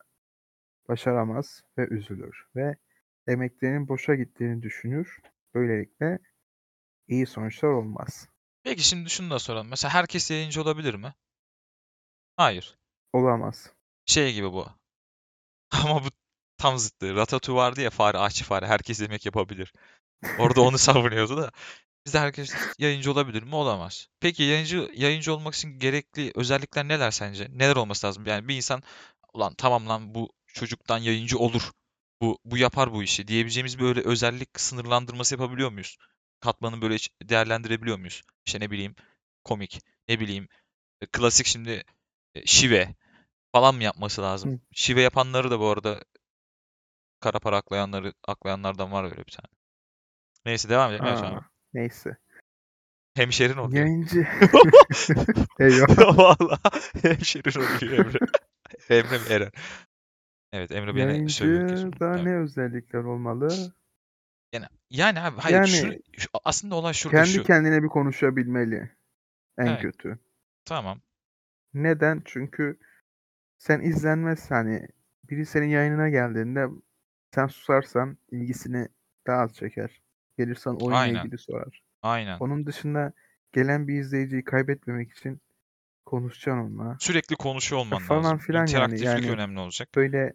başaramaz 0.88 1.62
ve 1.78 1.86
üzülür 1.90 2.46
ve 2.56 2.76
emeklerinin 3.26 3.88
boşa 3.88 4.14
gittiğini 4.14 4.62
düşünür. 4.62 5.18
Böylelikle 5.54 6.18
iyi 7.08 7.26
sonuçlar 7.26 7.68
olmaz. 7.68 8.28
Peki 8.64 8.82
şimdi 8.82 9.10
şunu 9.10 9.30
da 9.30 9.38
soralım. 9.38 9.68
Mesela 9.68 9.94
herkes 9.94 10.30
yayıncı 10.30 10.62
olabilir 10.62 10.94
mi? 10.94 11.14
Hayır. 12.36 12.78
Olamaz. 13.12 13.72
Şey 14.06 14.34
gibi 14.34 14.52
bu. 14.52 14.66
Ama 15.70 16.04
bu 16.04 16.08
tam 16.62 16.78
zıttı. 16.78 17.14
Ratatouille 17.14 17.62
vardı 17.62 17.80
ya 17.80 17.90
fare, 17.90 18.18
aşçı 18.18 18.44
fare. 18.44 18.66
Herkes 18.66 19.00
yemek 19.00 19.26
yapabilir. 19.26 19.72
Orada 20.38 20.60
onu 20.60 20.78
savunuyordu 20.88 21.36
da. 21.36 21.50
Bizde 22.06 22.18
herkes 22.18 22.54
yayıncı 22.78 23.12
olabilir 23.12 23.42
mi? 23.42 23.54
Olamaz. 23.54 24.08
Peki 24.20 24.42
yayıncı 24.42 24.90
yayıncı 24.94 25.34
olmak 25.34 25.54
için 25.54 25.78
gerekli 25.78 26.32
özellikler 26.34 26.88
neler 26.88 27.10
sence? 27.10 27.48
Neler 27.50 27.76
olması 27.76 28.06
lazım? 28.06 28.26
Yani 28.26 28.48
bir 28.48 28.56
insan 28.56 28.82
ulan 29.34 29.54
tamam 29.54 29.88
lan 29.88 30.14
bu 30.14 30.32
çocuktan 30.46 30.98
yayıncı 30.98 31.38
olur. 31.38 31.70
Bu 32.20 32.38
bu 32.44 32.56
yapar 32.56 32.92
bu 32.92 33.02
işi 33.02 33.28
diyebileceğimiz 33.28 33.78
böyle 33.78 34.00
özellik 34.00 34.60
sınırlandırması 34.60 35.34
yapabiliyor 35.34 35.70
muyuz? 35.70 35.96
Katmanı 36.40 36.82
böyle 36.82 36.96
değerlendirebiliyor 37.22 37.98
muyuz? 37.98 38.22
İşte 38.46 38.60
ne 38.60 38.70
bileyim 38.70 38.94
komik, 39.44 39.80
ne 40.08 40.20
bileyim 40.20 40.48
e, 41.00 41.06
klasik 41.06 41.46
şimdi 41.46 41.84
e, 42.34 42.46
şive 42.46 42.94
falan 43.52 43.74
mı 43.74 43.82
yapması 43.82 44.22
lazım? 44.22 44.52
Hı. 44.52 44.58
Şive 44.72 45.02
yapanları 45.02 45.50
da 45.50 45.60
bu 45.60 45.68
arada 45.68 46.04
kara 47.22 47.38
para 47.38 47.56
aklayanları 47.56 48.12
aklayanlardan 48.28 48.92
var 48.92 49.04
öyle 49.04 49.16
bir 49.16 49.32
tane. 49.32 49.48
Neyse 50.46 50.68
devam 50.68 50.90
edelim. 50.92 51.04
Aa, 51.04 51.44
neyse. 51.74 52.16
Hemşerin 53.16 53.56
oluyor. 53.56 53.84
Yayıncı. 53.86 54.18
Eyvah. 55.58 56.18
Valla 56.18 56.58
hemşerin 57.02 57.60
oluyor 57.60 58.06
Emre. 58.06 58.18
Emre 58.90 59.18
mi 59.18 59.24
Eren? 59.30 59.50
Evet 60.52 60.70
Emre 60.72 60.94
beni. 60.94 61.00
Yayıncıda 61.10 62.14
Evet. 62.14 62.24
ne 62.24 62.36
özellikler 62.36 63.04
olmalı? 63.04 63.72
Yani, 64.52 64.66
yani 64.90 65.20
abi 65.20 65.40
hayır 65.40 65.66
şu, 65.66 65.86
Yani 65.86 66.00
şu- 66.18 66.28
aslında 66.44 66.74
olay 66.74 66.92
şurada 66.92 67.16
Kendi 67.16 67.30
şu. 67.36 67.44
kendine 67.44 67.82
bir 67.82 67.88
konuşabilmeli. 67.88 68.90
En 69.58 69.66
Evet. 69.66 69.82
kötü. 69.82 70.18
Tamam. 70.64 71.00
Neden? 71.74 72.22
Çünkü 72.24 72.78
sen 73.58 73.80
izlenmezsen 73.80 74.56
hani 74.56 74.88
biri 75.30 75.46
senin 75.46 75.66
yayınına 75.68 76.08
geldiğinde 76.08 76.66
sen 77.34 77.46
susarsan 77.46 78.18
ilgisini 78.30 78.88
daha 79.26 79.42
az 79.42 79.54
çeker. 79.54 80.02
Gelirsen 80.38 80.70
oyunla 80.70 80.96
Aynen. 80.96 81.18
ilgili 81.20 81.38
sorar. 81.38 81.82
Aynen. 82.02 82.38
Onun 82.38 82.66
dışında 82.66 83.12
gelen 83.52 83.88
bir 83.88 84.00
izleyiciyi 84.00 84.44
kaybetmemek 84.44 85.12
için 85.12 85.40
konuşacaksın 86.06 86.62
onunla. 86.62 86.96
Sürekli 87.00 87.36
konuşuyor 87.36 87.80
olman 87.80 87.98
falan 87.98 88.24
lazım. 88.24 88.38
filan 88.38 88.66
yani. 88.66 89.04
Yani 89.04 89.30
önemli 89.30 89.60
olacak. 89.60 89.88
böyle 89.96 90.32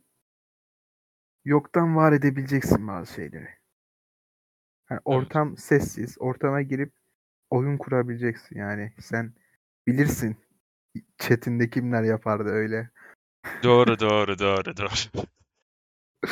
yoktan 1.45 1.95
var 1.95 2.11
edebileceksin 2.11 2.87
bazı 2.87 3.13
şeyleri. 3.13 3.49
Yani 4.89 5.01
ortam 5.05 5.57
sessiz. 5.57 6.15
Ortama 6.19 6.61
girip 6.61 6.93
oyun 7.49 7.77
kurabileceksin 7.77 8.59
yani. 8.59 8.93
Sen 8.99 9.33
bilirsin 9.87 10.37
chatinde 11.17 11.69
kimler 11.69 12.03
yapardı 12.03 12.49
öyle. 12.49 12.89
Doğru 13.63 13.99
doğru 13.99 14.39
doğru 14.39 14.77
doğru. 14.77 15.23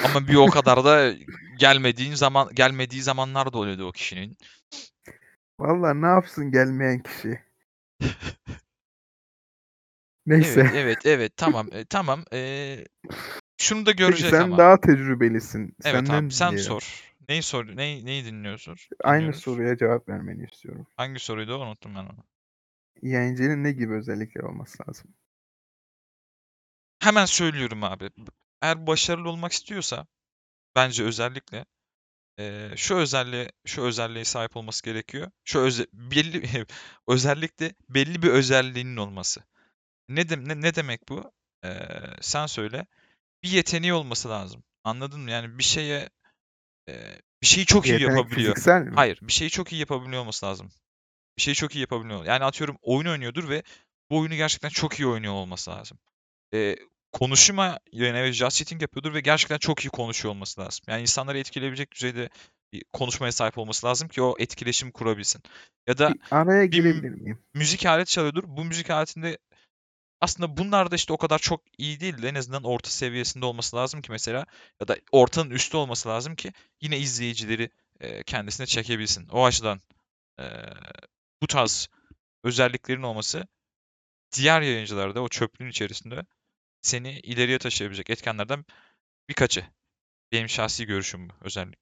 Ama 0.05 0.27
bir 0.27 0.35
o 0.35 0.47
kadar 0.49 0.85
da 0.85 1.13
gelmediğin 1.59 2.13
zaman 2.13 2.49
gelmediği 2.55 3.01
zamanlar 3.01 3.53
da 3.53 3.57
oluyordu 3.57 3.87
o 3.87 3.91
kişinin. 3.91 4.37
Vallahi 5.59 6.01
ne 6.01 6.07
yapsın 6.07 6.51
gelmeyen 6.51 6.99
kişi. 6.99 7.39
Neyse. 10.25 10.69
Evet 10.75 10.97
evet 11.05 11.05
evet 11.05 11.37
tamam 11.37 11.67
e, 11.71 11.85
tamam. 11.85 12.23
E, 12.33 12.77
şunu 13.57 13.85
da 13.85 13.89
Peki 13.91 13.97
göreceğiz 13.97 14.33
sen 14.33 14.43
ama. 14.43 14.57
daha 14.57 14.81
tecrübelisin. 14.81 15.75
Evet 15.85 15.95
Senden 15.95 16.25
abi 16.25 16.33
sen 16.33 16.49
dinleyelim. 16.49 16.65
sor. 16.65 17.03
Neyi 17.29 17.43
sor? 17.43 17.75
Neyi, 17.75 18.05
neyi 18.05 18.25
dinliyorsun? 18.25 18.75
Aynı 19.03 19.19
Dinliyoruz. 19.19 19.41
soruya 19.43 19.77
cevap 19.77 20.09
vermeni 20.09 20.47
istiyorum. 20.51 20.87
Hangi 20.97 21.19
soruydu 21.19 21.55
o? 21.55 21.59
unuttum 21.65 21.95
ben 21.95 22.03
onu. 22.03 22.23
Yayıncının 23.01 23.63
ne 23.63 23.71
gibi 23.71 23.93
özellikler 23.93 24.43
olması 24.43 24.83
lazım? 24.87 25.07
Hemen 26.99 27.25
söylüyorum 27.25 27.83
abi. 27.83 28.09
Eğer 28.61 28.87
başarılı 28.87 29.29
olmak 29.29 29.51
istiyorsa 29.51 30.07
bence 30.75 31.03
özellikle 31.03 31.65
eee, 32.39 32.73
şu 32.77 32.95
özelliğe 32.95 33.51
şu 33.65 33.83
özelliğe 33.83 34.25
sahip 34.25 34.57
olması 34.57 34.83
gerekiyor. 34.83 35.31
Şu 35.45 35.59
öze, 35.59 35.87
belli 35.93 36.65
özellikle 37.07 37.75
belli 37.89 38.21
bir 38.23 38.29
özelliğinin 38.29 38.97
olması. 38.97 39.43
Ne 40.09 40.29
de, 40.29 40.45
ne, 40.45 40.61
ne 40.61 40.75
demek 40.75 41.09
bu? 41.09 41.31
Eee, 41.63 41.99
sen 42.21 42.45
söyle. 42.45 42.87
Bir 43.43 43.49
yeteneği 43.49 43.93
olması 43.93 44.29
lazım. 44.29 44.63
Anladın 44.83 45.21
mı? 45.21 45.31
Yani 45.31 45.59
bir 45.59 45.63
şeye 45.63 46.09
eee, 46.87 47.21
bir 47.41 47.47
şeyi 47.47 47.65
çok 47.65 47.85
iyi 47.85 47.93
Yetenek 47.93 48.17
yapabiliyor. 48.17 48.55
fiziksel 48.55 48.81
mi? 48.81 48.95
Hayır, 48.95 49.19
bir 49.21 49.33
şeyi 49.33 49.49
çok 49.49 49.73
iyi 49.73 49.79
yapabiliyor 49.79 50.21
olması 50.21 50.45
lazım. 50.45 50.71
Bir 51.37 51.41
şeyi 51.41 51.55
çok 51.55 51.75
iyi 51.75 51.81
yapabiliyor. 51.81 52.25
Yani 52.25 52.43
atıyorum 52.45 52.77
oyun 52.81 53.09
oynuyordur 53.09 53.49
ve 53.49 53.63
bu 54.09 54.19
oyunu 54.19 54.35
gerçekten 54.35 54.69
çok 54.69 54.99
iyi 54.99 55.07
oynuyor 55.07 55.33
olması 55.33 55.71
lazım. 55.71 55.99
Eee, 56.53 56.77
konuşma 57.19 57.79
yani 57.91 58.17
evet 58.17 58.33
just 58.33 58.57
chatting 58.57 58.81
yapıyordur 58.81 59.13
ve 59.13 59.21
gerçekten 59.21 59.57
çok 59.57 59.85
iyi 59.85 59.89
konuşuyor 59.89 60.35
olması 60.35 60.61
lazım. 60.61 60.85
Yani 60.87 61.01
insanları 61.01 61.39
etkileyebilecek 61.39 61.91
düzeyde 61.91 62.29
bir 62.73 62.83
konuşmaya 62.93 63.31
sahip 63.31 63.57
olması 63.57 63.87
lazım 63.87 64.07
ki 64.07 64.21
o 64.21 64.35
etkileşim 64.39 64.91
kurabilsin. 64.91 65.41
Ya 65.87 65.97
da 65.97 66.13
araya 66.31 66.65
girebilir 66.65 67.09
miyim? 67.09 67.39
müzik 67.53 67.85
aleti 67.85 68.11
çalıyordur. 68.11 68.43
Bu 68.47 68.65
müzik 68.65 68.89
aletinde 68.89 69.37
aslında 70.21 70.57
bunlar 70.57 70.91
da 70.91 70.95
işte 70.95 71.13
o 71.13 71.17
kadar 71.17 71.39
çok 71.39 71.61
iyi 71.77 71.99
değil 71.99 72.21
de 72.21 72.29
en 72.29 72.35
azından 72.35 72.63
orta 72.63 72.89
seviyesinde 72.89 73.45
olması 73.45 73.75
lazım 73.75 74.01
ki 74.01 74.11
mesela 74.11 74.45
ya 74.81 74.87
da 74.87 74.97
ortanın 75.11 75.49
üstü 75.49 75.77
olması 75.77 76.09
lazım 76.09 76.35
ki 76.35 76.51
yine 76.81 76.97
izleyicileri 76.97 77.69
kendisine 78.25 78.65
çekebilsin. 78.65 79.27
O 79.27 79.45
açıdan 79.45 79.81
bu 81.41 81.47
tarz 81.47 81.89
özelliklerin 82.43 83.03
olması 83.03 83.47
diğer 84.37 84.61
yayıncılarda 84.61 85.21
o 85.21 85.29
çöplüğün 85.29 85.69
içerisinde 85.69 86.25
seni 86.85 87.19
ileriye 87.19 87.57
taşıyabilecek 87.57 88.09
etkenlerden 88.09 88.65
birkaçı. 89.29 89.65
Benim 90.31 90.49
şahsi 90.49 90.85
görüşüm 90.85 91.29
bu 91.29 91.33
özellik. 91.41 91.79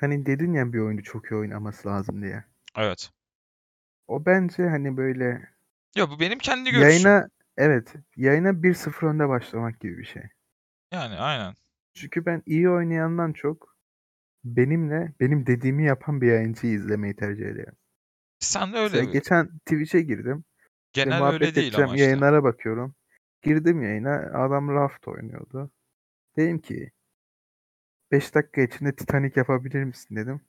Hani 0.00 0.26
dedin 0.26 0.52
ya 0.52 0.72
bir 0.72 0.78
oyuncu 0.78 1.02
çok 1.02 1.30
iyi 1.30 1.36
oynaması 1.36 1.88
lazım 1.88 2.22
diye. 2.22 2.44
Evet. 2.76 3.10
O 4.08 4.26
bence 4.26 4.68
hani 4.68 4.96
böyle 4.96 5.48
Ya 5.96 6.10
bu 6.10 6.20
benim 6.20 6.38
kendi 6.38 6.70
görüşüm. 6.70 6.90
yayına 6.90 7.28
evet 7.56 7.94
yayına 8.16 8.62
1-0 8.62 9.06
önde 9.06 9.28
başlamak 9.28 9.80
gibi 9.80 9.98
bir 9.98 10.04
şey. 10.04 10.22
Yani 10.92 11.14
aynen. 11.18 11.54
Çünkü 11.94 12.26
ben 12.26 12.42
iyi 12.46 12.70
oynayandan 12.70 13.32
çok 13.32 13.76
benimle 14.44 15.12
benim 15.20 15.46
dediğimi 15.46 15.84
yapan 15.84 16.20
bir 16.20 16.26
yayıncıyı 16.26 16.72
izlemeyi 16.72 17.16
tercih 17.16 17.46
ediyorum. 17.46 17.76
Sen 18.40 18.72
de 18.72 18.80
Mesela 18.80 19.04
öyle. 19.04 19.12
geçen 19.12 19.58
Twitch'e 19.58 20.00
girdim. 20.00 20.44
Genel 20.92 21.24
öyle 21.32 21.54
değil 21.54 21.76
ama 21.76 21.94
işte. 21.94 22.04
yayınlara 22.04 22.44
bakıyorum. 22.44 22.94
Girdim 23.42 23.82
yayına 23.82 24.16
adam 24.44 24.68
Raft 24.68 25.08
oynuyordu. 25.08 25.70
Dedim 26.36 26.58
ki 26.58 26.92
5 28.12 28.34
dakika 28.34 28.60
içinde 28.60 28.96
Titanic 28.96 29.32
yapabilir 29.40 29.84
misin 29.84 30.16
dedim. 30.16 30.40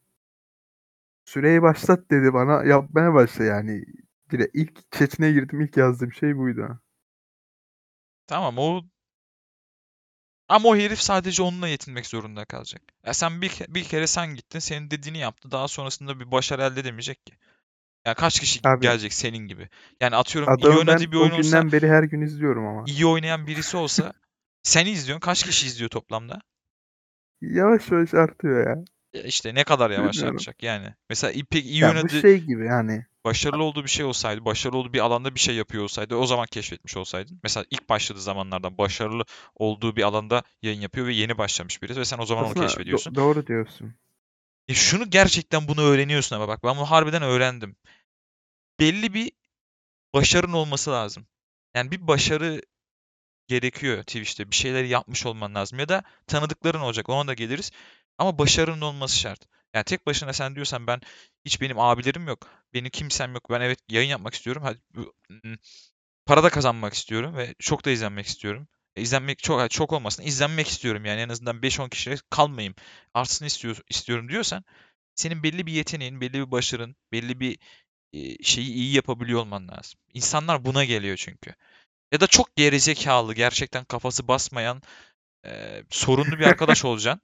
Süreyi 1.25 1.61
başlat 1.61 2.11
dedi 2.11 2.33
bana. 2.33 2.63
Yapmaya 2.63 3.13
başla 3.13 3.43
yani. 3.43 3.85
Direkt 4.31 4.55
ilk 4.55 4.91
chatine 4.91 5.31
girdim. 5.31 5.61
ilk 5.61 5.77
yazdığım 5.77 6.13
şey 6.13 6.37
buydu. 6.37 6.79
Tamam 8.27 8.57
o 8.57 8.83
ama 10.49 10.69
o 10.69 10.75
herif 10.75 11.01
sadece 11.01 11.43
onunla 11.43 11.67
yetinmek 11.67 12.07
zorunda 12.07 12.45
kalacak. 12.45 12.81
Ya 13.05 13.13
sen 13.13 13.41
bir, 13.41 13.51
bir 13.67 13.83
kere 13.83 14.07
sen 14.07 14.35
gittin, 14.35 14.59
senin 14.59 14.91
dediğini 14.91 15.17
yaptı. 15.17 15.51
Daha 15.51 15.67
sonrasında 15.67 16.19
bir 16.19 16.31
başarı 16.31 16.61
elde 16.61 16.79
edemeyecek 16.79 17.25
ki. 17.25 17.33
Yani 18.05 18.15
kaç 18.15 18.39
kişi 18.39 18.59
Abi 18.67 18.81
gelecek 18.81 19.13
senin 19.13 19.47
gibi? 19.47 19.69
Yani 20.01 20.15
atıyorum 20.15 20.57
iyi 20.57 20.67
adamı 20.67 20.79
oynadığı 20.79 21.11
bir 21.11 21.17
oyun 21.17 21.31
olsa, 21.31 21.41
günden 21.41 21.71
beri 21.71 21.87
her 21.89 22.03
gün 22.03 22.21
izliyorum 22.21 22.67
ama. 22.67 22.83
iyi 22.87 23.05
oynayan 23.05 23.47
birisi 23.47 23.77
olsa 23.77 24.13
seni 24.63 24.89
izliyorsun. 24.89 25.19
Kaç 25.19 25.43
kişi 25.43 25.67
izliyor 25.67 25.89
toplamda? 25.89 26.41
Yavaş 27.41 27.91
yavaş 27.91 28.13
artıyor 28.13 28.67
ya. 28.67 28.83
Ya 29.13 29.21
işte 29.21 29.55
ne 29.55 29.63
kadar 29.63 29.91
yavaş 29.91 30.15
Bilmiyorum. 30.15 30.35
artacak 30.35 30.63
yani. 30.63 30.93
Mesela 31.09 31.31
iyi- 31.31 31.45
pek 31.45 31.65
iyi 31.65 31.79
Ya 31.79 32.03
bu 32.03 32.09
şey 32.09 32.37
gibi 32.39 32.65
yani. 32.65 33.05
başarılı 33.25 33.63
olduğu 33.63 33.83
bir 33.83 33.89
şey 33.89 34.05
olsaydı, 34.05 34.45
başarılı 34.45 34.77
olduğu 34.77 34.93
bir 34.93 34.99
alanda 34.99 35.35
bir 35.35 35.39
şey 35.39 35.55
yapıyor 35.55 35.83
olsaydı 35.83 36.15
o 36.15 36.25
zaman 36.25 36.45
keşfetmiş 36.51 36.97
olsaydın. 36.97 37.39
Mesela 37.43 37.65
ilk 37.71 37.89
başladığı 37.89 38.21
zamanlardan 38.21 38.77
başarılı 38.77 39.23
olduğu 39.55 39.95
bir 39.95 40.03
alanda 40.03 40.43
yayın 40.61 40.81
yapıyor 40.81 41.07
ve 41.07 41.13
yeni 41.13 41.37
başlamış 41.37 41.81
birisi 41.81 41.99
ve 41.99 42.05
sen 42.05 42.17
o 42.17 42.25
zaman 42.25 42.45
onu 42.45 42.51
Aslında 42.51 42.65
do- 42.65 42.67
keşfediyorsun. 42.67 43.15
doğru 43.15 43.47
diyorsun. 43.47 43.93
E 44.67 44.73
şunu 44.73 45.09
gerçekten 45.09 45.67
bunu 45.67 45.81
öğreniyorsun 45.81 46.35
ama 46.35 46.47
bak 46.47 46.63
ben 46.63 46.75
bunu 46.77 46.91
harbiden 46.91 47.21
öğrendim. 47.23 47.75
Belli 48.79 49.13
bir 49.13 49.31
başarın 50.13 50.53
olması 50.53 50.91
lazım. 50.91 51.27
Yani 51.75 51.91
bir 51.91 52.07
başarı 52.07 52.61
gerekiyor 53.47 54.03
Twitch'te. 54.03 54.51
Bir 54.51 54.55
şeyleri 54.55 54.89
yapmış 54.89 55.25
olman 55.25 55.55
lazım. 55.55 55.79
Ya 55.79 55.89
da 55.89 56.03
tanıdıkların 56.27 56.79
olacak. 56.81 57.09
Ona 57.09 57.27
da 57.27 57.33
geliriz. 57.33 57.71
Ama 58.17 58.37
başarının 58.39 58.81
olması 58.81 59.19
şart. 59.19 59.41
Yani 59.75 59.85
tek 59.85 60.07
başına 60.07 60.33
sen 60.33 60.55
diyorsan 60.55 60.87
ben 60.87 61.01
hiç 61.45 61.61
benim 61.61 61.79
abilerim 61.79 62.27
yok. 62.27 62.49
Benim 62.73 62.89
kimsem 62.91 63.33
yok. 63.33 63.49
Ben 63.49 63.61
evet 63.61 63.79
yayın 63.89 64.09
yapmak 64.09 64.33
istiyorum. 64.33 64.63
Hadi 64.63 64.79
para 66.25 66.43
da 66.43 66.49
kazanmak 66.49 66.93
istiyorum 66.93 67.37
ve 67.37 67.55
çok 67.59 67.85
da 67.85 67.91
izlenmek 67.91 68.25
istiyorum. 68.25 68.67
İzlenmek 68.95 69.39
çok 69.39 69.71
çok 69.71 69.93
olmasın. 69.93 70.23
izlenmek 70.23 70.67
istiyorum 70.67 71.05
yani 71.05 71.21
en 71.21 71.29
azından 71.29 71.61
5-10 71.61 71.89
kişiye 71.89 72.15
kalmayayım. 72.29 72.75
Artsın 73.13 73.45
istiyor, 73.45 73.81
istiyorum 73.89 74.29
diyorsan 74.29 74.63
senin 75.15 75.43
belli 75.43 75.65
bir 75.65 75.73
yeteneğin, 75.73 76.21
belli 76.21 76.33
bir 76.33 76.51
başarın, 76.51 76.95
belli 77.11 77.39
bir 77.39 77.59
e, 78.13 78.43
şeyi 78.43 78.73
iyi 78.73 78.95
yapabiliyor 78.95 79.39
olman 79.39 79.67
lazım. 79.67 79.99
İnsanlar 80.13 80.65
buna 80.65 80.85
geliyor 80.85 81.17
çünkü. 81.17 81.55
Ya 82.11 82.19
da 82.19 82.27
çok 82.27 82.55
gerizekalı, 82.55 83.33
gerçekten 83.33 83.85
kafası 83.85 84.27
basmayan, 84.27 84.81
e, 85.45 85.83
sorunlu 85.89 86.39
bir 86.39 86.45
arkadaş 86.45 86.85
olacaksın. 86.85 87.21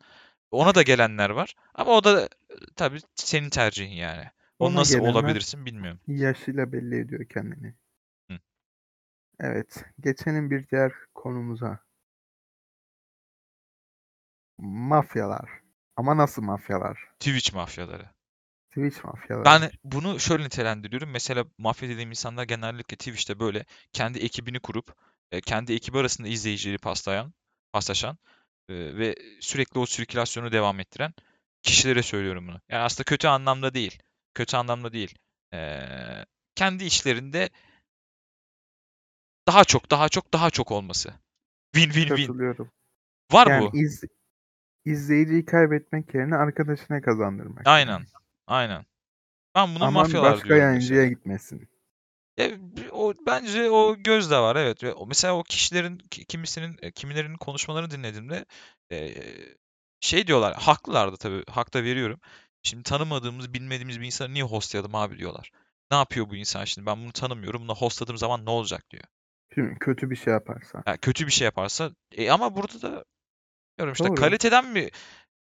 Ona 0.52 0.76
da 0.76 0.82
gelenler 0.82 1.30
var. 1.30 1.56
Ama 1.76 1.92
o 1.92 2.04
da 2.04 2.26
e, 2.26 2.56
tabii 2.76 3.00
senin 3.16 3.50
tercihin 3.50 3.92
yani. 3.92 4.26
Onu 4.60 4.76
Ona 4.76 4.80
nasıl 4.80 5.00
gelenler 5.00 5.10
olabilirsin 5.12 5.66
bilmiyorum. 5.66 6.00
yaşıyla 6.08 6.72
belli 6.72 7.00
ediyor 7.00 7.26
kendini. 7.26 7.76
Evet. 9.40 9.86
Geçelim 10.00 10.52
bir 10.52 10.70
diğer 10.70 10.92
konumuza. 11.16 11.80
Mafyalar. 14.58 15.50
Ama 15.96 16.18
nasıl 16.18 16.42
mafyalar? 16.42 17.00
Twitch 17.20 17.54
mafyaları. 17.54 18.10
Twitch 18.70 19.06
mafyaları. 19.06 19.46
Ben 19.46 19.72
bunu 19.84 20.20
şöyle 20.20 20.44
nitelendiriyorum. 20.44 21.10
Mesela 21.10 21.46
mafya 21.58 21.90
dediğim 21.90 22.10
insanlar 22.10 22.44
genellikle 22.44 22.96
Twitch'te 22.96 23.40
böyle 23.40 23.66
kendi 23.94 24.20
ekibini 24.20 24.60
kurup 24.60 24.96
e, 25.32 25.42
kendi 25.42 25.74
ekibi 25.74 25.98
arasında 25.98 26.28
izleyicileri 26.28 26.78
paslayan, 26.78 27.34
paslaşan 27.74 28.18
e, 28.70 28.74
ve 28.74 29.16
sürekli 29.42 29.80
o 29.80 29.86
sirkülasyonu 29.86 30.52
devam 30.52 30.80
ettiren 30.80 31.14
kişilere 31.64 32.04
söylüyorum 32.04 32.48
bunu. 32.48 32.62
Yani 32.70 32.84
aslında 32.84 33.04
kötü 33.04 33.28
anlamda 33.28 33.74
değil. 33.74 34.00
Kötü 34.34 34.58
anlamda 34.58 34.94
değil. 34.94 35.18
E, 35.54 35.80
kendi 36.56 36.84
işlerinde 36.86 37.50
daha 39.54 39.64
çok, 39.64 39.92
daha 39.92 40.10
çok, 40.10 40.34
daha 40.34 40.50
çok 40.50 40.72
olması. 40.72 41.14
Win 41.76 41.92
win 41.92 42.16
win. 42.16 42.70
Var 43.32 43.48
Yani 43.48 43.70
bu. 43.74 43.78
iz, 43.78 44.04
izleyiciyi 44.86 45.46
kaybetmek 45.46 46.14
yerine 46.14 46.36
arkadaşına 46.36 47.02
kazandırmak. 47.02 47.68
Aynen. 47.68 48.06
Aynen. 48.48 48.86
Ben 49.56 49.76
buna 49.76 49.86
Aman 49.86 49.94
mafyalar 49.94 50.34
başka 50.34 50.48
diyorum 50.48 50.64
yayıncıya 50.64 51.08
gitmesin. 51.08 51.70
B- 52.40 52.92
o 52.92 53.14
bence 53.26 53.70
o 53.70 53.96
göz 53.96 54.32
de 54.32 54.38
var 54.38 54.56
evet. 54.56 54.84
Mesela 55.08 55.36
o 55.36 55.44
kişilerin 55.44 55.98
ki- 55.98 56.26
kimisinin 56.26 56.78
e, 56.82 56.92
kimilerinin 56.92 57.38
konuşmalarını 57.38 57.92
dinlediğimde 57.92 58.46
e, 58.92 59.16
şey 60.00 60.28
diyorlar. 60.28 60.56
Haklılardı 60.56 61.18
tabii. 61.18 61.44
Hak 61.50 61.74
da 61.74 61.84
veriyorum. 61.84 62.20
Şimdi 62.64 62.84
tanımadığımız, 62.84 63.54
bilmediğimiz 63.54 64.00
bir 64.00 64.06
insanı 64.06 64.34
niye 64.34 64.44
hostlayalım 64.44 64.96
abi 64.96 65.18
diyorlar. 65.18 65.52
Ne 65.92 65.98
yapıyor 65.98 66.30
bu 66.30 66.36
insan 66.36 66.66
şimdi? 66.66 66.86
Ben 66.86 67.04
bunu 67.04 67.12
tanımıyorum. 67.12 67.62
Bunu 67.62 67.76
hostladığım 67.76 68.18
zaman 68.18 68.46
ne 68.46 68.50
olacak 68.50 68.90
diyor. 68.92 69.04
Şimdi 69.54 69.80
kötü 69.80 70.10
bir 70.10 70.16
şey 70.16 70.34
yaparsa. 70.34 70.82
Ha, 70.86 70.98
kötü 70.98 71.28
bir 71.28 71.32
şey 71.32 71.46
yaparsa 71.46 71.92
e, 72.12 72.32
ama 72.32 72.56
burada 72.56 72.82
da 72.82 73.06
diyorum 73.78 73.94
işte 73.94 74.08
Doğru. 74.08 74.16
kaliteden 74.16 74.68
mi 74.68 74.90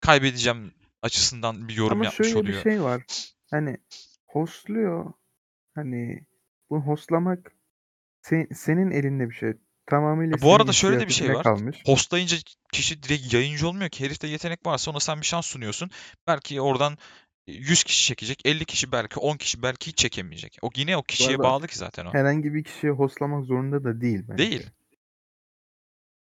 kaybedeceğim 0.00 0.72
açısından 1.02 1.68
bir 1.68 1.74
yorum 1.76 1.92
Ama 1.92 2.04
yapmış 2.04 2.28
şöyle 2.28 2.34
bir 2.34 2.42
oluyor. 2.42 2.62
şey 2.62 2.82
var. 2.82 3.02
Hani 3.50 3.76
hostluyor. 4.26 5.12
Hani 5.74 6.26
bu 6.70 6.80
hostlamak 6.80 7.52
se- 8.22 8.54
senin 8.54 8.90
elinde 8.90 9.28
bir 9.30 9.34
şey. 9.34 9.52
Tamamıyla 9.86 10.36
Ya 10.36 10.42
bu 10.42 10.54
arada 10.54 10.72
şöyle 10.72 11.00
de 11.00 11.08
bir 11.08 11.12
şey 11.12 11.34
var. 11.34 11.42
kalmış. 11.42 11.82
Hostlayınca 11.86 12.36
kişi 12.72 13.02
direkt 13.02 13.34
yayıncı 13.34 13.68
olmuyor 13.68 13.90
ki. 13.90 14.04
Herifte 14.04 14.26
yetenek 14.28 14.66
varsa 14.66 14.90
ona 14.90 15.00
sen 15.00 15.20
bir 15.20 15.26
şans 15.26 15.46
sunuyorsun. 15.46 15.90
Belki 16.26 16.60
oradan 16.60 16.98
100 17.52 17.84
kişi 17.84 18.06
çekecek, 18.06 18.40
50 18.44 18.64
kişi 18.64 18.92
belki, 18.92 19.20
10 19.20 19.36
kişi 19.36 19.62
belki 19.62 19.86
hiç 19.86 19.98
çekemeyecek. 19.98 20.58
O 20.62 20.70
yine 20.76 20.96
o 20.96 21.02
kişiye 21.02 21.28
arada 21.28 21.42
bağlı 21.42 21.66
ki 21.66 21.78
zaten 21.78 22.06
o. 22.06 22.12
herhangi 22.14 22.54
bir 22.54 22.64
kişiyi 22.64 22.90
hostlamak 22.90 23.44
zorunda 23.44 23.84
da 23.84 24.00
değil 24.00 24.24
bence. 24.28 24.50
Değil. 24.50 24.70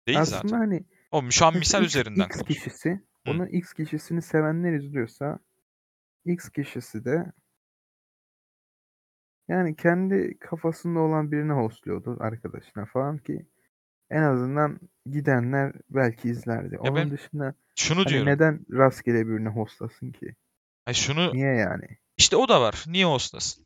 Değil 0.08 0.20
Aslında 0.20 0.42
zaten. 0.42 0.58
hani 0.58 0.84
O 1.12 1.32
şu 1.32 1.46
an 1.46 1.58
misal 1.58 1.84
X, 1.84 1.96
üzerinden 1.96 2.26
X 2.26 2.38
konuş. 2.38 2.48
kişisi 2.48 2.90
Hı. 2.90 3.32
onu 3.32 3.50
X 3.50 3.74
kişisini 3.74 4.22
sevenler 4.22 4.74
izliyorsa 4.74 5.40
X 6.26 6.50
kişisi 6.50 7.06
de 7.06 7.32
yani 9.48 9.76
kendi 9.76 10.40
kafasında 10.40 11.00
olan 11.00 11.32
birine 11.32 11.54
hostluyordur 11.54 12.22
arkadaşına 12.22 12.86
falan 12.86 13.18
ki 13.18 13.46
en 14.10 14.22
azından 14.22 14.80
gidenler 15.06 15.74
belki 15.90 16.30
izlerdi. 16.30 16.76
Ya 16.76 16.80
Onun 16.82 16.96
ben 16.96 17.12
dışında 17.12 17.54
şunu 17.76 18.00
hani 18.00 18.10
diyorum. 18.10 18.28
neden 18.28 18.66
rastgele 18.72 19.28
birine 19.28 19.50
hostlasın 19.50 20.12
ki? 20.12 20.36
Ay 20.90 20.94
şunu 20.94 21.34
Niye 21.34 21.56
yani? 21.56 21.86
işte 22.18 22.36
o 22.36 22.48
da 22.50 22.62
var. 22.62 22.84
Niye 22.88 23.06
hostlasın? 23.06 23.66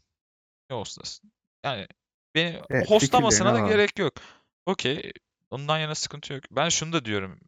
Niye 0.70 0.80
hostlasın? 0.82 1.32
Yani 1.66 1.88
beni 2.36 2.62
Evet 2.70 2.86
fikirlerini 2.86 2.90
hostlamasına 2.96 3.54
da 3.54 3.60
alalım. 3.60 3.70
gerek 3.72 4.00
yok. 4.00 4.14
Okey. 4.66 5.12
Ondan 5.50 5.80
yana 5.80 5.96
sıkıntı 5.96 6.34
yok. 6.34 6.44
Ben 6.52 6.70
şunu 6.70 6.94
da 6.94 7.06
diyorum. 7.06 7.40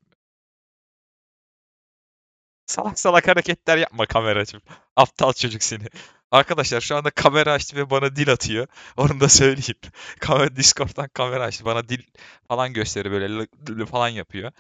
Salak 2.66 3.00
salak 3.00 3.28
hareketler 3.28 3.78
yapma 3.78 4.06
kameracığım. 4.06 4.62
Aptal 4.96 5.34
çocuk 5.34 5.64
seni. 5.64 5.84
Arkadaşlar 6.32 6.82
şu 6.82 6.96
anda 6.96 7.10
kamera 7.12 7.52
açtı 7.54 7.76
ve 7.78 7.90
bana 7.90 8.16
dil 8.16 8.32
atıyor. 8.32 8.68
Onu 8.98 9.20
da 9.20 9.30
söyleyeyim. 9.30 9.80
Kamera, 10.20 10.56
Discord'dan 10.56 11.08
kamera 11.14 11.44
açtı. 11.44 11.66
Bana 11.66 11.90
dil 11.90 12.04
falan 12.48 12.74
gösteriyor 12.74 13.14
böyle 13.16 13.34
lı- 13.34 13.48
lı 13.80 13.86
falan 13.86 14.10
yapıyor. 14.10 14.52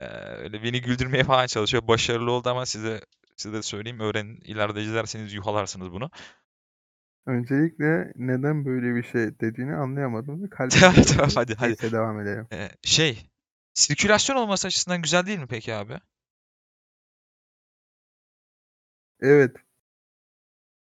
Ee, 0.00 0.06
öyle 0.16 0.62
beni 0.64 0.80
güldürmeye 0.82 1.24
falan 1.24 1.46
çalışıyor. 1.46 1.88
Başarılı 1.88 2.32
oldu 2.32 2.50
ama 2.50 2.66
size 2.66 3.00
size 3.36 3.54
de 3.54 3.62
söyleyeyim. 3.62 4.00
Öğrenin. 4.00 4.36
İleride 4.36 4.82
izlerseniz 4.82 5.32
yuhalarsınız 5.32 5.92
bunu. 5.92 6.10
Öncelikle 7.26 8.12
neden 8.16 8.64
böyle 8.64 8.94
bir 8.94 9.02
şey 9.02 9.40
dediğini 9.40 9.74
anlayamadım 9.74 10.48
kalbim 10.50 11.02
Tamam 11.04 11.30
hadi 11.34 11.54
hadi. 11.54 11.68
Neyse 11.68 11.92
devam 11.92 12.20
edelim. 12.20 12.48
Ee, 12.52 12.70
şey. 12.82 13.28
Sirkülasyon 13.74 14.36
olması 14.36 14.66
açısından 14.66 15.02
güzel 15.02 15.26
değil 15.26 15.38
mi 15.38 15.46
peki 15.46 15.74
abi? 15.74 15.98
Evet. 19.20 19.56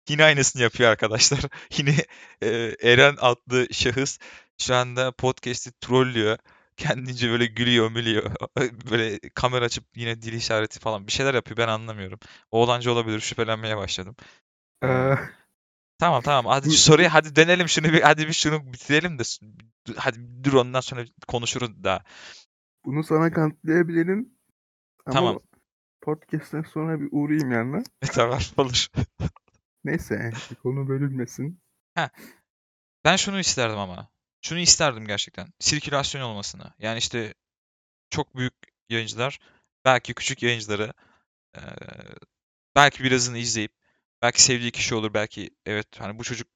Yine 0.09 0.23
aynısını 0.23 0.61
yapıyor 0.61 0.89
arkadaşlar. 0.89 1.39
Yine 1.77 1.95
e, 2.41 2.47
Eren 2.81 3.15
adlı 3.19 3.67
şahıs 3.73 4.19
şu 4.57 4.75
anda 4.75 5.11
podcast'i 5.11 5.71
trollüyor. 5.79 6.37
Kendince 6.79 7.29
böyle 7.29 7.45
gülüyor, 7.45 7.91
mülüyor. 7.91 8.31
Böyle 8.91 9.19
kamera 9.19 9.65
açıp 9.65 9.83
yine 9.95 10.21
dil 10.21 10.33
işareti 10.33 10.79
falan 10.79 11.07
bir 11.07 11.11
şeyler 11.11 11.33
yapıyor. 11.33 11.57
Ben 11.57 11.67
anlamıyorum. 11.67 12.19
Oğlancı 12.51 12.91
olabilir. 12.91 13.19
Şüphelenmeye 13.19 13.77
başladım. 13.77 14.15
Ee, 14.83 15.15
tamam 15.99 16.21
tamam. 16.21 16.45
Hadi 16.45 16.69
soruya 16.69 17.13
hadi 17.13 17.35
dönelim 17.35 17.69
şunu 17.69 17.85
bir 17.85 18.01
hadi 18.01 18.27
bir 18.27 18.33
şunu 18.33 18.73
bitirelim 18.73 19.19
de 19.19 19.23
hadi 19.97 20.43
dur 20.43 20.53
ondan 20.53 20.81
sonra 20.81 21.05
konuşuruz 21.27 21.83
daha. 21.83 22.03
bunu 22.85 23.03
sana 23.03 23.31
kanıtlayabilirim 23.31 24.29
ama 25.05 25.13
Tamam. 25.13 25.39
podcast'ten 26.01 26.63
sonra 26.63 27.01
bir 27.01 27.09
uğrayayım 27.11 27.51
yanına. 27.51 27.83
Tamam 28.13 28.39
olur. 28.57 28.87
Neyse 29.83 30.31
konu 30.63 30.87
bölünmesin. 30.87 31.59
Heh. 31.95 32.09
Ben 33.05 33.15
şunu 33.15 33.39
isterdim 33.39 33.77
ama. 33.77 34.09
Şunu 34.41 34.59
isterdim 34.59 35.07
gerçekten. 35.07 35.53
Sirkülasyon 35.59 36.21
olmasını. 36.21 36.73
Yani 36.79 36.97
işte 36.97 37.33
çok 38.09 38.37
büyük 38.37 38.53
yayıncılar 38.89 39.39
belki 39.85 40.15
küçük 40.15 40.43
yayıncıları 40.43 40.93
eee, 41.57 41.63
belki 42.75 43.03
birazını 43.03 43.37
izleyip 43.37 43.71
Belki 44.21 44.41
sevdiği 44.43 44.71
kişi 44.71 44.95
olur. 44.95 45.13
Belki 45.13 45.49
evet 45.65 45.87
hani 45.99 46.19
bu 46.19 46.23
çocuk 46.23 46.47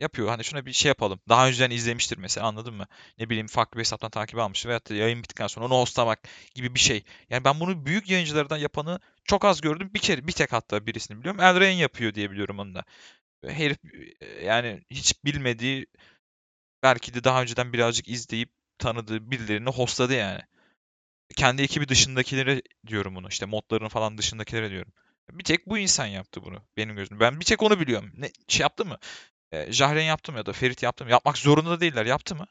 yapıyor. 0.00 0.28
Hani 0.28 0.44
şuna 0.44 0.66
bir 0.66 0.72
şey 0.72 0.88
yapalım. 0.88 1.20
Daha 1.28 1.48
önceden 1.48 1.70
izlemiştir 1.70 2.18
mesela 2.18 2.46
anladın 2.46 2.74
mı? 2.74 2.86
Ne 3.18 3.30
bileyim 3.30 3.46
farklı 3.46 3.76
bir 3.78 3.80
hesaptan 3.80 4.10
takip 4.10 4.38
almıştır. 4.38 4.68
Veyahut 4.68 4.90
da 4.90 4.94
yayın 4.94 5.18
bittikten 5.22 5.46
sonra 5.46 5.66
onu 5.66 5.74
hostlamak 5.74 6.20
gibi 6.54 6.74
bir 6.74 6.80
şey. 6.80 7.04
Yani 7.30 7.44
ben 7.44 7.60
bunu 7.60 7.86
büyük 7.86 8.10
yayıncılardan 8.10 8.56
yapanı 8.58 9.00
çok 9.24 9.44
az 9.44 9.60
gördüm. 9.60 9.90
Bir 9.94 10.00
kere 10.00 10.26
bir 10.26 10.32
tek 10.32 10.52
hatta 10.52 10.86
birisini 10.86 11.18
biliyorum. 11.20 11.40
Elrain 11.40 11.76
yapıyor 11.78 12.14
diye 12.14 12.30
biliyorum 12.30 12.58
onu 12.58 12.74
da. 12.74 12.84
Herif 13.46 13.78
e, 14.20 14.44
yani 14.44 14.82
hiç 14.90 15.24
bilmediği 15.24 15.86
belki 16.82 17.14
de 17.14 17.24
daha 17.24 17.42
önceden 17.42 17.72
birazcık 17.72 18.08
izleyip 18.08 18.50
tanıdığı 18.78 19.30
birilerini 19.30 19.70
hostladı 19.70 20.14
yani. 20.14 20.40
Kendi 21.36 21.62
ekibi 21.62 21.88
dışındakilere 21.88 22.62
diyorum 22.86 23.14
bunu. 23.14 23.28
İşte 23.28 23.46
modların 23.46 23.88
falan 23.88 24.18
dışındakilere 24.18 24.70
diyorum. 24.70 24.92
Bir 25.32 25.44
tek 25.44 25.66
bu 25.66 25.78
insan 25.78 26.06
yaptı 26.06 26.42
bunu 26.44 26.62
benim 26.76 26.96
gözümde. 26.96 27.20
Ben 27.20 27.40
bir 27.40 27.44
tek 27.44 27.62
onu 27.62 27.80
biliyorum. 27.80 28.12
Ne 28.16 28.30
şey 28.48 28.64
yaptı 28.64 28.84
mı? 28.84 28.98
E, 29.52 29.72
Jahren 29.72 30.02
yaptı 30.02 30.32
mı 30.32 30.38
ya 30.38 30.46
da 30.46 30.52
Ferit 30.52 30.82
yaptı 30.82 31.04
mı? 31.04 31.10
Yapmak 31.10 31.38
zorunda 31.38 31.70
da 31.70 31.80
değiller. 31.80 32.06
Yaptı 32.06 32.34
mı? 32.34 32.46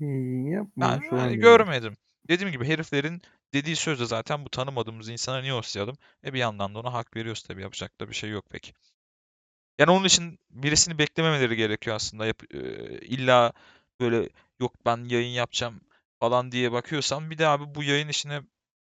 Ben 0.00 0.50
yapmamış 0.50 1.04
yani 1.12 1.20
olabilir. 1.20 1.40
görmedim. 1.40 1.96
Dediğim 2.28 2.52
gibi 2.52 2.64
heriflerin 2.68 3.22
dediği 3.54 3.76
sözde 3.76 4.06
zaten 4.06 4.44
bu 4.44 4.48
tanımadığımız 4.50 5.08
insana 5.08 5.40
niye 5.40 5.52
hostlayalım? 5.52 5.96
E 6.24 6.34
bir 6.34 6.38
yandan 6.38 6.74
da 6.74 6.78
ona 6.78 6.92
hak 6.92 7.16
veriyoruz 7.16 7.42
tabii. 7.42 7.62
Yapacak 7.62 8.00
da 8.00 8.08
bir 8.08 8.14
şey 8.14 8.30
yok 8.30 8.50
pek. 8.50 8.74
Yani 9.78 9.90
onun 9.90 10.04
için 10.04 10.38
birisini 10.50 10.98
beklememeleri 10.98 11.56
gerekiyor 11.56 11.96
aslında. 11.96 12.26
Yap, 12.26 12.54
e, 12.54 12.58
illa 13.00 13.52
böyle 14.00 14.28
yok 14.60 14.74
ben 14.86 15.04
yayın 15.04 15.32
yapacağım 15.34 15.80
falan 16.20 16.52
diye 16.52 16.72
bakıyorsam 16.72 17.30
bir 17.30 17.38
de 17.38 17.48
abi 17.48 17.74
bu 17.74 17.82
yayın 17.82 18.08
işine 18.08 18.42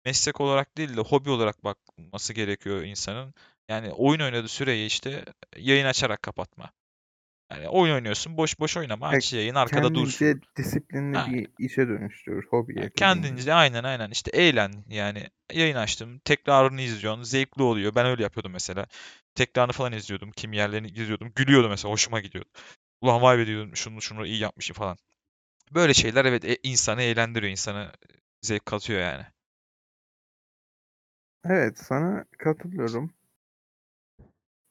meslek 0.06 0.41
olarak 0.41 0.78
değil 0.78 0.98
de 0.98 1.02
hobi 1.02 1.30
olarak 1.30 1.63
bakması 1.63 2.34
gerekiyor 2.34 2.84
insanın. 2.84 3.34
Yani 3.70 3.91
oyun 3.91 4.20
oynadığı 4.20 4.48
süreyi 4.48 4.88
işte 4.88 5.26
yayın 5.58 5.86
açarak 5.86 6.22
kapatma. 6.24 6.72
Yani 7.52 7.70
oyun 7.70 7.94
oynuyorsun 7.94 8.38
boş 8.38 8.60
boş 8.60 8.78
oynama 8.78 9.08
aç 9.08 9.34
yayın 9.34 9.56
arkada 9.56 9.94
dursun. 9.94 10.26
Kendince 10.26 10.42
disiplinli 10.58 11.18
Ha, 11.18 11.26
bir 11.28 11.66
işe 11.66 11.88
dönüştür 11.88 12.46
hobiye 12.50 12.80
yani 12.80 12.92
kendince 12.96 13.54
aynen 13.54 13.84
aynen 13.84 14.12
işte 14.12 14.32
eğlen 14.34 14.72
yani 14.90 15.30
yayın 15.54 15.76
açtım 15.76 16.20
tekrarını 16.20 16.82
izliyorsun 16.82 17.24
zevkli 17.24 17.64
oluyor. 17.64 17.96
Ben 17.96 18.06
öyle 18.06 18.24
yapıyordum 18.24 18.52
mesela. 18.52 18.86
Tekrarını 19.36 19.72
falan 19.72 19.92
izliyordum. 19.94 20.32
Kim 20.32 20.54
yerlerini 20.54 20.88
izliyordum. 20.88 21.32
Gülüyordum 21.36 21.70
mesela 21.70 21.92
hoşuma 21.92 22.20
gidiyordu. 22.20 22.50
Ulan 23.02 23.22
vay 23.22 23.38
be 23.38 23.48
diyordum 23.48 23.76
şunu 23.76 24.02
şunu 24.02 24.26
iyi 24.26 24.40
yapmışım 24.40 24.74
falan. 24.74 24.98
Böyle 25.72 25.94
şeyler 25.94 26.26
evet 26.26 26.46
e, 26.46 26.58
insanı 26.64 27.02
eğlendiriyor, 27.02 27.52
insana 27.52 27.92
zevk 28.42 28.66
katıyor 28.66 29.02
yani. 29.02 29.26
Evet 31.46 31.78
sana 31.80 32.26
katılıyorum. 32.38 33.14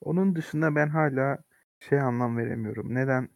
Onun 0.00 0.36
dışında 0.36 0.74
ben 0.74 0.88
hala 0.88 1.38
şey 1.80 2.00
anlam 2.00 2.36
veremiyorum. 2.38 2.94
Neden 2.94 3.28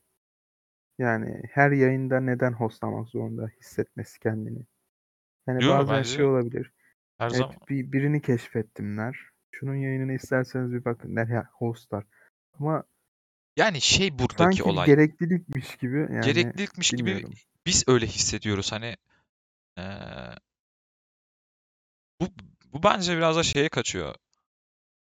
yani 0.98 1.42
her 1.50 1.70
yayında 1.70 2.20
neden 2.20 2.52
hostlamak 2.52 3.08
zorunda 3.08 3.48
hissetmesi 3.60 4.20
kendini? 4.20 4.66
Yani 5.46 5.64
Yo 5.64 5.70
bazen 5.70 6.02
şey 6.02 6.24
bence 6.24 6.24
olabilir. 6.24 6.72
her 7.18 7.30
Evet 7.30 7.38
zaman 7.38 7.56
bir, 7.70 7.92
birini 7.92 8.22
keşfettimler. 8.22 9.18
Şunun 9.50 9.74
yayınını 9.76 10.12
isterseniz 10.12 10.72
bir 10.72 10.84
bakın 10.84 11.16
der 11.16 11.26
ya 11.26 11.48
hostlar. 11.52 12.04
Ama 12.60 12.84
yani 13.56 13.80
şey 13.80 14.18
buradaki 14.18 14.38
sanki 14.38 14.62
olay. 14.62 14.86
gereklilikmiş 14.86 15.76
gibi 15.76 15.98
yani 15.98 16.26
Gereklilikmiş 16.26 16.90
gibi 16.90 17.06
bilmiyorum. 17.06 17.34
biz 17.66 17.84
öyle 17.88 18.06
hissediyoruz 18.06 18.72
hani 18.72 18.96
eee, 19.78 20.36
bu 22.20 22.28
bu 22.72 22.82
bence 22.82 23.16
biraz 23.16 23.36
da 23.36 23.42
şeye 23.42 23.68
kaçıyor. 23.68 24.14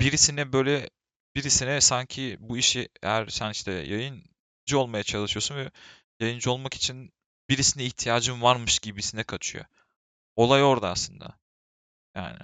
Birisine 0.01 0.53
böyle 0.53 0.91
birisine 1.37 1.81
sanki 1.81 2.37
bu 2.41 2.59
işi 2.59 2.89
eğer 3.03 3.27
sen 3.27 3.51
işte 3.51 3.73
yayıncı 3.73 4.79
olmaya 4.79 5.03
çalışıyorsun 5.03 5.57
ve 5.57 5.71
yayıncı 6.21 6.51
olmak 6.51 6.75
için 6.75 7.13
birisine 7.51 7.85
ihtiyacın 7.85 8.43
varmış 8.43 8.79
gibisine 8.79 9.25
kaçıyor. 9.25 9.65
Olay 10.37 10.63
orada 10.65 10.91
aslında. 10.91 11.39
Yani. 12.17 12.39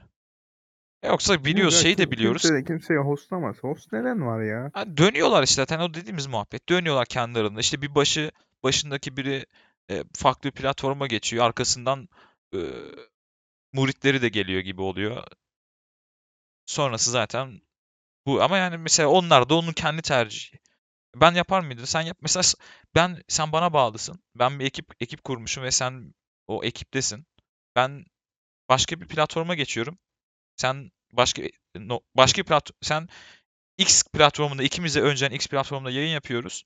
Yoksa 1.05 1.35
Yok 1.35 1.45
biliyoruz 1.45 1.75
ya 1.75 1.81
şeyi 1.81 1.99
de 1.99 2.11
biliyoruz. 2.11 2.43
kimse 2.43 2.55
de 2.55 2.65
kimseye 2.65 3.01
hostlamaz. 3.01 3.57
Host 3.59 3.93
neden 3.93 4.27
var 4.27 4.43
ya? 4.43 4.71
Ha, 4.75 4.97
dönüyorlar 4.97 5.43
işte 5.43 5.63
zaten 5.63 5.81
o 5.81 5.95
dediğimiz 5.95 6.27
muhabbet. 6.27 6.69
Dönüyorlar 6.69 7.07
kendi 7.07 7.39
aralarında. 7.39 7.61
İşte 7.61 7.83
bir 7.83 7.95
başı 7.95 8.31
başındaki 8.63 9.17
biri 9.17 9.47
e, 9.91 10.05
farklı 10.15 10.51
bir 10.51 10.55
platforma 10.55 11.07
geçiyor. 11.07 11.45
Arkasından 11.45 12.09
e, 12.55 12.59
muritleri 13.73 14.23
de 14.23 14.29
geliyor 14.29 14.61
gibi 14.61 14.81
oluyor. 14.83 15.25
Sonrası 16.67 17.11
zaten 17.11 17.61
bu. 18.27 18.43
Ama 18.43 18.59
yani 18.59 18.79
mesela 18.79 19.09
onlar 19.09 19.49
da 19.49 19.55
onun 19.55 19.73
kendi 19.73 20.03
tercihi. 20.03 20.59
Ben 21.17 21.35
yapar 21.35 21.61
mıydım? 21.61 21.87
Sen 21.87 22.01
yap. 22.03 22.19
Mesela 22.23 22.45
ben 22.95 23.23
sen 23.29 23.53
bana 23.53 23.73
bağlısın. 23.73 24.23
Ben 24.37 24.61
bir 24.61 24.65
ekip 24.67 24.87
ekip 25.01 25.25
kurmuşum 25.25 25.65
ve 25.65 25.71
sen 25.71 26.15
o 26.47 26.65
ekiptesin. 26.65 27.27
Ben 27.77 28.05
başka 28.69 29.01
bir 29.01 29.09
platforma 29.09 29.55
geçiyorum. 29.55 29.99
Sen 30.57 30.91
başka 31.13 31.43
no, 31.77 32.01
başka 32.17 32.43
bir 32.43 32.47
plat 32.47 32.71
sen 32.83 33.09
X 33.79 34.05
platformunda 34.05 34.63
ikimiz 34.63 34.95
de 34.97 35.03
önceden 35.03 35.35
X 35.37 35.47
platformunda 35.49 35.91
yayın 35.91 36.15
yapıyoruz. 36.15 36.65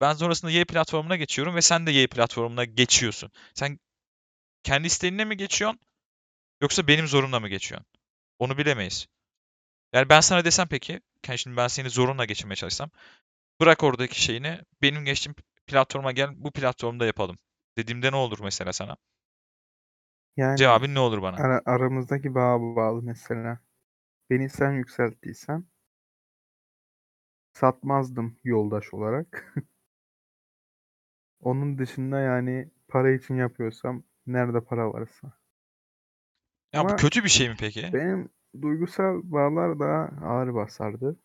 Ben 0.00 0.14
sonrasında 0.14 0.50
Y 0.50 0.64
platformuna 0.64 1.16
geçiyorum 1.16 1.54
ve 1.56 1.62
sen 1.62 1.86
de 1.86 1.92
Y 1.92 2.06
platformuna 2.06 2.64
geçiyorsun. 2.64 3.32
Sen 3.54 3.78
kendi 4.62 4.86
isteğinle 4.86 5.24
mi 5.24 5.36
geçiyorsun 5.36 5.80
yoksa 6.62 6.88
benim 6.88 7.08
zorumla 7.08 7.40
mı 7.40 7.48
geçiyorsun? 7.48 7.86
Onu 8.38 8.58
bilemeyiz. 8.58 9.06
Yani 9.94 10.08
ben 10.08 10.20
sana 10.20 10.44
desem 10.44 10.68
peki, 10.68 11.00
yani 11.28 11.38
şimdi 11.38 11.56
ben 11.56 11.68
seni 11.68 11.90
zorunla 11.90 12.24
geçirmeye 12.24 12.56
çalışsam, 12.56 12.90
bırak 13.60 13.84
oradaki 13.84 14.22
şeyini, 14.22 14.60
benim 14.82 15.04
geçtiğim 15.04 15.36
platforma 15.66 16.12
gel, 16.12 16.30
bu 16.36 16.52
platformda 16.52 17.06
yapalım. 17.06 17.38
Dediğimde 17.78 18.12
ne 18.12 18.16
olur 18.16 18.40
mesela 18.42 18.72
sana? 18.72 18.96
Yani 20.36 20.58
Cevabın 20.58 20.94
ne 20.94 21.00
olur 21.00 21.22
bana? 21.22 21.36
ara, 21.36 21.62
aramızdaki 21.66 22.34
bağa 22.34 22.60
bağlı 22.60 23.02
mesela. 23.02 23.58
Beni 24.30 24.50
sen 24.50 24.72
yükselttiysen 24.72 25.64
satmazdım 27.52 28.36
yoldaş 28.44 28.94
olarak. 28.94 29.54
Onun 31.40 31.78
dışında 31.78 32.20
yani 32.20 32.70
para 32.88 33.10
için 33.10 33.34
yapıyorsam 33.36 34.02
nerede 34.26 34.60
para 34.60 34.92
varsa. 34.92 35.32
Ya 36.72 36.88
bu 36.88 36.88
Ama 36.88 36.96
kötü 36.96 37.24
bir 37.24 37.28
şey 37.28 37.48
mi 37.48 37.56
peki? 37.58 37.94
benim 37.94 38.28
duygusal 38.62 39.20
bağlar 39.24 39.78
daha 39.78 40.10
ağır 40.26 40.54
basardı. 40.54 41.16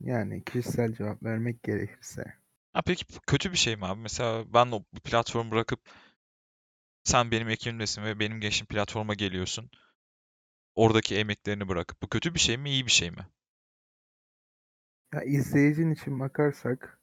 Yani 0.00 0.44
kişisel 0.44 0.92
cevap 0.94 1.22
vermek 1.22 1.62
gerekirse. 1.62 2.24
Ha 2.72 2.82
peki 2.82 3.04
kötü 3.26 3.52
bir 3.52 3.56
şey 3.56 3.76
mi 3.76 3.86
abi? 3.86 4.00
Mesela 4.00 4.44
ben 4.54 4.66
o 4.72 4.82
platformu 5.04 5.50
bırakıp 5.50 5.80
sen 7.04 7.30
benim 7.30 7.48
ekibimdesin 7.48 8.02
ve 8.04 8.18
benim 8.20 8.40
geçtiğim 8.40 8.66
platforma 8.66 9.14
geliyorsun. 9.14 9.70
Oradaki 10.74 11.16
emeklerini 11.16 11.68
bırakıp. 11.68 12.02
Bu 12.02 12.08
kötü 12.08 12.34
bir 12.34 12.40
şey 12.40 12.56
mi, 12.56 12.70
iyi 12.70 12.86
bir 12.86 12.90
şey 12.90 13.10
mi? 13.10 13.26
Ya 15.12 15.22
izleyicin 15.22 15.90
için 15.90 16.20
bakarsak 16.20 17.00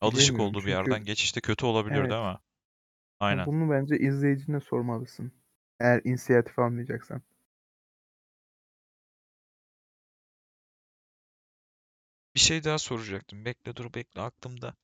Alışık 0.00 0.40
olduğu 0.40 0.64
bir 0.64 0.70
çünkü 0.70 0.70
yerden 0.70 1.04
geçişte 1.04 1.40
kötü 1.40 1.66
olabilir 1.66 2.08
evet 2.08 2.08
değil 2.08 2.22
mi? 2.22 2.38
Aynen. 3.20 3.46
bunu 3.46 3.70
bence 3.70 3.98
izleyicine 3.98 4.60
sormalısın. 4.60 5.32
Eğer 5.80 6.00
inisiyatif 6.04 6.58
almayacaksan. 6.58 7.22
Bir 12.34 12.40
şey 12.40 12.64
daha 12.64 12.78
soracaktım. 12.78 13.44
Bekle 13.44 13.76
dur 13.76 13.94
bekle 13.94 14.20
aklımda. 14.20 14.74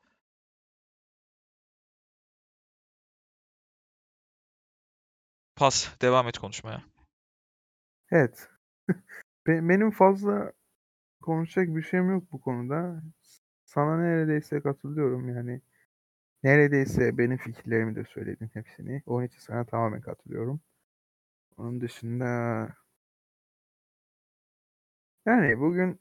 Pas. 5.57 5.89
Devam 6.01 6.29
et 6.29 6.39
konuşmaya. 6.39 6.83
Evet. 8.11 8.49
Be- 9.47 9.69
benim 9.69 9.90
fazla 9.90 10.53
konuşacak 11.23 11.77
bir 11.77 11.83
şeyim 11.83 12.11
yok 12.11 12.33
bu 12.33 12.40
konuda. 12.40 13.03
Sana 13.67 13.99
neredeyse 13.99 14.63
katılıyorum 14.63 15.29
yani. 15.37 15.61
Neredeyse 16.44 17.19
benim 17.19 17.38
fikirlerimi 17.38 17.97
de 17.97 18.05
söyledin 18.05 18.51
hepsini. 18.55 19.03
Onun 19.07 19.27
için 19.27 19.40
sana 19.40 19.65
tamamen 19.67 20.01
katılıyorum. 20.03 20.61
Onun 21.57 21.81
dışında 21.81 22.27
yani 25.27 25.61
bugün 25.61 25.98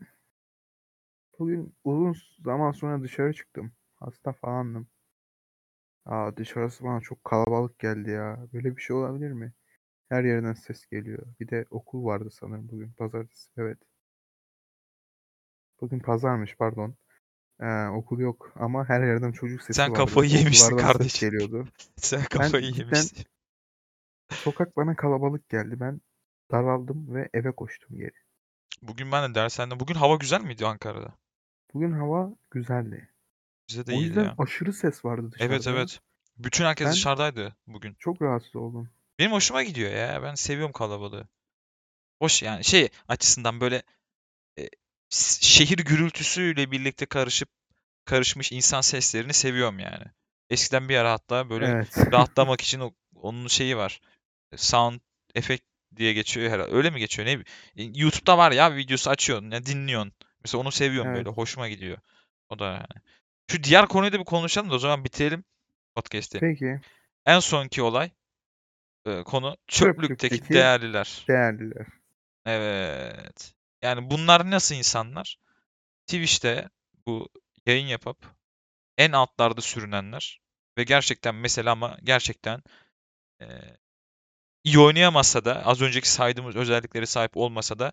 bugün 1.40 1.76
uzun 1.84 2.16
zaman 2.44 2.72
sonra 2.72 3.04
dışarı 3.04 3.34
çıktım. 3.34 3.72
Hasta 3.96 4.34
falandım. 4.34 4.88
Aa 6.06 6.38
dışarısı 6.38 6.84
bana 6.84 7.02
çok 7.02 7.24
kalabalık 7.24 7.80
geldi 7.80 8.10
ya. 8.10 8.48
Böyle 8.54 8.78
bir 8.78 8.82
şey 8.82 8.96
olabilir 8.96 9.32
mi? 9.32 9.54
Her 10.10 10.24
yerden 10.24 10.54
ses 10.54 10.88
geliyor. 10.88 11.28
Bir 11.40 11.50
de 11.50 11.66
okul 11.70 12.06
vardı 12.06 12.30
sanırım 12.32 12.70
bugün. 12.70 12.92
Pazartesi. 12.94 13.52
Evet. 13.58 13.80
Bugün 15.82 16.00
pazarmış 16.00 16.56
pardon. 16.58 16.96
Ee, 17.62 17.88
okul 17.88 18.20
yok 18.20 18.54
ama 18.56 18.90
her 18.90 19.04
yerden 19.08 19.32
çocuk 19.34 19.62
sesi 19.64 19.76
Sen 19.76 19.92
vardı. 19.92 19.94
kafayı 19.94 20.32
yemişsin 20.32 20.76
Okullardan 20.76 20.88
ses 20.88 20.92
kardeşim. 20.94 21.20
geliyordu. 21.20 21.68
Sen 21.98 22.24
kafayı 22.24 22.72
cidden 22.72 22.78
yemişsin. 22.80 23.26
Sokak 24.34 24.78
bana 24.78 24.96
kalabalık 24.96 25.50
geldi. 25.50 25.80
Ben 25.80 26.02
daraldım 26.52 27.16
ve 27.16 27.30
eve 27.34 27.52
koştum 27.52 27.98
geri. 27.98 28.12
Bugün 28.82 29.12
ben 29.12 29.32
de 29.32 29.36
dershanede. 29.36 29.80
Bugün 29.80 29.96
hava 29.96 30.16
güzel 30.16 30.42
miydi 30.42 30.66
Ankara'da? 30.66 31.16
Bugün 31.74 31.92
hava 31.92 32.30
güzeldi. 32.52 33.10
Bize 33.70 33.88
de 33.88 33.92
O 33.92 33.96
iyiydi 33.96 34.06
yüzden 34.08 34.24
ya. 34.24 34.36
aşırı 34.38 34.74
ses 34.74 35.06
vardı 35.06 35.32
dışarıda. 35.32 35.54
Evet 35.54 35.68
evet. 35.68 36.00
Bütün 36.38 36.66
herkes 36.66 36.86
Ben- 36.88 36.94
dışarıdaydı 36.94 37.56
bugün. 37.68 37.96
Çok 38.00 38.22
rahatsız 38.22 38.56
oldum. 38.56 38.90
Benim 39.20 39.32
hoşuma 39.32 39.64
gidiyor 39.64 39.92
ya. 39.92 40.24
Ben 40.24 40.36
seviyorum 40.36 40.72
kalabalığı. 40.74 41.28
Hoş 42.22 42.44
yani 42.44 42.64
şey 42.64 42.90
açısından 43.08 43.62
böyle 43.62 43.84
e, 44.60 44.70
s- 45.10 45.42
şehir 45.46 45.78
gürültüsüyle 45.78 46.72
birlikte 46.72 47.06
karışıp 47.06 47.50
karışmış 48.06 48.52
insan 48.52 48.82
seslerini 48.82 49.34
seviyorum 49.34 49.80
yani. 49.80 50.06
Eskiden 50.50 50.90
bir 50.90 50.96
ara 50.98 51.12
hatta 51.12 51.50
böyle 51.50 51.66
Evet. 51.66 51.98
rahatlamak 52.12 52.62
için 52.62 52.80
o- 52.80 52.94
onun 53.16 53.48
şeyi 53.48 53.78
var. 53.78 54.02
Sound 54.56 55.00
efekt 55.36 55.64
diye 55.96 56.14
geçiyor 56.14 56.52
herhalde. 56.52 56.72
Öyle 56.72 56.90
mi 56.90 57.00
geçiyor? 57.00 57.28
Ne? 57.28 57.32
E, 57.32 57.84
YouTube'da 57.84 58.38
var 58.38 58.52
ya 58.52 58.76
videosu 58.76 59.10
açıyorsun, 59.10 59.52
ya 59.52 59.66
dinliyorsun. 59.66 60.14
Mesela 60.44 60.62
onu 60.62 60.72
seviyorum 60.72 61.12
Evet. 61.12 61.26
böyle. 61.26 61.36
Hoşuma 61.36 61.70
gidiyor. 61.70 61.98
O 62.50 62.60
da 62.60 62.66
yani. 62.66 63.02
Şu 63.52 63.64
diğer 63.64 63.88
konuyu 63.88 64.14
da 64.14 64.20
bir 64.20 64.26
konuşalım 64.26 64.70
da 64.70 64.76
o 64.76 64.80
zaman 64.80 65.04
bitirelim 65.04 65.44
podcast'i. 65.96 66.40
Peki. 66.40 66.80
En 67.26 67.40
sonki 67.40 67.82
olay 67.82 68.12
e, 69.06 69.24
konu 69.24 69.58
çöplükteki 69.68 70.36
Çöplükteki 70.36 70.54
değerliler. 70.54 71.26
Değerliler. 71.28 71.88
Evet. 72.46 73.54
Yani 73.82 74.10
bunlar 74.10 74.52
nasıl 74.52 74.76
insanlar? 74.76 75.38
Twitch'te 76.08 76.70
bu 77.08 77.30
yayın 77.66 77.88
yapıp 77.88 78.18
en 78.98 79.12
altlarda 79.12 79.62
sürünenler 79.62 80.42
ve 80.78 80.84
gerçekten 80.84 81.36
mesela 81.36 81.72
ama 81.72 81.98
gerçekten 82.04 82.64
e, 83.42 83.46
iyi 84.66 84.80
oynayamasa 84.80 85.46
da 85.46 85.66
az 85.66 85.82
önceki 85.82 86.10
saydığımız 86.10 86.56
özellikleri 86.56 87.08
sahip 87.08 87.38
olmasa 87.38 87.80
da 87.80 87.92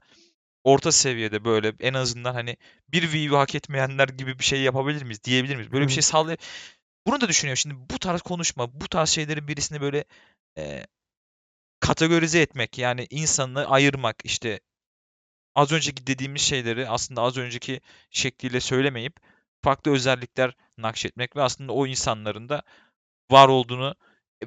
orta 0.64 0.92
seviyede 0.92 1.44
böyle 1.44 1.72
en 1.80 1.94
azından 1.94 2.34
hani 2.34 2.56
bir 2.88 3.12
view 3.12 3.36
hak 3.36 3.54
etmeyenler 3.54 4.08
gibi 4.08 4.38
bir 4.38 4.44
şey 4.44 4.62
yapabilir 4.62 5.02
miyiz 5.02 5.24
diyebilir 5.24 5.56
miyiz? 5.56 5.72
Böyle 5.72 5.86
bir 5.86 5.92
şey 5.92 6.02
sağlay 6.02 6.36
Bunu 7.06 7.20
da 7.20 7.28
düşünüyorum. 7.28 7.56
Şimdi 7.56 7.74
bu 7.90 7.98
tarz 7.98 8.22
konuşma, 8.22 8.80
bu 8.80 8.88
tarz 8.88 9.08
şeylerin 9.10 9.48
birisini 9.48 9.80
böyle 9.80 10.04
e, 10.58 10.86
kategorize 11.80 12.40
etmek 12.40 12.78
yani 12.78 13.06
insanı 13.10 13.66
ayırmak 13.66 14.16
işte 14.24 14.60
az 15.54 15.72
önceki 15.72 16.06
dediğimiz 16.06 16.42
şeyleri 16.42 16.88
aslında 16.88 17.22
az 17.22 17.36
önceki 17.36 17.80
şekliyle 18.10 18.60
söylemeyip 18.60 19.16
farklı 19.64 19.92
özellikler 19.92 20.56
nakşetmek 20.78 21.36
ve 21.36 21.42
aslında 21.42 21.72
o 21.72 21.86
insanların 21.86 22.48
da 22.48 22.62
var 23.30 23.48
olduğunu 23.48 23.94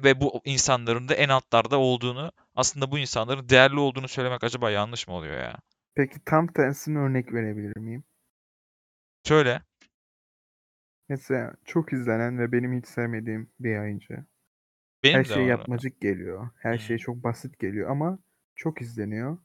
ve 0.04 0.20
bu 0.20 0.40
insanların 0.44 1.08
da 1.08 1.14
en 1.14 1.28
altlarda 1.28 1.78
olduğunu 1.78 2.32
aslında 2.54 2.90
bu 2.90 2.98
insanların 2.98 3.48
değerli 3.48 3.78
olduğunu 3.78 4.08
söylemek 4.08 4.44
acaba 4.44 4.70
yanlış 4.70 5.08
mı 5.08 5.14
oluyor 5.14 5.38
ya? 5.40 5.56
Peki 5.94 6.20
tam 6.24 6.46
tersine 6.46 6.98
örnek 6.98 7.32
verebilir 7.32 7.76
miyim? 7.76 8.04
Söyle. 9.24 9.62
Mesela 11.08 11.54
çok 11.64 11.92
izlenen 11.92 12.38
ve 12.38 12.52
benim 12.52 12.72
hiç 12.78 12.86
sevmediğim 12.86 13.50
bir 13.60 13.70
yayıncı. 13.70 14.24
Benim 15.02 15.14
Her 15.18 15.24
şey 15.24 15.42
var. 15.42 15.48
yapmacık 15.48 16.00
geliyor. 16.00 16.50
Her 16.56 16.78
şey 16.78 16.98
Hmm. 16.98 17.04
çok 17.04 17.24
basit 17.24 17.58
geliyor 17.58 17.90
ama 17.90 18.18
çok 18.56 18.82
izleniyor. 18.82 19.38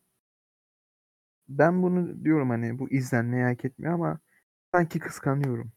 Ben 1.47 1.83
bunu 1.83 2.23
diyorum 2.23 2.49
hani 2.49 2.79
bu 2.79 2.89
izlenmeyi 2.89 3.43
hak 3.43 3.65
etmiyor 3.65 3.93
ama 3.93 4.19
sanki 4.73 4.99
kıskanıyorum. 4.99 5.73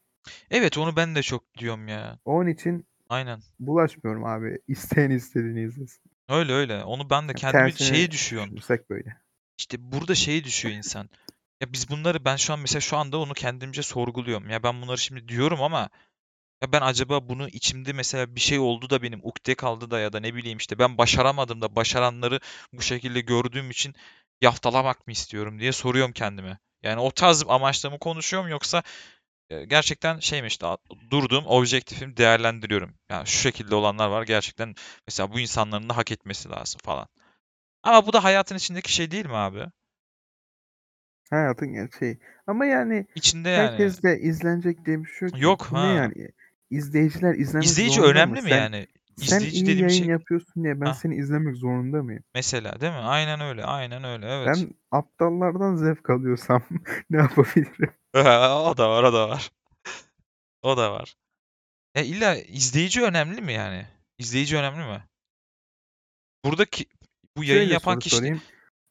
Evet 0.50 0.78
onu 0.78 0.96
ben 0.96 1.14
de 1.14 1.22
çok 1.22 1.54
diyorum 1.58 1.88
ya. 1.88 2.18
Onun 2.24 2.48
için 2.48 2.86
Aynen. 3.14 3.40
bulaşmıyorum 3.60 4.24
abi. 4.24 4.58
İsteyen 4.68 5.10
istediğini 5.10 5.62
izlesin. 5.62 6.02
Öyle 6.28 6.52
öyle. 6.52 6.84
Onu 6.84 7.10
ben 7.10 7.22
de 7.22 7.26
Yani 7.26 7.40
kendimi 7.40 7.70
tersine 7.70 7.88
şeye 7.88 8.10
düşüyorum. 8.10 8.56
böyle. 8.90 9.16
İşte 9.58 9.76
burada 9.92 10.14
şeyi 10.14 10.44
düşüyor 10.44 10.74
insan. 10.74 11.08
Ya 11.60 11.72
biz 11.72 11.90
bunları 11.90 12.24
ben 12.24 12.36
şu 12.36 12.52
an 12.52 12.58
mesela 12.60 12.80
şu 12.80 12.96
anda 12.96 13.18
onu 13.18 13.34
kendimce 13.34 13.82
sorguluyorum. 13.82 14.50
Ya 14.50 14.62
ben 14.62 14.82
bunları 14.82 14.98
şimdi 14.98 15.28
diyorum 15.28 15.62
ama 15.62 15.88
ya 16.62 16.72
ben 16.72 16.80
acaba 16.80 17.28
bunu 17.28 17.48
içimde 17.48 17.92
mesela 17.92 18.34
bir 18.34 18.40
şey 18.40 18.58
oldu 18.58 18.90
da 18.90 19.02
benim 19.02 19.20
ukde 19.22 19.54
kaldı 19.54 19.90
da 19.90 19.98
ya 19.98 20.12
da 20.12 20.20
ne 20.20 20.34
bileyim 20.34 20.58
işte 20.58 20.78
ben 20.78 20.98
başaramadım 20.98 21.62
da 21.62 21.76
başaranları 21.76 22.40
bu 22.72 22.82
şekilde 22.82 23.20
gördüğüm 23.20 23.70
için 23.70 23.94
yaftalamak 24.40 25.06
mı 25.06 25.12
istiyorum 25.12 25.58
diye 25.60 25.72
soruyorum 25.72 26.12
kendime. 26.12 26.58
Yani 26.82 27.00
o 27.00 27.10
tarz 27.10 27.44
amaçla 27.48 27.90
mı 27.90 27.98
konuşuyorum 27.98 28.48
yoksa 28.48 28.82
gerçekten 29.62 30.18
şeymiş 30.18 30.60
daha 30.60 30.76
durdum 31.10 31.44
objektifim 31.46 32.16
değerlendiriyorum. 32.16 32.94
Yani 33.10 33.26
şu 33.26 33.38
şekilde 33.38 33.74
olanlar 33.74 34.08
var 34.08 34.22
gerçekten 34.22 34.74
mesela 35.08 35.32
bu 35.32 35.40
insanların 35.40 35.88
da 35.88 35.96
hak 35.96 36.12
etmesi 36.12 36.50
lazım 36.50 36.80
falan. 36.84 37.06
Ama 37.82 38.06
bu 38.06 38.12
da 38.12 38.24
hayatın 38.24 38.56
içindeki 38.56 38.92
şey 38.92 39.10
değil 39.10 39.26
mi 39.26 39.36
abi? 39.36 39.66
Hayatın 41.30 41.72
gerçeği. 41.72 42.18
Ama 42.46 42.66
yani 42.66 43.06
İçinde 43.14 43.48
yani. 43.48 43.70
herkes 43.70 44.02
de 44.02 44.20
izlenecek 44.20 44.86
diye 44.86 45.04
bir 45.04 45.08
şey 45.08 45.28
yok. 45.28 45.40
Yok, 45.40 45.62
ha. 45.62 45.86
Ne 45.86 45.94
yani? 45.94 46.28
İzleyiciler 46.70 47.34
izlemek 47.34 47.64
İzleyici 47.66 48.02
önemli 48.02 48.42
mi 48.42 48.50
Sen, 48.50 48.58
yani? 48.58 48.86
sen 49.16 49.36
İzleyici 49.36 49.56
iyi 49.56 49.62
dediğim 49.66 49.88
yayın 49.88 50.02
şey 50.04 50.06
yapıyorsun 50.12 50.64
diye 50.64 50.80
ben 50.80 50.86
Hah. 50.86 50.94
seni 50.94 51.16
izlemek 51.16 51.56
zorunda 51.56 52.02
mıyım? 52.02 52.22
mesela 52.34 52.80
değil 52.80 52.92
mi? 52.92 52.98
Aynen 52.98 53.40
öyle. 53.40 53.64
Aynen 53.64 54.04
öyle. 54.04 54.26
Evet. 54.28 54.48
Ben 54.48 54.74
aptallardan 54.90 55.76
zevk 55.76 56.10
alıyorsam 56.10 56.62
ne 57.10 57.16
yapabilirim? 57.16 57.90
o 58.70 58.76
da 58.76 58.90
var, 58.90 59.02
o 59.02 59.12
da 59.12 59.28
var. 59.28 59.50
O 60.62 60.76
da 60.76 60.92
var. 60.92 61.16
Ya 61.94 62.02
illa 62.02 62.36
izleyici 62.36 63.02
önemli 63.02 63.40
mi 63.40 63.52
yani? 63.52 63.86
İzleyici 64.18 64.56
önemli 64.56 64.78
mi? 64.78 65.04
Buradaki 66.44 66.86
bu 67.36 67.44
yayın 67.44 67.60
Şöyle 67.60 67.72
yapan 67.72 67.92
soru 67.92 68.00
kişi 68.00 68.16
sorayım. 68.16 68.42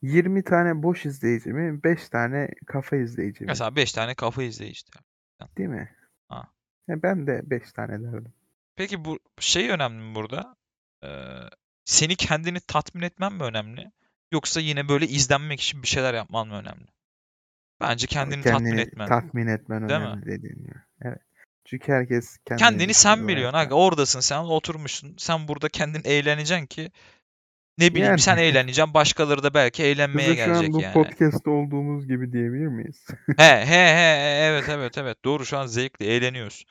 20 0.01 0.43
tane 0.43 0.84
boş 0.84 1.05
izleyici 1.05 1.49
mi? 1.49 1.84
5 1.84 2.09
tane 2.09 2.49
kafa 2.67 2.95
izleyici 2.95 3.43
mi? 3.43 3.47
mesela 3.47 3.76
5 3.76 3.91
tane 3.91 4.15
kafa 4.15 4.43
izleyici. 4.43 4.84
Değil 5.57 5.69
mi? 5.69 5.95
Ha. 6.30 6.49
Ya 6.88 7.03
ben 7.03 7.28
de 7.28 7.41
5 7.43 7.71
tane 7.71 8.03
derdim. 8.03 8.34
Peki 8.76 9.05
bu 9.05 9.19
şey 9.39 9.69
önemli 9.69 10.03
mi 10.03 10.15
burada? 10.15 10.55
Ee, 11.03 11.09
seni 11.86 12.15
kendini 12.15 12.59
tatmin 12.59 13.01
etmen 13.01 13.34
mi 13.34 13.43
önemli? 13.43 13.91
Yoksa 14.32 14.59
yine 14.59 14.89
böyle 14.89 15.07
izlenmek 15.07 15.61
için 15.61 15.84
bir 15.84 15.88
şeyler 15.88 16.13
yapman 16.13 16.47
mı 16.47 16.55
önemli? 16.55 16.88
Bence 17.90 18.08
kendini 18.08 18.44
tatmin 18.44 18.60
Kendini 18.66 18.82
etmen. 18.82 19.08
tatmin 19.08 19.48
etmen 19.48 19.90
Değil 19.90 20.00
mi? 20.02 20.08
önemli 20.08 20.26
dediğin 20.26 20.56
gibi. 20.56 20.76
Evet. 21.02 21.20
Çünkü 21.66 21.92
herkes 21.92 22.38
kendini 22.38 22.60
Kendini 22.70 22.94
sen 22.94 23.28
biliyorsun. 23.28 23.58
Aga. 23.58 23.76
Oradasın 23.76 24.20
sen 24.20 24.38
oturmuşsun. 24.40 25.16
Sen 25.18 25.48
burada 25.48 25.70
kendin 25.70 26.02
eğleneceksin 26.06 26.66
ki 26.66 26.92
ne 27.78 27.92
bileyim 27.92 28.08
Yani. 28.08 28.20
sen 28.20 28.38
eğleneceksin. 28.38 28.94
Başkaları 28.94 29.44
da 29.44 29.54
belki 29.54 29.84
eğlenmeye 29.84 30.30
Biz 30.32 30.38
de 30.38 30.46
şu 30.46 30.52
an 30.52 30.54
gelecek 30.62 30.74
bu 30.74 30.82
yani. 30.82 30.94
podcast'te 30.94 31.50
olduğumuz 31.50 32.08
gibi 32.08 32.34
diyebilir 32.34 32.68
miyiz? 32.68 33.08
He 33.38 33.66
he 33.66 33.96
he 33.96 34.38
evet 34.50 34.70
evet 34.70 34.98
evet 34.98 35.26
doğru 35.26 35.46
şu 35.46 35.58
an 35.58 35.66
zevkli 35.68 36.06
eğleniyoruz. 36.06 36.66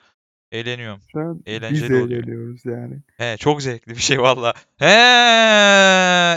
Eğleniyorum. 0.53 1.01
Şu 1.13 1.21
an 1.21 1.43
biz 1.47 1.55
Eğlenceli 1.55 1.95
oluyor. 1.97 2.23
eğleniyoruz 2.25 2.65
yani. 2.65 2.97
He 3.17 3.37
çok 3.37 3.63
zevkli 3.63 3.91
bir 3.91 4.01
şey 4.01 4.21
valla. 4.21 4.55
He 4.79 4.87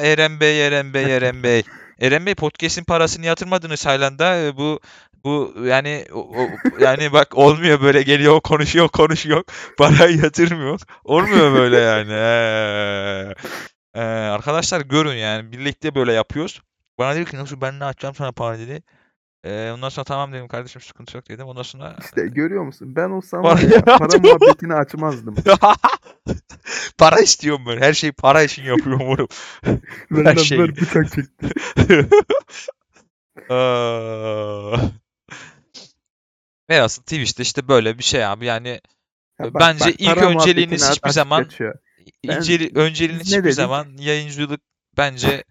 Eren 0.08 0.40
Bey 0.40 0.68
Eren 0.68 0.94
Bey 0.94 1.16
Eren 1.16 1.44
Bey. 1.44 1.64
Eren 2.00 2.26
Bey 2.26 2.36
podcast'in 2.36 2.84
parasını 2.84 3.26
yatırmadınız 3.26 3.86
Highland'a. 3.86 4.38
E, 4.38 4.58
Bu 4.58 4.80
bu 5.24 5.54
yani 5.64 6.06
o- 6.14 6.20
o- 6.42 6.80
yani 6.84 7.14
bak 7.14 7.38
olmuyor 7.38 7.82
böyle 7.82 8.02
geliyor 8.02 8.40
konuşuyor 8.42 8.88
konuşuyor 8.88 9.44
parayı 9.78 10.18
yatırmıyor. 10.18 10.80
Olmuyor 11.04 11.54
böyle 11.54 11.78
yani. 11.78 12.12
He. 12.12 13.34
Ee, 13.96 14.02
arkadaşlar 14.04 14.82
görün 14.82 15.14
yani 15.16 15.52
birlikte 15.52 15.96
böyle 15.96 16.14
yapıyoruz. 16.14 16.62
Bana 17.00 17.16
dedi 17.16 17.32
ki 17.32 17.38
nasıl 17.38 17.62
ben 17.62 17.80
ne 17.80 17.86
açacağım 17.86 18.16
sana 18.16 18.32
para 18.32 18.60
dedi. 18.60 18.84
Ee, 19.44 19.72
ondan 19.76 19.90
sonra 19.90 20.04
tamam 20.04 20.34
dedim 20.34 20.48
kardeşim 20.48 20.82
sıkıntı 20.82 21.18
yok 21.18 21.30
dedim. 21.30 21.48
Ondan 21.48 21.62
sonra 21.64 21.96
İşte 22.06 22.28
görüyor 22.28 22.64
musun? 22.64 22.96
Ben 22.96 23.10
olsam 23.10 23.42
Para 23.44 23.62
ya 23.62 23.82
para 23.86 24.18
muhabbetini 24.24 24.74
açmazdım. 24.74 25.36
para 26.98 27.20
istiyorum 27.20 27.66
ben. 27.68 27.78
Her 27.82 27.94
şeyi 27.94 28.14
para 28.14 28.44
için 28.44 28.64
yapıyorum 28.64 29.08
oğlum. 29.08 29.28
Benden 30.12 30.36
şeyi. 30.36 30.62
ver 30.62 30.76
bıçak 30.76 31.12
çekti. 31.14 31.48
Aa. 33.50 34.78
Velhasıl 36.70 37.02
Twitch'te 37.02 37.44
işte 37.44 37.68
böyle 37.68 37.98
bir 37.98 38.04
şey 38.04 38.26
abi. 38.26 38.46
Yani 38.46 38.82
Ha, 39.38 39.54
bak, 39.54 39.62
bence 39.62 39.86
bak, 39.86 39.96
ilk 39.98 40.18
önceliğiniz 40.18 40.92
hiçbir 40.92 41.10
zaman. 41.10 41.50
Ben- 41.60 42.38
inceli, 42.38 42.72
önceliğiniz 42.76 43.28
hiçbir 43.28 43.44
dedik? 43.44 43.54
zaman 43.54 43.98
yayıncılık 43.98 44.62
bence 44.98 45.44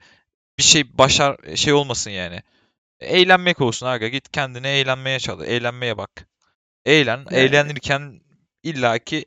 bir 0.58 0.62
şey 0.62 0.98
başar 0.98 1.56
şey 1.56 1.72
olmasın 1.72 2.10
yani. 2.10 2.42
Eğlenmek 3.00 3.60
olsun 3.60 3.86
aga 3.86 4.08
git 4.08 4.32
kendine 4.32 4.78
eğlenmeye 4.78 5.18
çalış. 5.18 5.48
Eğlenmeye 5.48 5.98
bak. 5.98 6.10
Eğlen. 6.84 7.16
Yani. 7.16 7.36
Eğlenirken 7.36 8.20
illaki 8.62 9.26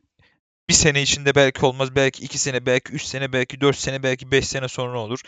bir 0.69 0.73
sene 0.73 1.01
içinde 1.01 1.35
belki 1.35 1.65
olmaz. 1.65 1.95
Belki 1.95 2.23
iki 2.23 2.37
sene, 2.37 2.65
belki 2.65 2.93
üç 2.93 3.03
sene, 3.03 3.33
belki 3.33 3.61
dört 3.61 3.77
sene, 3.77 4.03
belki 4.03 4.31
beş 4.31 4.47
sene 4.47 4.67
sonra 4.67 4.99
olur. 4.99 5.19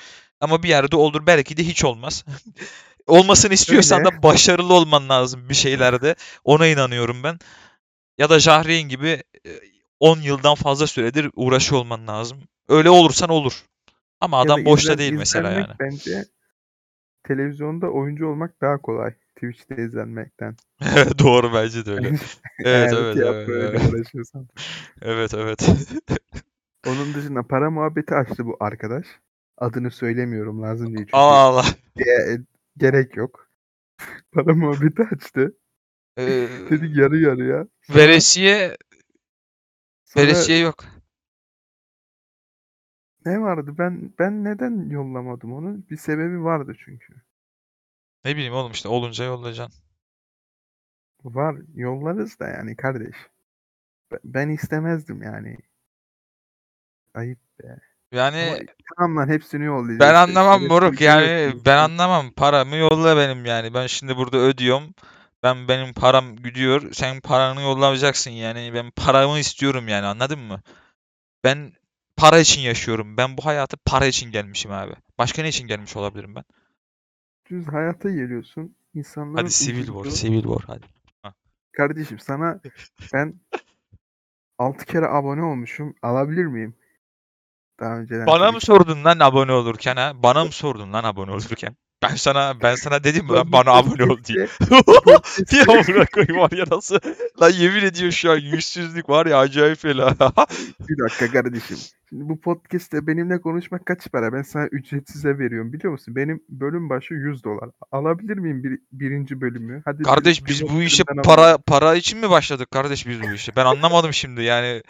Ama 0.42 0.64
bir 0.64 0.70
yerde 0.70 0.96
olur. 0.96 1.26
Belki 1.26 1.58
de 1.58 1.64
hiç 1.64 1.86
olmaz. 1.86 2.26
Olmasını 3.08 3.54
istiyorsan 3.54 4.00
Öyle. 4.00 4.18
da 4.18 4.24
başarılı 4.24 4.74
olman 4.74 5.10
lazım 5.10 5.50
bir 5.50 5.54
şeylerde. 5.54 6.16
Ona 6.44 6.68
inanıyorum 6.68 7.24
ben. 7.24 7.40
Ya 8.18 8.30
da 8.30 8.40
Jahreyn 8.40 8.90
gibi 8.90 9.24
e, 9.46 9.50
10 10.00 10.20
yıldan 10.22 10.56
fazla 10.56 10.88
süredir 10.88 11.30
uğraşıyor 11.36 11.82
olman 11.82 12.08
lazım. 12.08 12.38
Öyle 12.68 12.90
olursan 12.90 13.30
olur. 13.30 13.66
Ama 14.22 14.40
adam 14.40 14.66
boşta 14.66 14.94
izlen- 14.94 14.98
değil 14.98 15.14
mesela 15.14 15.52
yani. 15.52 15.74
Bence 15.80 16.26
televizyonda 17.28 17.88
oyuncu 17.88 18.28
olmak 18.28 18.62
daha 18.62 18.78
kolay 18.82 19.14
Twitch'te 19.40 19.76
izlenmekten. 19.86 20.56
Doğru 21.20 21.54
bence 21.54 21.86
de 21.86 21.92
öyle. 21.92 22.12
Evet 22.64 22.94
evet 22.94 23.18
evet. 23.18 23.50
Evet 25.02 25.34
evet. 25.34 25.70
evet. 25.70 25.90
Onun 26.86 27.14
dışında 27.14 27.44
para 27.44 27.72
muhabbeti 27.72 28.16
açtı 28.16 28.46
bu 28.46 28.58
arkadaş. 28.60 29.06
Adını 29.58 29.92
söylemiyorum 29.92 30.62
lazım 30.62 30.94
değil 30.94 31.06
çünkü 31.06 31.18
Allah 31.18 31.38
Allah. 31.38 31.66
ge- 31.98 32.46
gerek 32.78 33.18
yok. 33.18 33.50
Para 34.32 34.54
muhabbeti 34.54 35.04
açtı. 35.04 35.58
Ee, 36.20 36.48
Dedik 36.72 36.98
yarı 36.98 37.18
yarıya. 37.18 37.68
Sonra, 37.82 38.00
veresiye 38.00 38.78
sonra 40.06 40.26
veresiye 40.26 40.60
yok. 40.60 40.86
ne 43.26 43.42
vardı? 43.42 43.76
Ben 43.78 44.14
ben 44.20 44.44
neden 44.44 44.90
yollamadım 44.90 45.54
onu? 45.54 45.78
Bir 45.90 45.98
sebebi 45.98 46.44
vardı 46.44 46.74
çünkü. 46.86 47.14
Ne 48.26 48.36
bileyim 48.36 48.54
oğlum 48.54 48.72
işte 48.72 48.90
olunca 48.90 49.26
yollayacaksın. 49.26 49.84
Var 51.24 51.56
yollarız 51.76 52.40
da 52.40 52.48
yani 52.48 52.76
kardeş. 52.76 53.16
Be- 54.12 54.20
Ben 54.24 54.50
istemezdim 54.50 55.24
yani. 55.24 55.58
Ayıp 57.14 57.40
be. 57.60 57.80
Yani 58.12 58.68
tamam 58.98 59.18
lan 59.18 59.28
hepsini 59.34 59.66
yollayacağız 59.66 60.00
ben 60.00 60.08
işte. 60.10 60.40
anlamam 60.40 60.60
Şerefsiz 60.60 60.70
moruk 60.70 61.02
yani 61.02 61.66
ben 61.66 61.78
anlamam 61.78 62.32
paramı 62.32 62.76
yolla 62.76 63.18
benim 63.18 63.46
yani 63.46 63.74
ben 63.74 63.88
şimdi 63.88 64.18
burada 64.18 64.38
ödüyorum 64.38 64.94
ben 65.44 65.68
benim 65.68 65.94
param 65.94 66.36
gidiyor 66.36 66.94
sen 66.94 67.22
paranı 67.22 67.62
yollamayacaksın 67.62 68.32
yani 68.32 68.74
ben 68.74 68.92
paramı 68.92 69.40
istiyorum 69.40 69.88
yani 69.88 70.06
anladın 70.06 70.40
mı? 70.40 70.62
Ben 71.44 71.74
para 72.18 72.40
için 72.40 72.62
yaşıyorum 72.62 73.18
ben 73.18 73.38
bu 73.38 73.46
hayata 73.46 73.78
para 73.86 74.06
için 74.06 74.32
gelmişim 74.32 74.72
abi 74.72 74.94
başka 75.18 75.42
ne 75.42 75.50
için 75.50 75.68
gelmiş 75.68 75.96
olabilirim 75.98 76.36
ben? 76.36 76.44
Düz 77.50 77.68
hayata 77.68 78.10
geliyorsun. 78.10 78.76
İnsanların 78.94 79.36
Hadi 79.44 79.50
Civil 79.50 79.86
War 79.86 79.96
ucuzluğu- 80.06 80.16
Civil 80.16 80.44
War 80.44 80.64
hadi. 80.68 80.86
Kardeşim 81.72 82.20
sana 82.20 82.60
ben 83.14 83.40
6 84.58 84.86
kere 84.86 85.08
abone 85.08 85.44
olmuşum. 85.44 85.96
Alabilir 86.02 86.46
miyim? 86.46 86.76
Daha 87.80 87.98
önceden. 87.98 88.28
Bana 88.28 88.52
mı 88.52 88.62
sordun 88.62 89.04
lan 89.04 89.20
abone 89.20 89.52
olurken 89.52 89.96
ha? 89.96 90.14
Bana 90.24 90.46
mı 90.46 90.52
sordun 90.52 90.94
lan 90.94 91.04
abone 91.04 91.32
olurken? 91.32 91.76
Ben 92.04 92.16
sana 92.16 92.62
ben 92.62 92.76
sana 92.76 93.04
dedim 93.04 93.26
mi 93.26 93.32
lan 93.32 93.52
bana 93.52 93.72
abone 93.72 94.04
ol 94.04 94.18
diye. 94.26 94.48
Ya 95.52 95.64
amına 95.68 96.06
koyayım 96.06 96.38
var 96.38 96.52
ya 96.52 96.66
nasıl? 96.72 97.00
Lan 97.42 97.50
yemin 97.50 97.84
ediyor 97.84 98.12
şu 98.12 98.32
an 98.32 98.38
yüzsüzlük 98.38 99.10
var 99.10 99.26
ya 99.26 99.40
acayip 99.40 99.78
fena. 99.78 100.10
Bir 100.90 101.04
dakika 101.04 101.32
kardeşim. 101.32 101.78
Şimdi 102.10 102.30
bu 102.30 102.42
podcast'te 102.42 103.08
benimle 103.08 103.42
konuşmak 103.42 103.86
kaç 103.86 104.12
para? 104.12 104.34
Ben 104.34 104.42
sana 104.42 104.68
ücretsize 104.68 105.40
veriyorum 105.40 105.74
biliyor 105.74 105.92
musun? 105.92 106.16
Benim 106.16 106.44
bölüm 106.50 106.90
başı 106.90 107.14
100 107.14 107.44
dolar. 107.44 107.70
Alabilir 107.92 108.38
miyim 108.38 108.64
bir, 108.64 108.80
birinci 108.92 109.42
bölümü? 109.42 109.82
Hadi 109.86 110.04
Kardeş 110.04 110.46
bir 110.46 110.50
biz 110.50 110.70
bu 110.70 110.82
işe 110.82 111.04
para 111.24 111.58
para 111.58 111.96
için 111.96 112.20
mi 112.20 112.30
başladık 112.30 112.72
kardeş 112.72 113.08
biz 113.08 113.22
bu 113.22 113.34
işe? 113.34 113.56
Ben 113.56 113.66
anlamadım 113.66 114.14
şimdi 114.14 114.44
yani. 114.44 114.84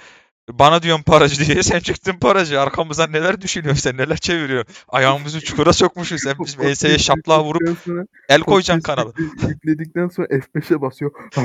Bana 0.50 0.84
diyorsun 0.84 1.04
paracı 1.04 1.45
diye 1.45 1.64
sen 1.64 1.80
çıktın 1.80 2.14
paracı. 2.20 2.62
Arkamızdan 2.62 3.12
neler 3.12 3.41
düşünüyorsun 3.41 3.82
sen 3.82 3.97
neler 3.97 4.18
çeviriyorsun. 4.18 4.74
Ayağımızı 4.88 5.41
çukura 5.41 5.74
sokmuşsun 5.74 6.18
sen 6.18 6.36
bizim 6.45 6.62
enseye 6.68 6.97
şaplığa 6.97 7.43
vurup 7.43 7.78
sonra- 7.86 8.06
el 8.30 8.41
koyacaksın 8.41 8.82
kanala. 8.82 9.10
yükle- 9.10 9.50
Yükledikten 9.50 10.08
sonra 10.08 10.28
F5'e 10.28 10.82
basıyor. 10.82 11.12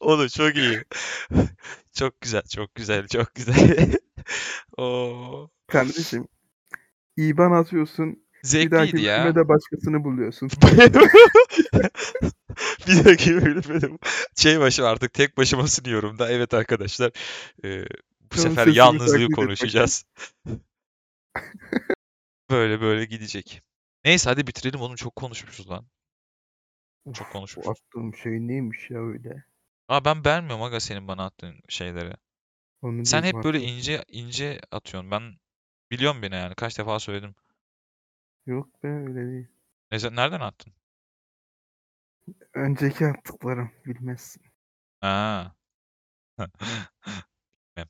Oğlum 0.00 0.28
çok 0.28 0.56
iyi. 0.56 0.84
Çok 1.94 2.20
güzel, 2.20 2.42
çok 2.42 2.74
güzel, 2.74 3.06
çok 3.08 3.34
güzel. 3.34 3.92
Oo. 4.76 5.48
Kardeşim 5.66 6.28
İban 7.16 7.52
atıyorsun. 7.52 8.06
Bir 8.54 8.70
dahaki 8.70 8.90
Zevkliydi 8.90 9.06
ya. 9.06 9.34
de 9.34 9.48
başkasını 9.48 10.04
buluyorsun. 10.04 10.50
Bir 12.88 13.04
dahaki 13.04 13.34
bölümde 13.36 13.82
de 13.82 13.98
şey 14.36 14.60
başım 14.60 14.84
artık 14.84 15.12
tek 15.14 15.36
başıma 15.36 15.66
sunuyorum 15.68 16.18
da. 16.18 16.30
Evet 16.30 16.54
arkadaşlar. 16.54 17.10
e, 17.64 17.84
bu 18.32 18.36
Tamam, 18.36 18.38
sefer 18.56 18.66
yalnızlığı 18.66 19.06
taklit 19.06 19.30
et 19.30 19.32
bakayım. 19.32 19.32
konuşacağız. 19.32 20.04
Böyle 22.50 22.80
böyle 22.80 23.04
gidecek. 23.04 23.62
Neyse 24.04 24.30
hadi 24.30 24.46
bitirelim 24.46 24.80
onu 24.80 24.96
çok 24.96 25.16
konuşmuşuz 25.16 25.70
lan. 25.70 25.86
Çok 27.14 27.28
Bu 27.28 27.32
konuşmuşuz. 27.32 27.70
attığım 27.70 28.14
şey 28.16 28.32
neymiş 28.32 28.90
ya 28.90 29.00
öyle? 29.00 29.44
Aa 29.88 30.04
ben 30.04 30.24
beğenmiyorum 30.24 30.62
aga 30.62 30.80
senin 30.80 31.08
bana 31.08 31.24
attığın 31.24 31.54
şeyleri. 31.68 32.14
Onu 32.82 33.06
Sen 33.06 33.22
hep 33.22 33.34
böyle 33.44 33.60
ince 33.60 34.04
ince 34.08 34.60
atıyorsun. 34.70 35.10
Ben 35.10 35.22
biliyorum 35.90 36.22
beni 36.22 36.34
yani. 36.34 36.54
Kaç 36.54 36.78
defa 36.78 37.00
söyledim. 37.00 37.34
Yok 38.46 38.82
be 38.82 38.88
öyle 38.88 39.26
değil. 39.32 39.46
Ne, 39.92 39.98
nereden 40.16 40.40
attın? 40.40 40.72
Önceki 42.54 43.06
attıklarım 43.06 43.70
bilmezsin. 43.86 44.42
Bilmem. 46.38 47.88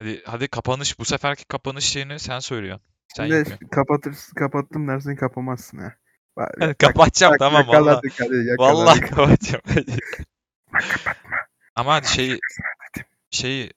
Hadi, 0.00 0.22
hadi 0.24 0.48
kapanış. 0.48 0.98
Bu 0.98 1.04
seferki 1.04 1.44
kapanış 1.44 1.84
şeyini 1.84 2.18
sen 2.18 2.38
söylüyorsun. 2.38 2.86
Sen 3.16 3.24
Şimdi 3.24 3.38
yapıyorsun. 3.38 3.68
kapatırsın, 3.68 4.34
kapattım 4.34 4.88
dersin 4.88 5.16
kapamazsın 5.16 5.78
ha. 5.78 5.94
Bak, 6.36 6.54
bak, 6.60 6.78
kapatacağım 6.78 7.32
bak, 7.32 7.38
tamam 7.38 7.68
valla. 7.68 8.00
Vallahi 8.58 9.00
kapatacağım. 9.00 9.62
Bak, 10.72 10.82
kapatma. 10.90 11.36
Ama 11.74 11.94
hadi 11.94 12.08
şeyi 12.08 12.38
şeyi 13.30 13.72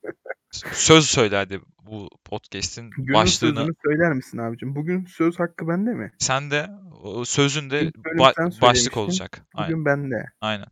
söz 0.61 1.05
söyle 1.05 1.35
hadi 1.35 1.61
bu 1.83 2.09
podcast'in 2.25 2.89
Günün 2.89 3.13
başlığını. 3.13 3.55
sözünü 3.59 3.75
söyler 3.85 4.13
misin 4.13 4.37
abicim? 4.37 4.75
Bugün 4.75 5.05
söz 5.05 5.39
hakkı 5.39 5.67
bende 5.67 5.93
mi? 5.93 6.11
Sen 6.19 6.51
de 6.51 6.69
o 7.01 7.25
sözün 7.25 7.69
de 7.69 7.89
ba- 7.89 8.61
başlık 8.61 8.97
olacak. 8.97 9.45
Aynen. 9.53 9.71
Bugün 9.71 9.85
bende. 9.85 10.25
Aynen. 10.41 10.67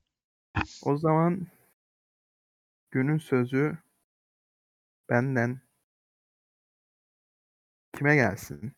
O 0.83 0.97
zaman 0.97 1.47
günün 2.91 3.17
sözü 3.17 3.77
benden 5.09 5.61
kime 7.97 8.15
gelsin? 8.15 8.73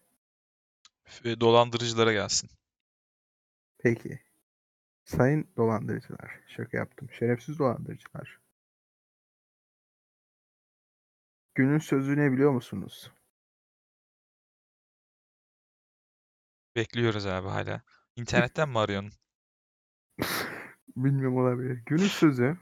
F- 1.03 1.39
Dolandırıcılara 1.39 2.13
gelsin. 2.13 2.49
Peki. 3.79 4.19
Sayın 5.05 5.47
dolandırıcılar. 5.57 6.39
Şaka 6.47 6.77
yaptım. 6.77 7.09
Şerefsiz 7.19 7.59
dolandırıcılar. 7.59 8.39
Günün 11.55 11.77
sözü 11.79 12.17
ne 12.17 12.31
biliyor 12.31 12.51
musunuz? 12.51 13.11
Bekliyoruz 16.75 17.25
abi 17.25 17.47
hala. 17.47 17.81
İnternetten 18.15 18.69
mi 18.69 18.79
arıyorsun? 18.79 19.11
Bilmiyorum 20.95 21.37
olabilir. 21.37 21.83
Günün 21.85 22.07
sözü 22.07 22.57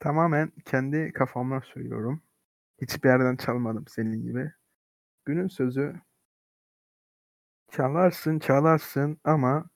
tamamen 0.00 0.52
kendi 0.64 1.12
kafamdan 1.12 1.60
söylüyorum. 1.60 2.22
Hiçbir 2.82 3.08
yerden 3.08 3.36
çalmadım 3.36 3.84
senin 3.88 4.22
gibi. 4.22 4.52
Günün 5.24 5.48
sözü 5.48 6.00
çalarsın 7.70 8.38
çalarsın 8.38 9.20
ama 9.24 9.70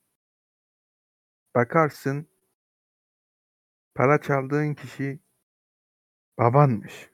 bakarsın 1.55 2.29
para 3.95 4.21
çaldığın 4.21 4.75
kişi 4.75 5.21
babanmış. 6.39 7.12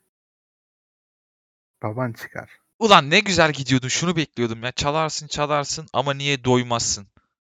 Baban 1.82 2.12
çıkar. 2.12 2.50
Ulan 2.78 3.10
ne 3.10 3.20
güzel 3.20 3.52
gidiyordun. 3.52 3.88
Şunu 3.88 4.16
bekliyordum 4.16 4.62
ya. 4.62 4.72
Çalarsın 4.72 5.26
çalarsın 5.26 5.86
ama 5.92 6.14
niye 6.14 6.44
doymazsın? 6.44 7.06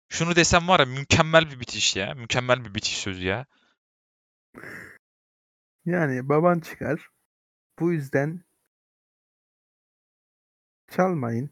Şunu 0.09 0.35
desem 0.35 0.67
var 0.67 0.79
ya 0.79 0.85
mükemmel 0.85 1.51
bir 1.51 1.59
bitiş 1.59 1.95
ya. 1.95 2.13
Mükemmel 2.13 2.65
bir 2.65 2.75
bitiş 2.75 2.97
sözü 2.97 3.25
ya. 3.25 3.45
Yani 5.85 6.29
baban 6.29 6.59
çıkar. 6.59 7.09
Bu 7.79 7.91
yüzden 7.93 8.43
çalmayın. 10.91 11.49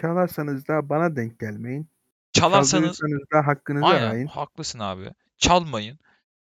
Çalarsanız 0.00 0.68
da 0.68 0.88
bana 0.88 1.16
denk 1.16 1.40
gelmeyin. 1.40 1.88
Çalarsanız 2.32 3.00
da 3.32 3.46
hakkınızı 3.46 3.86
aynen 3.86 4.06
arayın. 4.08 4.26
haklısın 4.26 4.78
abi. 4.78 5.10
Çalmayın. 5.38 5.98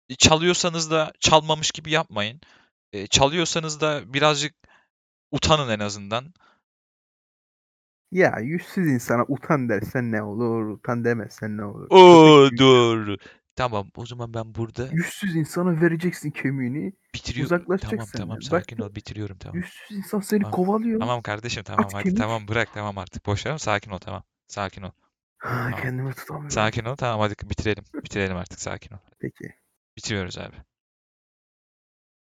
E, 0.09 0.14
Çalıyorsanız 0.14 0.91
da 0.91 1.12
çalmamış 1.21 1.71
gibi 1.71 1.91
yapmayın. 1.91 2.41
E, 2.93 3.07
Çalıyorsanız 3.07 3.81
da 3.81 4.14
birazcık 4.14 4.55
utanın 5.31 5.68
en 5.68 5.78
azından. 5.81 6.35
Ya 8.12 8.39
yüzsüz 8.41 8.89
insana 8.89 9.24
utan 9.28 9.68
dersen 9.68 10.12
ne 10.12 10.22
olur, 10.22 10.68
utan 10.68 11.05
demezsen 11.05 11.57
ne 11.57 11.64
olur. 11.64 11.89
Gibi. 11.89 12.59
doğru. 12.59 13.16
Tamam 13.57 13.91
o 13.97 14.07
zaman 14.07 14.35
ben 14.35 14.55
burada 14.55 14.89
Yüzsüz 14.93 15.37
insana 15.37 15.81
vereceksin 15.81 16.31
kemiğini. 16.31 16.93
bitiriyorum. 17.14 17.49
Tamam 17.49 17.62
uzaklaşacak 17.62 17.91
tamam 17.91 18.07
senden. 18.07 18.37
Bak 18.37 18.43
sakin 18.43 18.78
ya, 18.78 18.85
ol 18.85 18.95
bitiriyorum 18.95 19.39
tamam. 19.39 19.57
Yüzsüz 19.57 19.97
insan 19.97 20.20
seni 20.20 20.41
Tamam. 20.43 20.53
kovalıyor. 20.53 21.01
Tamam 21.01 21.22
kardeşim 21.22 21.62
tamam 21.62 21.85
At 21.87 21.95
hadi 21.95 22.05
kemik. 22.05 22.18
tamam 22.18 22.49
bırak 22.49 22.68
tamam 22.74 22.99
artık 22.99 23.26
boş 23.26 23.47
ver 23.47 23.59
sakin 23.59 23.91
ol 23.91 23.99
tamam. 23.99 24.22
Sakin 24.49 24.83
ol. 24.83 24.91
Ha, 25.39 25.70
kendimi 25.83 26.14
tutamıyorum. 26.14 26.51
Sakin 26.51 26.85
ol 26.85 26.97
tamam 26.97 27.20
hadi 27.20 27.51
bitirelim. 27.51 27.85
Bitirelim 28.05 28.37
artık 28.37 28.61
sakin 28.61 28.95
ol. 28.95 28.99
Peki. 29.20 29.55
Bitiriyoruz 29.97 30.39
abi. 30.39 30.57